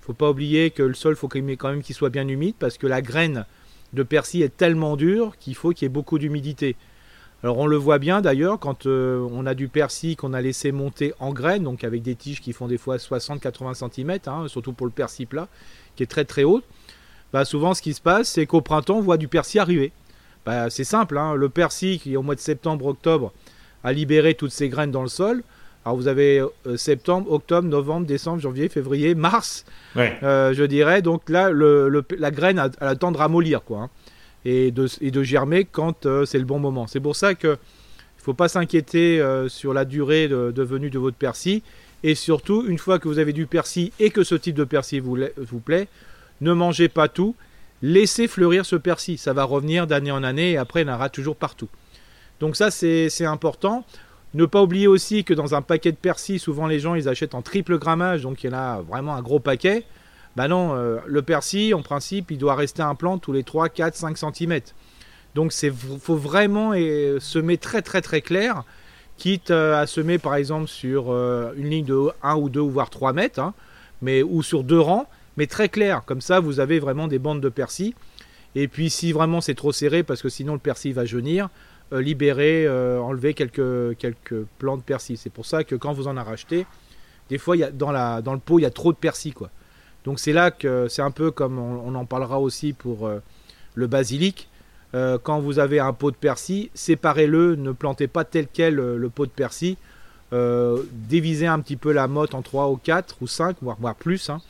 faut 0.00 0.14
pas 0.14 0.30
oublier 0.30 0.70
que 0.70 0.82
le 0.82 0.94
sol, 0.94 1.16
faut 1.16 1.28
quand 1.28 1.42
même 1.42 1.82
qu'il 1.82 1.94
soit 1.94 2.10
bien 2.10 2.26
humide 2.26 2.54
parce 2.58 2.78
que 2.78 2.86
la 2.86 3.02
graine 3.02 3.44
de 3.92 4.02
persil 4.02 4.42
est 4.42 4.56
tellement 4.56 4.96
dure 4.96 5.36
qu'il 5.38 5.54
faut 5.54 5.72
qu'il 5.72 5.84
y 5.84 5.86
ait 5.86 5.90
beaucoup 5.90 6.18
d'humidité. 6.18 6.76
Alors 7.42 7.58
on 7.58 7.66
le 7.66 7.76
voit 7.76 7.98
bien 7.98 8.22
d'ailleurs 8.22 8.58
quand 8.58 8.86
euh, 8.86 9.26
on 9.30 9.44
a 9.44 9.54
du 9.54 9.68
persil 9.68 10.16
qu'on 10.16 10.32
a 10.32 10.40
laissé 10.40 10.72
monter 10.72 11.12
en 11.20 11.32
graines, 11.32 11.64
donc 11.64 11.84
avec 11.84 12.02
des 12.02 12.14
tiges 12.14 12.40
qui 12.40 12.52
font 12.52 12.66
des 12.66 12.78
fois 12.78 12.96
60-80 12.96 13.90
cm, 13.92 14.18
hein, 14.26 14.48
surtout 14.48 14.72
pour 14.72 14.86
le 14.86 14.92
persil 14.92 15.26
plat, 15.26 15.48
qui 15.96 16.02
est 16.02 16.06
très 16.06 16.24
très 16.24 16.44
haut. 16.44 16.62
Bah, 17.32 17.44
souvent 17.44 17.74
ce 17.74 17.82
qui 17.82 17.92
se 17.92 18.00
passe 18.00 18.30
c'est 18.30 18.46
qu'au 18.46 18.62
printemps 18.62 18.96
on 18.96 19.02
voit 19.02 19.18
du 19.18 19.28
persil 19.28 19.60
arriver. 19.60 19.92
Bah, 20.46 20.70
c'est 20.70 20.84
simple, 20.84 21.18
hein, 21.18 21.34
le 21.34 21.48
persil 21.48 22.00
qui 22.00 22.16
au 22.16 22.22
mois 22.22 22.34
de 22.34 22.40
septembre-octobre 22.40 23.32
a 23.84 23.92
libéré 23.92 24.34
toutes 24.34 24.52
ses 24.52 24.68
graines 24.68 24.90
dans 24.90 25.02
le 25.02 25.08
sol. 25.08 25.42
Alors 25.84 25.96
vous 25.96 26.08
avez 26.08 26.40
euh, 26.40 26.76
septembre, 26.76 27.30
octobre, 27.30 27.68
novembre, 27.68 28.06
décembre, 28.06 28.40
janvier, 28.40 28.68
février, 28.68 29.14
mars, 29.14 29.64
euh, 29.96 30.52
je 30.52 30.64
dirais. 30.64 31.02
Donc 31.02 31.28
là, 31.28 31.50
la 31.52 32.30
graine 32.32 32.58
a, 32.58 32.70
a 32.80 32.90
le 32.90 32.98
temps 32.98 33.12
de 33.12 33.18
ramollir. 33.18 33.62
Quoi, 33.62 33.82
hein 33.82 33.90
et 34.46 34.70
de, 34.70 35.22
germer 35.24 35.64
quand 35.64 36.06
euh, 36.06 36.24
c'est 36.24 36.38
le 36.38 36.44
bon 36.44 36.60
moment. 36.60 36.86
C'est 36.86 37.00
pour 37.00 37.16
ça 37.16 37.34
qu'il 37.34 37.50
ne 37.50 37.56
faut 38.18 38.32
pas 38.32 38.48
s'inquiéter 38.48 39.20
euh, 39.20 39.48
sur 39.48 39.74
la 39.74 39.84
durée 39.84 40.28
de, 40.28 40.62
venue 40.62 40.88
de 40.88 41.00
votre 41.00 41.16
persil. 41.16 41.62
Et 42.04 42.14
surtout, 42.14 42.64
une 42.68 42.78
fois 42.78 43.00
que 43.00 43.08
vous 43.08 43.18
avez 43.18 43.32
du 43.32 43.46
persil 43.46 43.90
et 43.98 44.10
que 44.10 44.22
ce 44.22 44.36
type 44.36 44.54
de 44.54 44.62
persil 44.62 45.00
vous, 45.00 45.18
vous 45.36 45.58
plaît, 45.58 45.88
ne 46.40 46.52
mangez 46.52 46.88
pas 46.88 47.08
tout. 47.08 47.34
Laissez 47.82 48.28
fleurir 48.28 48.64
ce 48.64 48.76
persil. 48.76 49.18
Ça 49.18 49.32
va 49.32 49.42
revenir 49.42 49.88
d'année 49.88 50.12
en 50.12 50.22
année 50.22 50.52
et 50.52 50.56
après, 50.58 50.82
il 50.82 50.86
y 50.86 50.90
en 50.90 50.94
aura 50.94 51.08
toujours 51.08 51.34
partout. 51.34 51.68
Donc 52.38 52.54
ça, 52.54 52.70
c'est 52.70 53.24
important. 53.24 53.84
Ne 54.34 54.44
pas 54.46 54.62
oublier 54.62 54.86
aussi 54.86 55.24
que 55.24 55.34
dans 55.34 55.56
un 55.56 55.62
paquet 55.62 55.90
de 55.90 55.96
persil, 55.96 56.38
souvent 56.38 56.68
les 56.68 56.78
gens, 56.78 56.94
ils 56.94 57.08
achètent 57.08 57.34
en 57.34 57.42
triple 57.42 57.78
grammage. 57.78 58.22
Donc 58.22 58.44
il 58.44 58.50
y 58.50 58.54
en 58.54 58.56
a 58.56 58.80
vraiment 58.82 59.16
un 59.16 59.22
gros 59.22 59.40
paquet. 59.40 59.84
Ben 60.36 60.48
non, 60.48 60.76
euh, 60.76 60.98
le 61.06 61.22
persil, 61.22 61.74
en 61.74 61.80
principe, 61.80 62.30
il 62.30 62.36
doit 62.36 62.54
rester 62.54 62.82
un 62.82 62.94
plant 62.94 63.16
tous 63.16 63.32
les 63.32 63.42
3, 63.42 63.70
4, 63.70 63.96
5 63.96 64.18
cm. 64.18 64.60
Donc 65.34 65.52
il 65.62 65.72
faut 65.72 66.16
vraiment 66.16 66.72
semer 67.18 67.58
très 67.58 67.82
très 67.82 68.00
très 68.00 68.20
clair, 68.20 68.64
quitte 69.16 69.50
euh, 69.50 69.80
à 69.80 69.86
semer 69.86 70.18
par 70.18 70.34
exemple 70.34 70.66
sur 70.66 71.10
euh, 71.10 71.52
une 71.56 71.68
ligne 71.68 71.84
de 71.84 72.10
1 72.22 72.36
ou 72.36 72.48
2 72.48 72.60
ou 72.60 72.70
voire 72.70 72.90
3 72.90 73.12
mètres, 73.12 73.40
hein, 73.40 73.54
mais, 74.02 74.22
ou 74.22 74.42
sur 74.42 74.62
deux 74.62 74.80
rangs, 74.80 75.06
mais 75.38 75.46
très 75.46 75.68
clair. 75.68 76.02
Comme 76.04 76.20
ça, 76.20 76.40
vous 76.40 76.60
avez 76.60 76.78
vraiment 76.80 77.08
des 77.08 77.18
bandes 77.18 77.40
de 77.40 77.48
persil. 77.48 77.94
Et 78.54 78.68
puis 78.68 78.88
si 78.88 79.12
vraiment 79.12 79.40
c'est 79.40 79.54
trop 79.54 79.72
serré, 79.72 80.02
parce 80.02 80.22
que 80.22 80.28
sinon 80.28 80.54
le 80.54 80.58
persil 80.58 80.92
va 80.94 81.04
jaunir, 81.04 81.48
libérer, 81.92 82.66
enlever 82.98 83.34
quelques, 83.34 83.96
quelques 83.98 84.44
plants 84.58 84.78
de 84.78 84.82
persil. 84.82 85.18
C'est 85.18 85.30
pour 85.30 85.44
ça 85.44 85.62
que 85.62 85.74
quand 85.74 85.92
vous 85.92 86.08
en 86.08 86.14
rachetez, 86.14 86.66
des 87.28 87.36
fois 87.36 87.56
dans, 87.72 87.92
la, 87.92 88.22
dans 88.22 88.32
le 88.32 88.38
pot, 88.38 88.58
il 88.58 88.62
y 88.62 88.66
a 88.66 88.70
trop 88.70 88.92
de 88.92 88.96
persil. 88.96 89.34
quoi. 89.34 89.50
Donc 90.06 90.20
c'est 90.20 90.32
là 90.32 90.52
que 90.52 90.86
c'est 90.88 91.02
un 91.02 91.10
peu 91.10 91.30
comme 91.32 91.58
on, 91.58 91.94
en 91.94 92.04
parlera 92.06 92.40
aussi 92.40 92.72
pour 92.72 93.06
euh, 93.06 93.18
le 93.74 93.88
basilic. 93.88 94.48
Euh, 94.94 95.18
quand 95.20 95.40
vous 95.40 95.58
avez 95.58 95.80
un 95.80 95.92
pot 95.92 96.12
de 96.12 96.16
persil, 96.16 96.70
séparez-le, 96.74 97.56
ne 97.56 97.72
plantez 97.72 98.06
pas 98.06 98.24
tel 98.24 98.46
quel 98.50 98.78
euh, 98.78 98.96
le 98.96 99.10
pot 99.10 99.26
de 99.26 99.32
persil. 99.32 99.76
divisez 100.32 101.48
un 101.48 101.58
petit 101.58 101.76
peu 101.76 101.90
la 101.90 102.06
motte 102.06 102.34
en 102.34 102.42
3 102.42 102.70
ou 102.70 102.76
4 102.76 103.16
ou 103.20 103.26
5, 103.26 103.56
voire, 103.60 103.96
plus, 103.96 104.30
hein, 104.30 104.40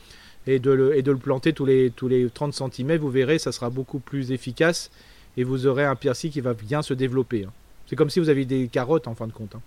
et, 0.45 0.59
de 0.59 0.69
le, 0.69 0.95
et, 0.95 1.01
de 1.01 1.11
le, 1.11 1.17
planter 1.17 1.53
tous 1.53 1.65
les, 1.65 1.89
tous 1.89 2.07
les 2.07 2.29
30 2.29 2.53
cm. 2.53 2.97
Vous 2.97 3.09
verrez, 3.09 3.39
ça 3.39 3.51
sera 3.51 3.71
beaucoup 3.71 3.99
plus 3.99 4.31
efficace 4.31 4.91
et 5.37 5.43
vous 5.43 5.65
aurez 5.65 5.85
un 5.85 5.95
persil 5.95 6.29
qui 6.29 6.41
va 6.41 6.53
bien 6.53 6.83
se 6.83 6.93
développer. 6.93 7.45
Hein. 7.45 7.51
C'est 7.87 7.95
comme 7.95 8.11
si 8.11 8.19
vous 8.19 8.29
aviez 8.29 8.45
des 8.45 8.67
carottes 8.67 9.07
en 9.07 9.15
fin 9.15 9.25
de 9.25 9.33
compte. 9.33 9.55
Hein. 9.55 9.61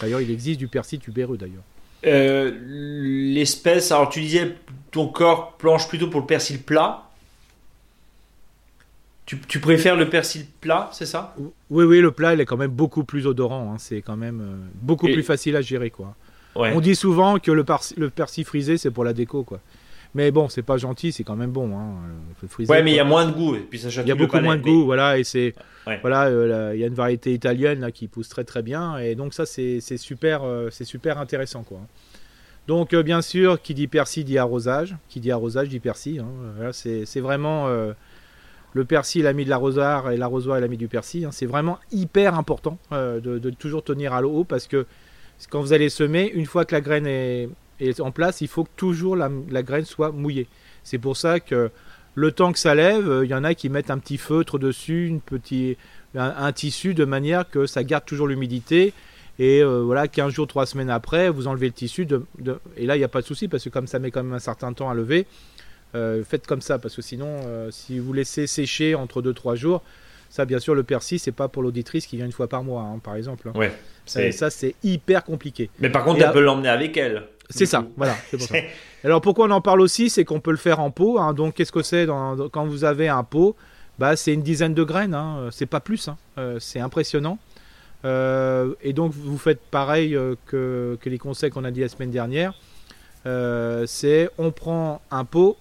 D'ailleurs, 0.00 0.20
il 0.20 0.30
existe 0.30 0.58
du 0.58 0.66
persil 0.66 0.98
tubéreux 0.98 1.36
d'ailleurs. 1.36 1.62
Euh, 2.06 2.52
l'espèce, 3.34 3.90
alors 3.90 4.08
tu 4.08 4.20
disais 4.20 4.54
ton 4.90 5.08
corps 5.08 5.56
planche 5.56 5.88
plutôt 5.88 6.08
pour 6.08 6.20
le 6.20 6.26
persil 6.26 6.62
plat. 6.62 7.02
Tu, 9.26 9.58
préfères 9.58 9.96
le 9.96 10.08
persil 10.08 10.46
plat, 10.60 10.88
c'est 10.92 11.04
ça? 11.04 11.34
Oui, 11.68 11.84
oui, 11.84 12.00
le 12.00 12.12
plat, 12.12 12.34
il 12.34 12.40
est 12.40 12.44
quand 12.44 12.56
même 12.56 12.70
beaucoup 12.70 13.02
plus 13.02 13.26
odorant. 13.26 13.72
Hein. 13.72 13.76
C'est 13.78 14.00
quand 14.00 14.16
même 14.16 14.40
euh, 14.40 14.68
beaucoup 14.74 15.06
plus 15.06 15.24
facile 15.24 15.56
à 15.56 15.62
gérer, 15.62 15.90
quoi. 15.90 16.14
On 16.54 16.80
dit 16.80 16.94
souvent 16.94 17.38
que 17.40 17.50
le, 17.50 17.64
le 17.96 18.10
persil 18.10 18.44
frisé, 18.44 18.78
c'est 18.78 18.92
pour 18.92 19.02
la 19.02 19.12
déco, 19.12 19.42
quoi. 19.42 19.60
Mais 20.16 20.30
bon, 20.30 20.48
c'est 20.48 20.62
pas 20.62 20.78
gentil, 20.78 21.12
c'est 21.12 21.22
quand 21.24 21.36
même 21.36 21.52
bon. 21.52 21.78
Hein, 21.78 21.94
ouais, 22.68 22.82
mais 22.82 22.92
il 22.92 22.96
y 22.96 23.00
a 23.00 23.04
moins 23.04 23.26
de 23.26 23.32
goût. 23.32 23.54
Et 23.54 23.60
puis 23.60 23.78
ça 23.78 23.88
il 23.88 24.08
y 24.08 24.10
a 24.10 24.14
beaucoup 24.14 24.40
moins 24.40 24.56
de 24.56 24.62
goût, 24.62 24.84
voilà. 24.84 25.18
Et 25.18 25.24
c'est 25.24 25.54
voilà, 26.00 26.24
euh, 26.24 26.72
il 26.74 26.80
y 26.80 26.84
a 26.84 26.86
une 26.86 26.94
variété 26.94 27.32
italienne 27.32 27.80
là 27.80 27.92
qui 27.92 28.08
pousse 28.08 28.28
très 28.28 28.44
très 28.44 28.62
bien. 28.62 28.98
Et 28.98 29.14
donc 29.14 29.34
ça, 29.34 29.46
c'est 29.46 29.80
super, 29.96 30.42
c'est 30.70 30.84
super 30.84 31.18
intéressant, 31.18 31.62
quoi. 31.62 31.80
Donc 32.66 32.94
euh, 32.94 33.02
bien 33.02 33.22
sûr, 33.22 33.60
qui 33.62 33.74
dit 33.74 33.86
persil 33.86 34.24
dit 34.24 34.38
arrosage, 34.38 34.96
qui 35.08 35.20
dit 35.20 35.30
arrosage 35.30 35.68
dit 35.68 35.80
persil. 35.80 36.20
Hein. 36.20 36.70
c'est 36.72 37.20
vraiment 37.20 37.68
euh, 37.68 37.92
le 38.72 38.84
persil 38.84 39.22
l'a 39.22 39.32
mis 39.32 39.44
de 39.44 39.50
l'arrosoir 39.50 40.10
et 40.10 40.16
l'arrosoir 40.16 40.58
l'a 40.60 40.68
mis 40.68 40.76
du 40.76 40.88
persil. 40.88 41.26
Hein. 41.26 41.30
C'est 41.32 41.46
vraiment 41.46 41.78
hyper 41.92 42.34
important 42.34 42.78
euh, 42.92 43.20
de, 43.20 43.50
toujours 43.50 43.84
tenir 43.84 44.12
à 44.12 44.20
l'eau 44.20 44.44
parce 44.44 44.66
que 44.66 44.86
quand 45.50 45.60
vous 45.60 45.72
allez 45.72 45.90
semer, 45.90 46.30
une 46.34 46.46
fois 46.46 46.64
que 46.64 46.74
la 46.74 46.80
graine 46.80 47.06
est, 47.06 47.48
en 48.00 48.10
place, 48.10 48.40
il 48.40 48.48
faut 48.48 48.64
que 48.64 48.70
toujours 48.76 49.16
la, 49.16 49.62
graine 49.62 49.84
soit 49.84 50.12
mouillée. 50.12 50.46
C'est 50.84 50.98
pour 50.98 51.16
ça 51.16 51.40
que 51.40 51.70
le 52.14 52.32
temps 52.32 52.52
que 52.52 52.58
ça 52.58 52.74
lève, 52.74 53.20
il 53.24 53.30
y 53.30 53.34
en 53.34 53.44
a 53.44 53.54
qui 53.54 53.68
mettent 53.68 53.90
un 53.90 53.98
petit 53.98 54.18
feutre 54.18 54.58
dessus, 54.58 55.06
une 55.06 55.20
petit, 55.20 55.76
un 56.14 56.52
tissu 56.52 56.94
de 56.94 57.04
manière 57.04 57.48
que 57.48 57.66
ça 57.66 57.84
garde 57.84 58.04
toujours 58.04 58.26
l'humidité 58.26 58.94
et 59.38 59.62
euh, 59.62 59.82
voilà, 59.82 60.08
15 60.08 60.32
jours, 60.32 60.46
3 60.46 60.66
semaines 60.66 60.90
après, 60.90 61.28
vous 61.28 61.46
enlevez 61.46 61.66
le 61.66 61.72
tissu. 61.72 62.06
De, 62.06 62.22
et 62.76 62.86
là, 62.86 62.96
il 62.96 62.98
n'y 62.98 63.04
a 63.04 63.08
pas 63.08 63.20
de 63.20 63.26
souci 63.26 63.48
parce 63.48 63.64
que 63.64 63.68
comme 63.68 63.86
ça 63.86 63.98
met 63.98 64.10
quand 64.10 64.22
même 64.22 64.32
un 64.32 64.38
certain 64.38 64.72
temps 64.72 64.88
à 64.88 64.94
lever, 64.94 65.26
euh, 65.94 66.22
faites 66.24 66.46
comme 66.46 66.62
ça 66.62 66.78
parce 66.78 66.96
que 66.96 67.02
sinon, 67.02 67.40
euh, 67.44 67.70
si 67.70 67.98
vous 67.98 68.12
laissez 68.12 68.46
sécher 68.46 68.94
entre 68.94 69.22
2-3 69.22 69.56
jours, 69.56 69.82
ça, 70.30 70.44
bien 70.44 70.58
sûr, 70.58 70.74
le 70.74 70.82
persil, 70.82 71.18
c'est 71.18 71.32
pas 71.32 71.48
pour 71.48 71.62
l'auditrice 71.62 72.06
qui 72.06 72.16
vient 72.16 72.26
une 72.26 72.32
fois 72.32 72.48
par 72.48 72.64
mois, 72.64 72.82
hein, 72.82 72.98
par 72.98 73.14
exemple. 73.14 73.50
Ouais, 73.54 73.72
ça, 74.06 74.50
c'est 74.50 74.74
hyper 74.82 75.24
compliqué. 75.24 75.70
Mais 75.78 75.88
par 75.88 76.04
contre, 76.04 76.20
elle 76.22 76.32
peut 76.32 76.40
l'emmener 76.40 76.68
avec 76.68 76.96
elle. 76.96 77.24
C'est 77.50 77.66
ça, 77.66 77.86
voilà. 77.96 78.14
Pour 78.30 78.40
ça. 78.40 78.56
Alors 79.04 79.20
pourquoi 79.20 79.46
on 79.46 79.50
en 79.50 79.60
parle 79.60 79.80
aussi, 79.80 80.10
c'est 80.10 80.24
qu'on 80.24 80.40
peut 80.40 80.50
le 80.50 80.56
faire 80.56 80.80
en 80.80 80.90
pot. 80.90 81.18
Hein. 81.18 81.32
donc 81.32 81.54
qu'est-ce 81.54 81.72
que 81.72 81.82
c'est 81.82 82.06
quand 82.06 82.66
vous 82.66 82.84
avez 82.84 83.08
un 83.08 83.22
pot? 83.22 83.56
Bah, 83.98 84.16
C'est 84.16 84.34
une 84.34 84.42
dizaine 84.42 84.74
de 84.74 84.82
graines, 84.82 85.14
hein. 85.14 85.48
c'est 85.52 85.66
pas 85.66 85.80
plus. 85.80 86.10
c'est 86.58 86.80
impressionnant. 86.80 87.38
Euh, 88.04 88.74
et 88.82 88.92
donc 88.92 89.12
vous 89.12 89.38
faites 89.38 89.60
pareil 89.60 90.14
euh, 90.14 90.34
que, 90.46 90.98
les 91.04 91.18
conseils 91.18 91.50
qu'on 91.50 91.64
a 91.64 91.70
dit 91.70 91.80
la 91.80 91.88
semaine 91.88 92.10
dernière. 92.10 92.54
Euh, 93.26 93.84
c'est 93.86 94.30
on 94.38 94.52
prend 94.52 95.00
un 95.10 95.24
pot, 95.24 95.56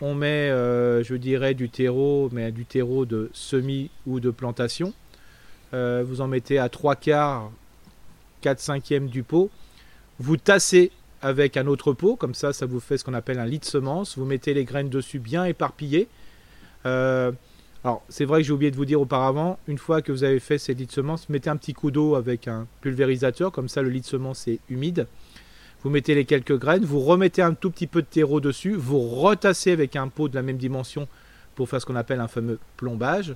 on 0.00 0.14
met, 0.14 0.50
euh, 0.50 1.02
je 1.02 1.14
dirais, 1.14 1.54
du 1.54 1.68
terreau, 1.68 2.30
mais 2.32 2.50
du 2.50 2.64
terreau 2.64 3.04
de 3.04 3.30
semis 3.32 3.90
ou 4.06 4.20
de 4.20 4.30
plantation. 4.30 4.94
Euh, 5.74 6.04
vous 6.06 6.20
en 6.20 6.28
mettez 6.28 6.58
à 6.58 6.68
3 6.68 6.96
quarts, 6.96 7.50
4 8.40 8.60
cinquièmes 8.60 9.08
du 9.08 9.22
pot. 9.22 9.50
Vous 10.18 10.36
tassez 10.36 10.92
avec 11.24 11.56
un 11.56 11.66
autre 11.66 11.94
pot, 11.94 12.16
comme 12.16 12.34
ça, 12.34 12.52
ça 12.52 12.66
vous 12.66 12.80
fait 12.80 12.98
ce 12.98 13.04
qu'on 13.04 13.14
appelle 13.14 13.38
un 13.38 13.46
lit 13.46 13.58
de 13.58 13.64
semence. 13.64 14.18
Vous 14.18 14.26
mettez 14.26 14.52
les 14.52 14.64
graines 14.64 14.90
dessus 14.90 15.18
bien 15.18 15.46
éparpillées. 15.46 16.06
Euh, 16.84 17.32
alors, 17.82 18.02
c'est 18.10 18.26
vrai 18.26 18.42
que 18.42 18.46
j'ai 18.46 18.52
oublié 18.52 18.70
de 18.70 18.76
vous 18.76 18.84
dire 18.84 19.00
auparavant, 19.00 19.58
une 19.66 19.78
fois 19.78 20.02
que 20.02 20.12
vous 20.12 20.22
avez 20.22 20.38
fait 20.38 20.58
ces 20.58 20.74
lits 20.74 20.84
de 20.84 20.92
semences, 20.92 21.30
mettez 21.30 21.48
un 21.48 21.56
petit 21.56 21.72
coup 21.72 21.90
d'eau 21.90 22.14
avec 22.14 22.46
un 22.46 22.66
pulvérisateur, 22.82 23.52
comme 23.52 23.70
ça 23.70 23.80
le 23.80 23.88
lit 23.88 24.02
de 24.02 24.06
semences 24.06 24.46
est 24.48 24.60
humide. 24.68 25.06
Vous 25.82 25.88
mettez 25.88 26.14
les 26.14 26.26
quelques 26.26 26.58
graines, 26.58 26.84
vous 26.84 27.00
remettez 27.00 27.40
un 27.40 27.54
tout 27.54 27.70
petit 27.70 27.86
peu 27.86 28.02
de 28.02 28.06
terreau 28.06 28.40
dessus, 28.40 28.74
vous 28.74 29.00
retassez 29.00 29.72
avec 29.72 29.96
un 29.96 30.08
pot 30.08 30.28
de 30.28 30.34
la 30.34 30.42
même 30.42 30.58
dimension 30.58 31.08
pour 31.54 31.70
faire 31.70 31.80
ce 31.80 31.86
qu'on 31.86 31.96
appelle 31.96 32.20
un 32.20 32.28
fameux 32.28 32.58
plombage, 32.76 33.34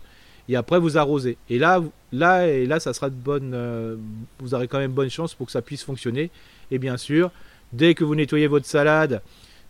et 0.51 0.57
après 0.57 0.79
vous 0.79 0.99
arrosez. 0.99 1.39
Et 1.49 1.59
là, 1.59 1.83
là, 2.13 2.47
là, 2.67 2.81
ça 2.81 2.93
sera 2.93 3.09
de 3.09 3.15
bonne, 3.15 3.53
euh, 3.55 3.97
vous 4.41 4.53
aurez 4.53 4.69
quand 4.69 4.79
même 4.79 4.93
bonne 4.93 5.11
chance 5.11 5.35
pour 5.35 5.47
que 5.47 5.53
ça 5.53 5.63
puisse 5.63 5.85
fonctionner. 5.85 6.31
Et 6.71 6.79
bien 6.79 6.99
sûr, 6.99 7.31
dès 7.73 7.95
que 7.95 8.05
vous 8.05 8.15
nettoyez 8.15 8.47
votre 8.47 8.67
salade, 8.67 9.23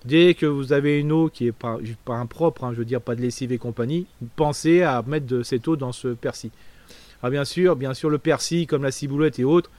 Dès 0.05 0.35
que 0.35 0.47
vous 0.47 0.73
avez 0.73 1.01
une 1.01 1.11
eau 1.11 1.29
qui 1.29 1.49
est 1.49 1.53
pas, 1.53 1.79
impropre, 2.09 2.65
hein, 2.65 2.71
je 2.73 2.79
veux 2.79 2.85
dire 2.85 3.01
pas 3.01 3.17
de 3.17 3.21
lessive 3.21 3.51
et 3.51 3.59
compagnie, 3.59 4.07
pensez 4.37 4.83
à 4.83 5.03
mettre 5.03 5.27
de 5.27 5.43
cette 5.43 5.67
eau 5.67 5.77
dans 5.77 5.93
ce 5.93 6.09
persil. 6.09 6.51
Alors 7.21 7.33
bien 7.33 7.45
sûr, 7.45 7.75
bien 7.75 7.95
sûr 7.95 8.09
le 8.09 8.19
persil 8.19 8.67
comme 8.69 8.85
la 8.85 8.93
ciboulette 8.93 9.41
et 9.41 9.45
autres, 9.45 9.71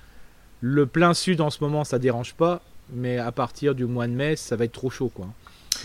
le 0.59 0.85
plein 0.85 1.13
sud 1.13 1.39
en 1.39 1.49
ce 1.49 1.63
moment 1.63 1.85
ça 1.85 1.99
dérange 1.99 2.33
pas, 2.33 2.61
mais 2.91 3.17
à 3.17 3.31
partir 3.31 3.75
du 3.75 3.85
mois 3.85 4.07
de 4.07 4.13
mai 4.13 4.35
ça 4.35 4.57
va 4.57 4.65
être 4.65 4.73
trop 4.73 4.89
chaud 4.89 5.09
quoi. 5.13 5.27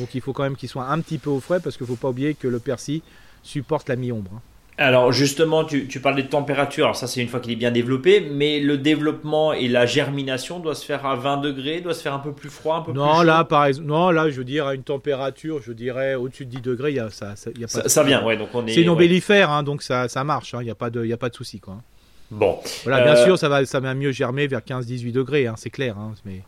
Donc 0.01 0.16
il 0.16 0.20
faut 0.20 0.32
quand 0.32 0.43
même 0.43 0.57
qu'il 0.57 0.68
soit 0.68 0.89
un 0.89 1.01
petit 1.01 1.18
peu 1.18 1.30
au 1.30 1.39
frais 1.39 1.61
parce 1.61 1.76
qu'il 1.76 1.87
faut 1.87 1.95
pas 1.95 2.09
oublier 2.09 2.35
que 2.35 2.49
le 2.49 2.59
persil 2.59 3.03
supporte 3.45 3.89
la 3.89 3.95
mi-ombre. 3.95 4.32
Hein. 4.35 4.41
Alors 4.77 5.12
justement, 5.12 5.64
tu, 5.64 5.87
tu 5.87 6.01
parlais 6.01 6.25
de 6.25 6.29
température, 6.29 6.87
alors 6.87 6.97
ça 6.97 7.07
c'est 7.07 7.20
une 7.22 7.29
fois 7.29 7.39
qu'il 7.39 7.53
est 7.53 7.57
bien 7.57 7.70
développé, 7.70 8.20
mais 8.20 8.59
le 8.59 8.77
développement 8.77 9.53
et 9.53 9.68
la 9.68 9.87
germination 9.87 10.59
doit 10.59 10.75
se 10.75 10.85
faire 10.85 11.07
à 11.07 11.14
20 11.14 11.37
degrés, 11.37 11.81
doit 11.81 11.95
se 11.95 12.03
faire 12.03 12.12
un 12.12 12.18
peu 12.18 12.33
plus 12.33 12.51
froid, 12.51 12.79
un 12.79 12.81
peu 12.83 12.93
non, 12.93 13.09
plus 13.11 13.18
chaud 13.18 13.22
là, 13.25 13.45
par 13.45 13.66
exemple, 13.66 13.87
non, 13.87 14.11
là 14.11 14.29
je 14.31 14.37
veux 14.37 14.45
dire 14.45 14.66
à 14.66 14.75
une 14.75 14.83
température, 14.83 15.62
je 15.62 15.70
dirais 15.72 16.16
au-dessus 16.16 16.45
de 16.45 16.51
10 16.51 16.61
degrés, 16.61 16.91
il 16.91 16.97
y 16.97 17.01
a, 17.01 17.09
ça, 17.11 17.37
ça, 17.37 17.51
y 17.57 17.62
a 17.62 17.68
pas 17.68 17.72
ça, 17.72 17.83
de- 17.83 17.89
ça 17.89 18.03
vient, 18.03 18.25
ouais, 18.25 18.37
donc 18.37 18.49
on 18.53 18.66
est... 18.66 18.75
C'est 18.75 18.81
une 18.83 18.89
ouais. 18.89 18.95
ombellifère, 18.97 19.51
hein, 19.51 19.62
donc 19.62 19.81
ça, 19.81 20.09
ça 20.09 20.25
marche, 20.25 20.55
hein, 20.55 20.59
il 20.61 20.64
n'y 20.64 20.70
a, 20.72 20.75
pas 20.75 20.91
de- 20.91 21.05
il 21.05 21.09
y 21.09 21.12
a 21.12 21.16
pas 21.18 21.29
de 21.29 21.37
souci. 21.37 21.61
Quoi. 21.61 21.77
Bon, 22.33 22.59
Voilà, 22.83 23.05
bien 23.05 23.14
Euh, 23.14 23.25
sûr, 23.25 23.39
ça 23.39 23.49
va, 23.49 23.64
ça 23.66 23.79
va 23.79 23.95
mieux 23.95 24.11
germer 24.11 24.49
vers 24.49 24.62
15-18 24.62 25.12
degrés, 25.12 25.47
hein, 25.47 25.55
c'est 25.57 25.70
clair. 25.70 25.97
hein, 25.97 26.14
mais 26.25 26.41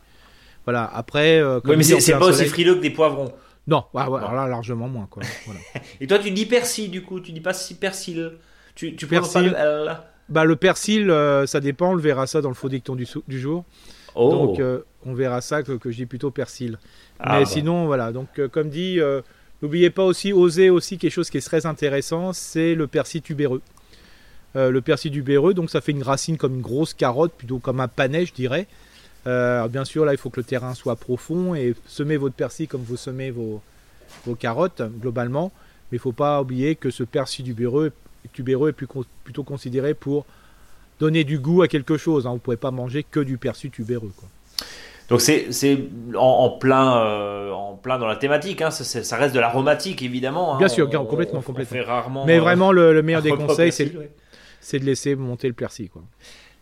voilà, 0.65 0.91
après. 0.93 1.39
euh, 1.39 1.61
comme 1.61 1.69
ouais, 1.71 1.77
mais 1.77 1.83
c'est 1.83 2.11
pas 2.11 2.25
aussi 2.25 2.45
frileux 2.45 2.75
que 2.75 2.81
des 2.81 2.89
poivrons. 2.89 3.31
Non, 3.67 3.83
ouais, 3.93 4.03
ouais, 4.03 4.17
alors 4.19 4.33
là, 4.33 4.47
largement 4.47 4.87
moins. 4.87 5.07
Quoi. 5.09 5.23
Voilà. 5.45 5.59
Et 5.99 6.07
toi 6.07 6.19
tu 6.19 6.31
dis 6.31 6.45
persil 6.45 6.89
du 6.89 7.03
coup, 7.03 7.19
tu 7.19 7.31
dis 7.31 7.41
pas 7.41 7.53
si 7.53 7.75
persil. 7.75 8.33
Tu, 8.75 8.95
tu 8.95 9.07
Persil. 9.07 9.33
pas 9.33 9.41
le 9.41 9.87
L. 9.89 9.97
bah, 10.29 10.45
le 10.45 10.55
persil, 10.55 11.09
euh, 11.09 11.47
ça 11.47 11.59
dépend, 11.59 11.91
on 11.91 11.95
le 11.95 12.01
verra 12.01 12.27
ça 12.27 12.41
dans 12.41 12.49
le 12.49 12.53
faux 12.55 12.69
dicton 12.69 12.95
du, 12.95 13.07
du 13.27 13.39
jour. 13.39 13.65
Oh, 14.13 14.29
Donc, 14.31 14.59
euh, 14.59 14.81
on 15.05 15.13
verra 15.13 15.41
ça 15.41 15.63
que, 15.63 15.71
que 15.73 15.89
je 15.91 15.97
dis 15.97 16.05
plutôt 16.05 16.29
persil. 16.31 16.77
Ah, 17.19 17.39
mais 17.39 17.45
bon. 17.45 17.49
sinon, 17.49 17.85
voilà. 17.87 18.11
Donc, 18.11 18.27
euh, 18.37 18.47
comme 18.47 18.69
dit, 18.69 18.99
euh, 18.99 19.21
n'oubliez 19.61 19.89
pas 19.89 20.03
aussi, 20.03 20.33
oser 20.33 20.69
aussi 20.69 20.97
quelque 20.99 21.11
chose 21.11 21.29
qui 21.31 21.37
est 21.37 21.45
très 21.45 21.65
intéressant, 21.65 22.33
c'est 22.33 22.75
le 22.75 22.85
persil 22.87 23.21
tubéreux. 23.21 23.61
Euh, 24.55 24.69
le 24.71 24.81
persil 24.81 25.11
tubéreux, 25.11 25.53
donc 25.53 25.69
ça 25.69 25.81
fait 25.81 25.91
une 25.91 26.03
racine 26.03 26.37
comme 26.37 26.55
une 26.55 26.61
grosse 26.61 26.93
carotte, 26.93 27.33
plutôt 27.33 27.59
comme 27.59 27.79
un 27.79 27.87
panais, 27.87 28.25
je 28.25 28.33
dirais. 28.33 28.67
Euh, 29.27 29.57
alors, 29.57 29.69
bien 29.69 29.83
sûr, 29.85 30.05
là, 30.05 30.13
il 30.13 30.17
faut 30.17 30.29
que 30.29 30.39
le 30.39 30.43
terrain 30.45 30.73
soit 30.73 30.95
profond 30.95 31.53
et 31.53 31.75
semez 31.85 32.17
votre 32.17 32.35
persil 32.35 32.67
comme 32.67 32.81
vous 32.81 32.97
semez 32.97 33.29
vos, 33.29 33.61
vos 34.25 34.35
carottes, 34.35 34.81
globalement. 35.01 35.51
Mais 35.91 35.97
il 35.97 35.99
ne 35.99 36.01
faut 36.01 36.11
pas 36.13 36.41
oublier 36.41 36.75
que 36.75 36.89
ce 36.89 37.03
persil 37.03 37.45
tubéreux, 37.45 37.91
tubéreux 38.33 38.69
est 38.69 38.73
plus 38.73 38.87
plutôt 39.23 39.43
considéré 39.43 39.93
pour 39.93 40.25
donner 40.99 41.23
du 41.23 41.39
goût 41.39 41.61
à 41.61 41.67
quelque 41.67 41.97
chose. 41.97 42.25
hein. 42.25 42.31
Vous 42.31 42.35
ne 42.37 42.39
pouvez 42.41 42.57
pas 42.57 42.71
manger 42.71 43.03
que 43.03 43.19
du 43.19 43.37
persil 43.37 43.69
tubéreux. 43.69 44.11
Quoi. 44.17 44.27
Donc 45.09 45.21
c'est 45.21 45.51
c'est 45.53 45.77
en, 46.15 46.19
en 46.19 46.49
plein 46.49 46.97
euh, 47.05 47.51
en 47.51 47.75
plein 47.75 47.97
dans 47.99 48.07
la 48.07 48.17
thématique. 48.17 48.61
Hein. 48.61 48.71
Ça, 48.71 49.15
reste 49.17 49.33
de 49.35 49.39
l'aromatique 49.39 50.01
évidemment. 50.01 50.55
hein. 50.55 50.57
Bien 50.57 50.67
sûr, 50.67 50.87
On- 50.93 51.05
complètement, 51.05 51.39
on- 51.39 51.41
complètement. 51.43 51.77
On 51.79 51.83
fait 51.83 51.89
rarement. 51.89 52.25
Mais 52.25 52.37
euh, 52.37 52.41
vraiment, 52.41 52.71
le, 52.73 52.93
le 52.93 53.01
meilleur 53.01 53.21
des 53.23 53.31
conseils, 53.31 53.71
c'est 53.71 54.79
de 54.79 54.85
laisser 54.85 55.15
monter 55.15 55.47
le 55.47 55.53
persil. 55.53 55.89
Quoi. 55.89 56.01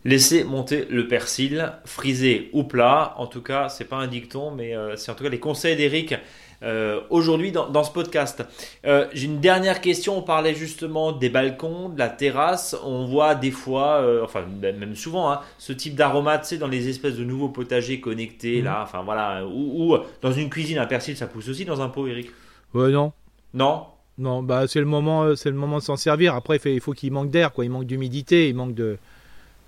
Laissez 0.06 0.44
monter 0.44 0.86
le 0.88 1.08
persil, 1.08 1.72
frisé 1.84 2.48
ou 2.52 2.62
plat. 2.62 3.14
En 3.18 3.26
tout 3.26 3.42
cas, 3.42 3.68
c'est 3.68 3.84
pas 3.86 3.96
un 3.96 4.06
dicton, 4.06 4.52
mais 4.52 4.76
euh, 4.76 4.94
c'est 4.96 5.10
en 5.10 5.14
tout 5.14 5.24
cas 5.24 5.30
les 5.30 5.40
conseils 5.40 5.74
d'Eric 5.76 6.14
euh, 6.62 7.00
aujourd'hui 7.10 7.50
dans, 7.50 7.68
dans 7.68 7.82
ce 7.82 7.90
podcast. 7.90 8.44
Euh, 8.86 9.06
J'ai 9.12 9.26
une 9.26 9.40
dernière 9.40 9.80
question. 9.80 10.16
On 10.16 10.22
parlait 10.22 10.54
justement 10.54 11.10
des 11.12 11.28
balcons, 11.28 11.88
de 11.88 11.98
la 11.98 12.08
terrasse. 12.08 12.76
On 12.84 13.04
voit 13.06 13.34
des 13.34 13.50
fois, 13.50 13.96
euh, 14.00 14.22
enfin 14.24 14.44
même 14.62 14.94
souvent, 14.94 15.30
hein, 15.30 15.40
ce 15.58 15.72
type 15.72 15.96
d'aromates, 15.96 16.42
tu 16.42 16.48
sais, 16.50 16.58
dans 16.58 16.68
les 16.68 16.88
espèces 16.88 17.16
de 17.16 17.24
nouveaux 17.24 17.48
potagers 17.50 18.00
connectés 18.00 18.58
Mhm. 18.58 18.64
là. 18.64 18.80
Enfin 18.84 19.02
voilà, 19.02 19.44
ou, 19.44 19.92
ou 19.94 19.98
dans 20.22 20.32
une 20.32 20.50
cuisine, 20.50 20.78
un 20.78 20.86
persil, 20.86 21.16
ça 21.16 21.26
pousse 21.26 21.48
aussi 21.48 21.64
dans 21.64 21.80
un 21.82 21.88
pot, 21.88 22.06
Eric. 22.06 22.28
Ouais, 22.74 22.90
non. 22.90 23.12
Non? 23.54 23.86
Non, 24.18 24.42
bah 24.42 24.66
c'est 24.68 24.80
le 24.80 24.86
moment, 24.86 25.34
c'est 25.36 25.50
le 25.50 25.56
moment 25.56 25.78
de 25.78 25.82
s'en 25.82 25.96
servir. 25.96 26.34
Après, 26.36 26.58
il 26.64 26.80
faut 26.80 26.92
qu'il 26.92 27.12
manque 27.12 27.30
d'air, 27.30 27.52
quoi. 27.52 27.64
Il 27.66 27.70
manque 27.70 27.84
d'humidité, 27.84 28.48
il 28.48 28.54
manque 28.54 28.74
de, 28.74 28.96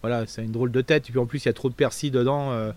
voilà, 0.02 0.24
c'est 0.26 0.42
une 0.44 0.52
drôle 0.52 0.70
de 0.70 0.80
tête. 0.80 1.08
Et 1.08 1.10
puis 1.12 1.18
en 1.20 1.26
plus, 1.26 1.44
il 1.44 1.46
y 1.46 1.48
a 1.48 1.52
trop 1.54 1.68
de 1.68 1.74
persil 1.74 2.10
dedans. 2.10 2.52
euh, 2.52 2.72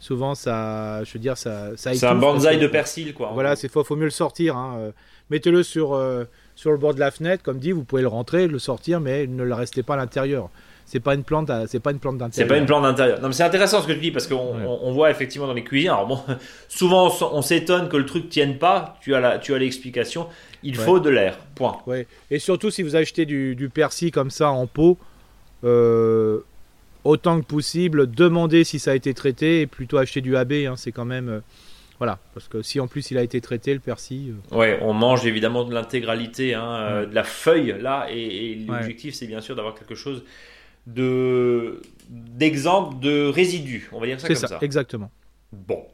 souvent, 0.00 0.34
ça, 0.34 1.02
je 1.04 1.12
veux 1.14 1.18
dire, 1.20 1.36
ça, 1.38 1.76
ça 1.76 1.94
C'est 1.94 2.06
un 2.06 2.14
bonsaï 2.14 2.58
de 2.58 2.66
persil, 2.66 3.14
quoi. 3.14 3.30
Voilà, 3.32 3.56
c'est 3.56 3.68
faut, 3.70 3.84
faut 3.84 3.96
mieux 3.96 4.04
le 4.04 4.10
sortir. 4.10 4.56
hein, 4.56 4.76
euh. 4.78 4.90
Mettez-le 5.30 5.62
sur 5.62 5.94
euh, 5.94 6.24
sur 6.54 6.70
le 6.70 6.76
bord 6.76 6.92
de 6.94 7.00
la 7.00 7.10
fenêtre, 7.10 7.42
comme 7.42 7.58
dit. 7.58 7.72
Vous 7.72 7.84
pouvez 7.84 8.02
le 8.02 8.08
rentrer, 8.08 8.46
le 8.46 8.58
sortir, 8.58 9.00
mais 9.00 9.26
ne 9.26 9.42
le 9.42 9.54
restez 9.54 9.82
pas 9.82 9.94
à 9.94 9.96
l'intérieur. 9.96 10.50
C'est 10.86 11.00
pas 11.00 11.14
une 11.14 11.24
plante, 11.24 11.50
c'est 11.66 11.80
pas 11.80 11.92
une 11.92 11.98
plante 11.98 12.16
C'est 12.16 12.42
d'intérieur. 12.42 12.48
pas 12.48 12.58
une 12.58 12.66
plante 12.66 12.82
d'intérieur. 12.82 13.18
Non, 13.22 13.28
mais 13.28 13.32
c'est 13.32 13.42
intéressant 13.42 13.80
ce 13.80 13.86
que 13.86 13.92
tu 13.94 14.00
dis 14.00 14.10
parce 14.10 14.26
qu'on 14.26 14.54
Ouais. 14.54 14.64
on, 14.66 14.80
on 14.88 14.92
voit 14.92 15.10
effectivement 15.10 15.46
dans 15.46 15.54
les 15.54 15.64
cuisines. 15.64 15.88
Alors 15.88 16.06
bon, 16.06 16.20
souvent 16.68 17.10
on 17.32 17.40
s'étonne 17.40 17.88
que 17.88 17.96
le 17.96 18.04
truc 18.04 18.28
tienne 18.28 18.58
pas. 18.58 18.98
Tu 19.00 19.14
as 19.14 19.20
la, 19.20 19.38
tu 19.38 19.54
as 19.54 19.58
l'explication. 19.58 20.26
Il 20.62 20.78
Ouais. 20.78 20.84
faut 20.84 21.00
de 21.00 21.08
l'air. 21.08 21.38
Point. 21.54 21.78
Ouais. 21.86 22.06
Et 22.30 22.38
surtout, 22.38 22.70
si 22.70 22.82
vous 22.82 22.96
achetez 22.96 23.24
du, 23.24 23.54
du 23.56 23.70
persil 23.70 24.10
comme 24.10 24.30
ça 24.30 24.50
en 24.50 24.66
pot, 24.66 24.98
euh, 25.64 26.40
autant 27.04 27.40
que 27.40 27.46
possible, 27.46 28.10
demandez 28.10 28.64
si 28.64 28.78
ça 28.78 28.92
a 28.92 28.94
été 28.94 29.14
traité 29.14 29.60
et 29.62 29.66
plutôt 29.66 29.98
acheter 29.98 30.20
du 30.20 30.36
AB. 30.36 30.52
hein, 30.52 30.74
c'est 30.76 30.92
quand 30.92 31.04
même. 31.04 31.28
euh, 31.28 31.40
voilà. 31.98 32.18
Parce 32.34 32.48
que 32.48 32.60
si 32.62 32.80
en 32.80 32.88
plus 32.88 33.10
il 33.12 33.18
a 33.18 33.22
été 33.22 33.40
traité, 33.40 33.72
le 33.74 33.80
persil. 33.80 34.34
euh, 34.52 34.56
Ouais, 34.56 34.78
on 34.82 34.92
mange 34.92 35.24
évidemment 35.26 35.64
de 35.64 35.72
l'intégralité 35.72 36.54
hein, 36.54 36.74
euh, 36.80 37.06
de 37.06 37.14
la 37.14 37.24
feuille 37.24 37.76
là, 37.80 38.06
et, 38.10 38.52
et 38.52 38.56
Ouais. 38.56 38.66
l'objectif 38.66 39.14
c'est 39.14 39.26
bien 39.26 39.40
sûr 39.40 39.54
d'avoir 39.54 39.74
quelque 39.74 39.94
chose 39.94 40.24
de 40.86 41.80
d'exemple 42.08 42.98
de 43.00 43.26
résidus. 43.28 43.88
On 43.92 44.00
va 44.00 44.06
dire 44.06 44.20
ça 44.20 44.28
comme 44.28 44.36
ça, 44.36 44.48
ça. 44.48 44.58
exactement. 44.62 45.10
Bon, 45.52 45.84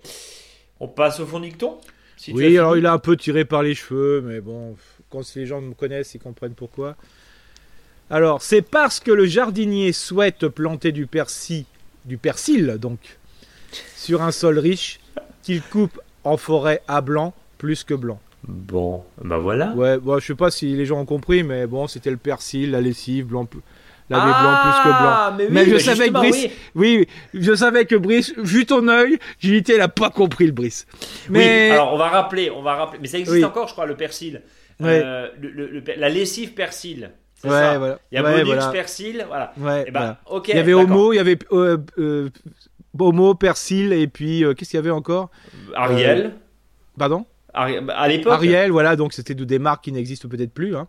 on 0.80 0.88
passe 0.88 1.20
au 1.20 1.26
fond 1.26 1.40
dicton. 1.40 1.78
Si 2.16 2.32
oui, 2.32 2.58
alors 2.58 2.76
il 2.76 2.86
a 2.86 2.92
un 2.92 2.98
peu 2.98 3.16
tiré 3.16 3.44
par 3.44 3.62
les 3.62 3.74
cheveux, 3.74 4.20
mais 4.20 4.40
bon, 4.40 4.76
quand 5.08 5.22
les 5.36 5.46
gens 5.46 5.60
me 5.60 5.74
connaissent, 5.74 6.14
ils 6.14 6.18
comprennent 6.20 6.54
pourquoi. 6.54 6.96
Alors, 8.10 8.42
c'est 8.42 8.62
parce 8.62 8.98
que 9.00 9.10
le 9.12 9.26
jardinier 9.26 9.92
souhaite 9.92 10.48
planter 10.48 10.92
du 10.92 11.06
persil, 11.06 11.64
du 12.04 12.16
persil 12.18 12.76
donc, 12.80 12.98
sur 13.96 14.22
un 14.22 14.32
sol 14.32 14.58
riche, 14.58 14.98
qu'il 15.42 15.62
coupe 15.62 16.00
en 16.24 16.36
forêt 16.36 16.82
à 16.88 17.00
blanc 17.00 17.32
plus 17.58 17.84
que 17.84 17.94
blanc. 17.94 18.18
Bon, 18.48 19.04
bah 19.22 19.38
voilà. 19.38 19.72
Ouais, 19.74 19.98
bon, 19.98 20.18
je 20.18 20.26
sais 20.26 20.34
pas 20.34 20.50
si 20.50 20.74
les 20.74 20.86
gens 20.86 20.98
ont 21.00 21.04
compris, 21.06 21.42
mais 21.42 21.66
bon, 21.66 21.86
c'était 21.86 22.10
le 22.10 22.16
persil, 22.16 22.70
la 22.70 22.80
lessive, 22.80 23.26
blanc, 23.26 23.44
plus- 23.44 23.60
laver 24.08 24.24
blanc 24.24 24.34
Ah, 24.42 24.62
plus 24.64 24.90
que 24.90 24.98
blanc. 24.98 25.36
Mais, 25.36 25.44
oui, 25.44 25.50
Mais 25.52 25.64
je 25.66 25.72
bah 25.86 25.94
savais 25.94 26.08
que 26.08 26.12
Brice- 26.14 26.50
oui. 26.74 27.06
Oui, 27.34 27.40
je 27.42 27.54
savais 27.54 27.84
que 27.84 27.94
Brice, 27.94 28.32
vu 28.38 28.66
ton 28.66 28.88
œil, 28.88 29.18
j'ai 29.38 29.60
dit, 29.60 29.72
il 29.72 29.80
a 29.80 29.88
pas 29.88 30.10
compris 30.10 30.46
le 30.46 30.52
Brice. 30.52 30.86
Oui, 31.28 31.38
Mais 31.38 31.70
alors 31.70 31.92
on 31.92 31.98
va 31.98 32.08
rappeler, 32.08 32.50
on 32.50 32.62
va 32.62 32.74
rappeler, 32.74 32.98
mais 33.00 33.08
ça 33.08 33.18
existe 33.18 33.36
Oui. 33.36 33.44
encore, 33.44 33.68
je 33.68 33.72
crois, 33.74 33.86
le 33.86 33.94
persil. 33.94 34.42
Ouais. 34.80 35.00
Euh, 35.04 35.28
le- 35.40 35.50
le- 35.50 35.66
le 35.68 35.80
per- 35.82 35.96
la 35.96 36.08
lessive 36.08 36.54
persil. 36.54 37.10
Ouais, 37.44 37.50
ça. 37.50 37.78
voilà. 37.78 37.98
Il 38.10 38.14
y 38.14 38.18
a 38.18 38.22
ouais, 38.24 38.32
Bonux 38.32 38.44
voilà. 38.46 38.68
persil, 38.68 39.24
voilà. 39.28 39.52
Ouais, 39.58 39.84
Eh 39.86 39.90
ben, 39.90 40.00
voilà. 40.00 40.20
ok. 40.26 40.48
Il 40.48 40.56
y 40.56 40.58
avait. 40.58 40.74
Homo, 40.74 41.12
il 41.12 41.16
y 41.16 41.18
avait 41.18 41.38
euh, 41.52 41.78
euh, 41.98 42.28
Homo, 42.98 43.34
Persil, 43.34 43.92
et 43.92 44.06
puis 44.08 44.44
euh, 44.44 44.52
qu'est-ce 44.54 44.70
qu'il 44.70 44.76
y 44.78 44.80
avait 44.80 44.90
encore 44.90 45.30
Ariel. 45.74 46.34
Pardon 46.98 47.24
Ari- 47.54 47.78
à 47.88 48.08
l'époque. 48.08 48.32
Ariel, 48.32 48.70
voilà, 48.70 48.94
donc 48.96 49.12
c'était 49.12 49.34
des 49.34 49.58
marques 49.58 49.84
qui 49.84 49.92
n'existent 49.92 50.28
peut-être 50.28 50.52
plus. 50.52 50.76
Hein. 50.76 50.86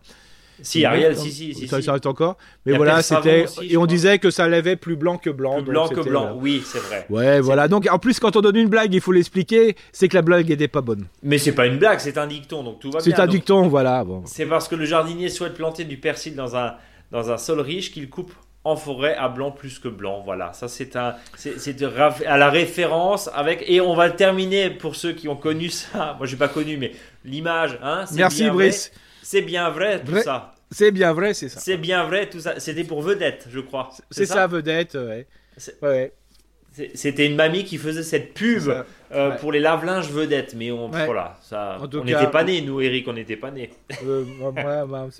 Si, 0.62 0.84
Ariel, 0.84 1.16
si, 1.16 1.30
si, 1.30 1.54
si. 1.54 1.68
ça, 1.68 1.78
si. 1.78 1.82
ça 1.82 1.92
reste 1.92 2.06
encore. 2.06 2.36
Mais 2.64 2.76
voilà, 2.76 3.02
c'était. 3.02 3.44
Et 3.62 3.76
on 3.76 3.80
crois. 3.80 3.86
disait 3.86 4.18
que 4.18 4.30
ça 4.30 4.48
lèvait 4.48 4.76
plus 4.76 4.96
blanc 4.96 5.18
que 5.18 5.30
blanc. 5.30 5.54
Plus 5.54 5.64
donc 5.64 5.72
blanc 5.72 5.88
que 5.88 6.08
blanc, 6.08 6.36
oui, 6.36 6.62
c'est 6.64 6.78
vrai. 6.78 7.06
Ouais, 7.10 7.40
voilà. 7.40 7.68
Donc 7.68 7.88
en 7.90 7.98
plus, 7.98 8.18
quand 8.20 8.36
on 8.36 8.40
donne 8.40 8.56
une 8.56 8.68
blague, 8.68 8.94
il 8.94 9.00
faut 9.00 9.12
l'expliquer. 9.12 9.76
C'est 9.92 10.08
que 10.08 10.14
la 10.14 10.22
blague 10.22 10.48
n'était 10.48 10.68
pas 10.68 10.80
bonne. 10.80 11.06
Mais 11.22 11.38
c'est 11.38 11.52
pas 11.52 11.66
une 11.66 11.78
blague, 11.78 11.98
c'est 11.98 12.18
un 12.18 12.26
dicton, 12.26 12.62
donc 12.62 12.80
tout 12.80 12.90
va 12.90 13.00
bien. 13.00 13.04
C'est 13.04 13.20
un 13.20 13.26
Donc, 13.26 13.34
dicton, 13.34 13.68
voilà. 13.68 14.04
Bon. 14.04 14.22
C'est 14.26 14.46
parce 14.46 14.68
que 14.68 14.74
le 14.74 14.84
jardinier 14.84 15.28
souhaite 15.28 15.54
planter 15.54 15.84
du 15.84 15.96
persil 15.96 16.34
dans 16.34 16.56
un, 16.56 16.74
dans 17.10 17.30
un 17.30 17.36
sol 17.38 17.60
riche 17.60 17.92
qu'il 17.92 18.08
coupe 18.08 18.32
en 18.64 18.76
forêt 18.76 19.16
à 19.16 19.28
blanc 19.28 19.50
plus 19.50 19.78
que 19.78 19.88
blanc. 19.88 20.22
Voilà, 20.24 20.52
ça 20.52 20.68
c'est 20.68 20.94
un, 20.96 21.16
c'est 21.34 21.82
à 22.26 22.36
la 22.38 22.50
référence 22.50 23.28
avec 23.34 23.64
et 23.66 23.80
on 23.80 23.94
va 23.94 24.06
le 24.06 24.14
terminer 24.14 24.70
pour 24.70 24.94
ceux 24.94 25.12
qui 25.12 25.28
ont 25.28 25.36
connu 25.36 25.68
ça. 25.68 26.14
Moi 26.18 26.26
j'ai 26.26 26.36
pas 26.36 26.48
connu, 26.48 26.76
mais 26.76 26.92
l'image. 27.24 27.78
Hein, 27.82 28.04
c'est 28.06 28.16
Merci 28.16 28.44
bien 28.44 28.52
Brice. 28.52 28.90
vrai. 28.92 29.00
C'est 29.32 29.40
bien 29.40 29.70
vrai 29.70 29.98
tout 30.04 30.10
Vrai. 30.12 30.22
ça. 30.22 30.52
C'est 30.70 30.90
bien 30.90 31.14
vrai, 31.14 31.32
c'est 31.32 31.48
ça. 31.48 31.58
C'est 31.58 31.78
bien 31.78 32.04
vrai 32.04 32.28
tout 32.28 32.40
ça. 32.40 32.60
C'était 32.60 32.84
pour 32.84 33.00
vedette, 33.00 33.46
je 33.50 33.60
crois. 33.60 33.88
C'est 34.10 34.26
ça, 34.26 34.46
vedette. 34.46 34.94
Ouais. 35.80 36.12
C'était 36.94 37.26
une 37.26 37.36
mamie 37.36 37.64
qui 37.64 37.76
faisait 37.78 38.02
cette 38.02 38.34
pub 38.34 38.60
ça. 38.60 38.84
euh, 39.14 39.30
Ouais. 39.30 39.36
pour 39.38 39.52
les 39.52 39.60
lave-linges 39.60 40.10
vedettes, 40.10 40.54
mais 40.56 40.70
on, 40.70 40.90
Ouais. 40.90 41.04
voilà, 41.06 41.36
ça, 41.42 41.78
on 41.80 42.04
n'était 42.04 42.26
pas 42.30 42.44
nés, 42.44 42.60
nous, 42.62 42.80
Eric, 42.82 43.08
on 43.08 43.12
n'était 43.14 43.36
pas 43.36 43.50
nés. 43.50 43.70
Euh, 44.06 44.24
moi, 44.38 44.52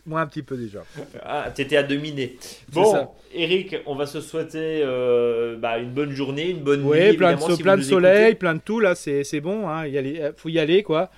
moi, 0.06 0.20
un 0.20 0.26
petit 0.26 0.42
peu 0.42 0.56
déjà. 0.58 0.82
Ah, 1.22 1.50
t'étais 1.54 1.76
à 1.78 1.82
dominer. 1.82 2.36
Bon, 2.70 2.90
ça. 2.92 3.10
Eric, 3.34 3.76
on 3.86 3.94
va 3.94 4.04
se 4.06 4.20
souhaiter 4.22 4.80
euh, 4.82 5.56
bah, 5.58 5.78
une 5.78 5.90
bonne 5.90 6.12
journée, 6.12 6.50
une 6.50 6.60
bonne 6.60 6.82
nuit. 6.82 6.88
plein 6.90 6.98
de, 6.98 7.08
évidemment, 7.08 7.46
so- 7.48 7.56
si 7.56 7.62
plein 7.62 7.76
de 7.78 7.82
soleil, 7.82 8.22
écoutez. 8.22 8.34
plein 8.36 8.54
de 8.54 8.60
tout, 8.60 8.80
là, 8.80 8.94
c'est 8.94 9.40
bon, 9.40 9.68
hein, 9.70 9.84
euh, 9.86 10.32
faut 10.36 10.48
y 10.50 10.58
aller, 10.58 10.82
quoi. 10.82 11.10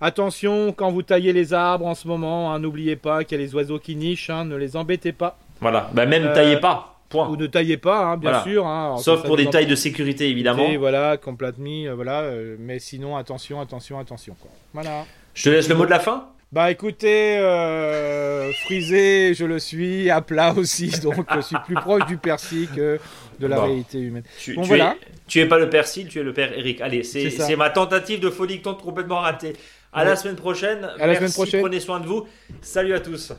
Attention, 0.00 0.72
quand 0.72 0.90
vous 0.90 1.02
taillez 1.02 1.32
les 1.32 1.52
arbres 1.52 1.86
en 1.86 1.94
ce 1.94 2.08
moment, 2.08 2.52
hein, 2.52 2.58
n'oubliez 2.58 2.96
pas 2.96 3.22
qu'il 3.24 3.38
y 3.38 3.42
a 3.42 3.44
les 3.44 3.54
oiseaux 3.54 3.78
qui 3.78 3.96
nichent, 3.96 4.30
hein, 4.30 4.44
ne 4.46 4.56
les 4.56 4.76
embêtez 4.76 5.12
pas. 5.12 5.36
Voilà, 5.60 5.90
bah, 5.92 6.06
même 6.06 6.24
Euh, 6.24 6.34
taillez 6.34 6.56
pas, 6.58 6.98
point. 7.10 7.28
Ou 7.28 7.36
ne 7.36 7.46
taillez 7.46 7.76
pas, 7.76 7.98
hein, 8.06 8.16
bien 8.16 8.30
Voilà. 8.30 8.44
sûr. 8.44 9.02
Sauf 9.04 9.22
pour 9.24 9.36
des 9.36 9.50
tailles 9.50 9.66
de 9.66 9.74
sécurité, 9.74 10.28
évidemment. 10.30 10.66
Et 10.70 10.78
voilà, 10.78 11.18
complètement, 11.18 11.66
euh, 11.86 11.94
voilà. 11.94 12.20
euh, 12.22 12.56
mais 12.58 12.78
sinon, 12.78 13.14
attention, 13.16 13.60
attention, 13.60 13.98
attention, 13.98 14.34
quoi. 14.40 14.50
Voilà. 14.72 15.04
Je 15.34 15.44
te 15.44 15.48
laisse 15.50 15.68
le 15.68 15.74
mot 15.74 15.84
de 15.84 15.90
la 15.90 16.00
fin 16.00 16.28
Bah 16.52 16.70
écoutez, 16.70 17.36
euh, 17.38 18.50
frisé, 18.64 19.34
je 19.34 19.44
le 19.44 19.58
suis, 19.60 20.10
à 20.10 20.20
plat 20.22 20.52
aussi, 20.56 20.88
donc 21.02 21.24
je 21.34 21.40
suis 21.42 21.56
plus 21.66 21.74
proche 21.76 22.06
du 22.06 22.16
persil 22.16 22.68
que 22.74 22.98
de 23.38 23.46
la 23.46 23.56
Bon. 23.56 23.62
réalité 23.66 23.98
humaine. 24.00 24.24
tu, 24.40 24.54
Bon, 24.54 24.62
tu 24.62 24.68
voilà. 24.68 24.96
es, 25.00 25.06
tu 25.28 25.38
es 25.40 25.46
pas 25.46 25.58
le 25.58 25.68
père 25.70 25.86
Syl, 25.86 26.08
tu 26.08 26.18
es 26.18 26.22
le 26.24 26.32
père 26.32 26.56
Eric. 26.58 26.80
Allez, 26.80 27.02
c'est 27.04 27.54
ma 27.56 27.70
tentative 27.70 28.18
de 28.18 28.30
folie 28.30 28.60
complètement 28.62 29.20
ratée. 29.20 29.52
À 29.92 30.00
Ouais. 30.02 30.04
la 30.10 30.16
semaine 30.16 30.36
prochaine. 30.36 30.84
À 30.84 30.88
la 31.06 31.14
semaine 31.14 31.20
Merci, 31.20 31.34
prochaine. 31.34 31.60
Prenez 31.62 31.80
soin 31.80 32.00
de 32.00 32.06
vous. 32.06 32.26
Salut 32.62 32.94
à 32.94 33.00
tous. 33.00 33.32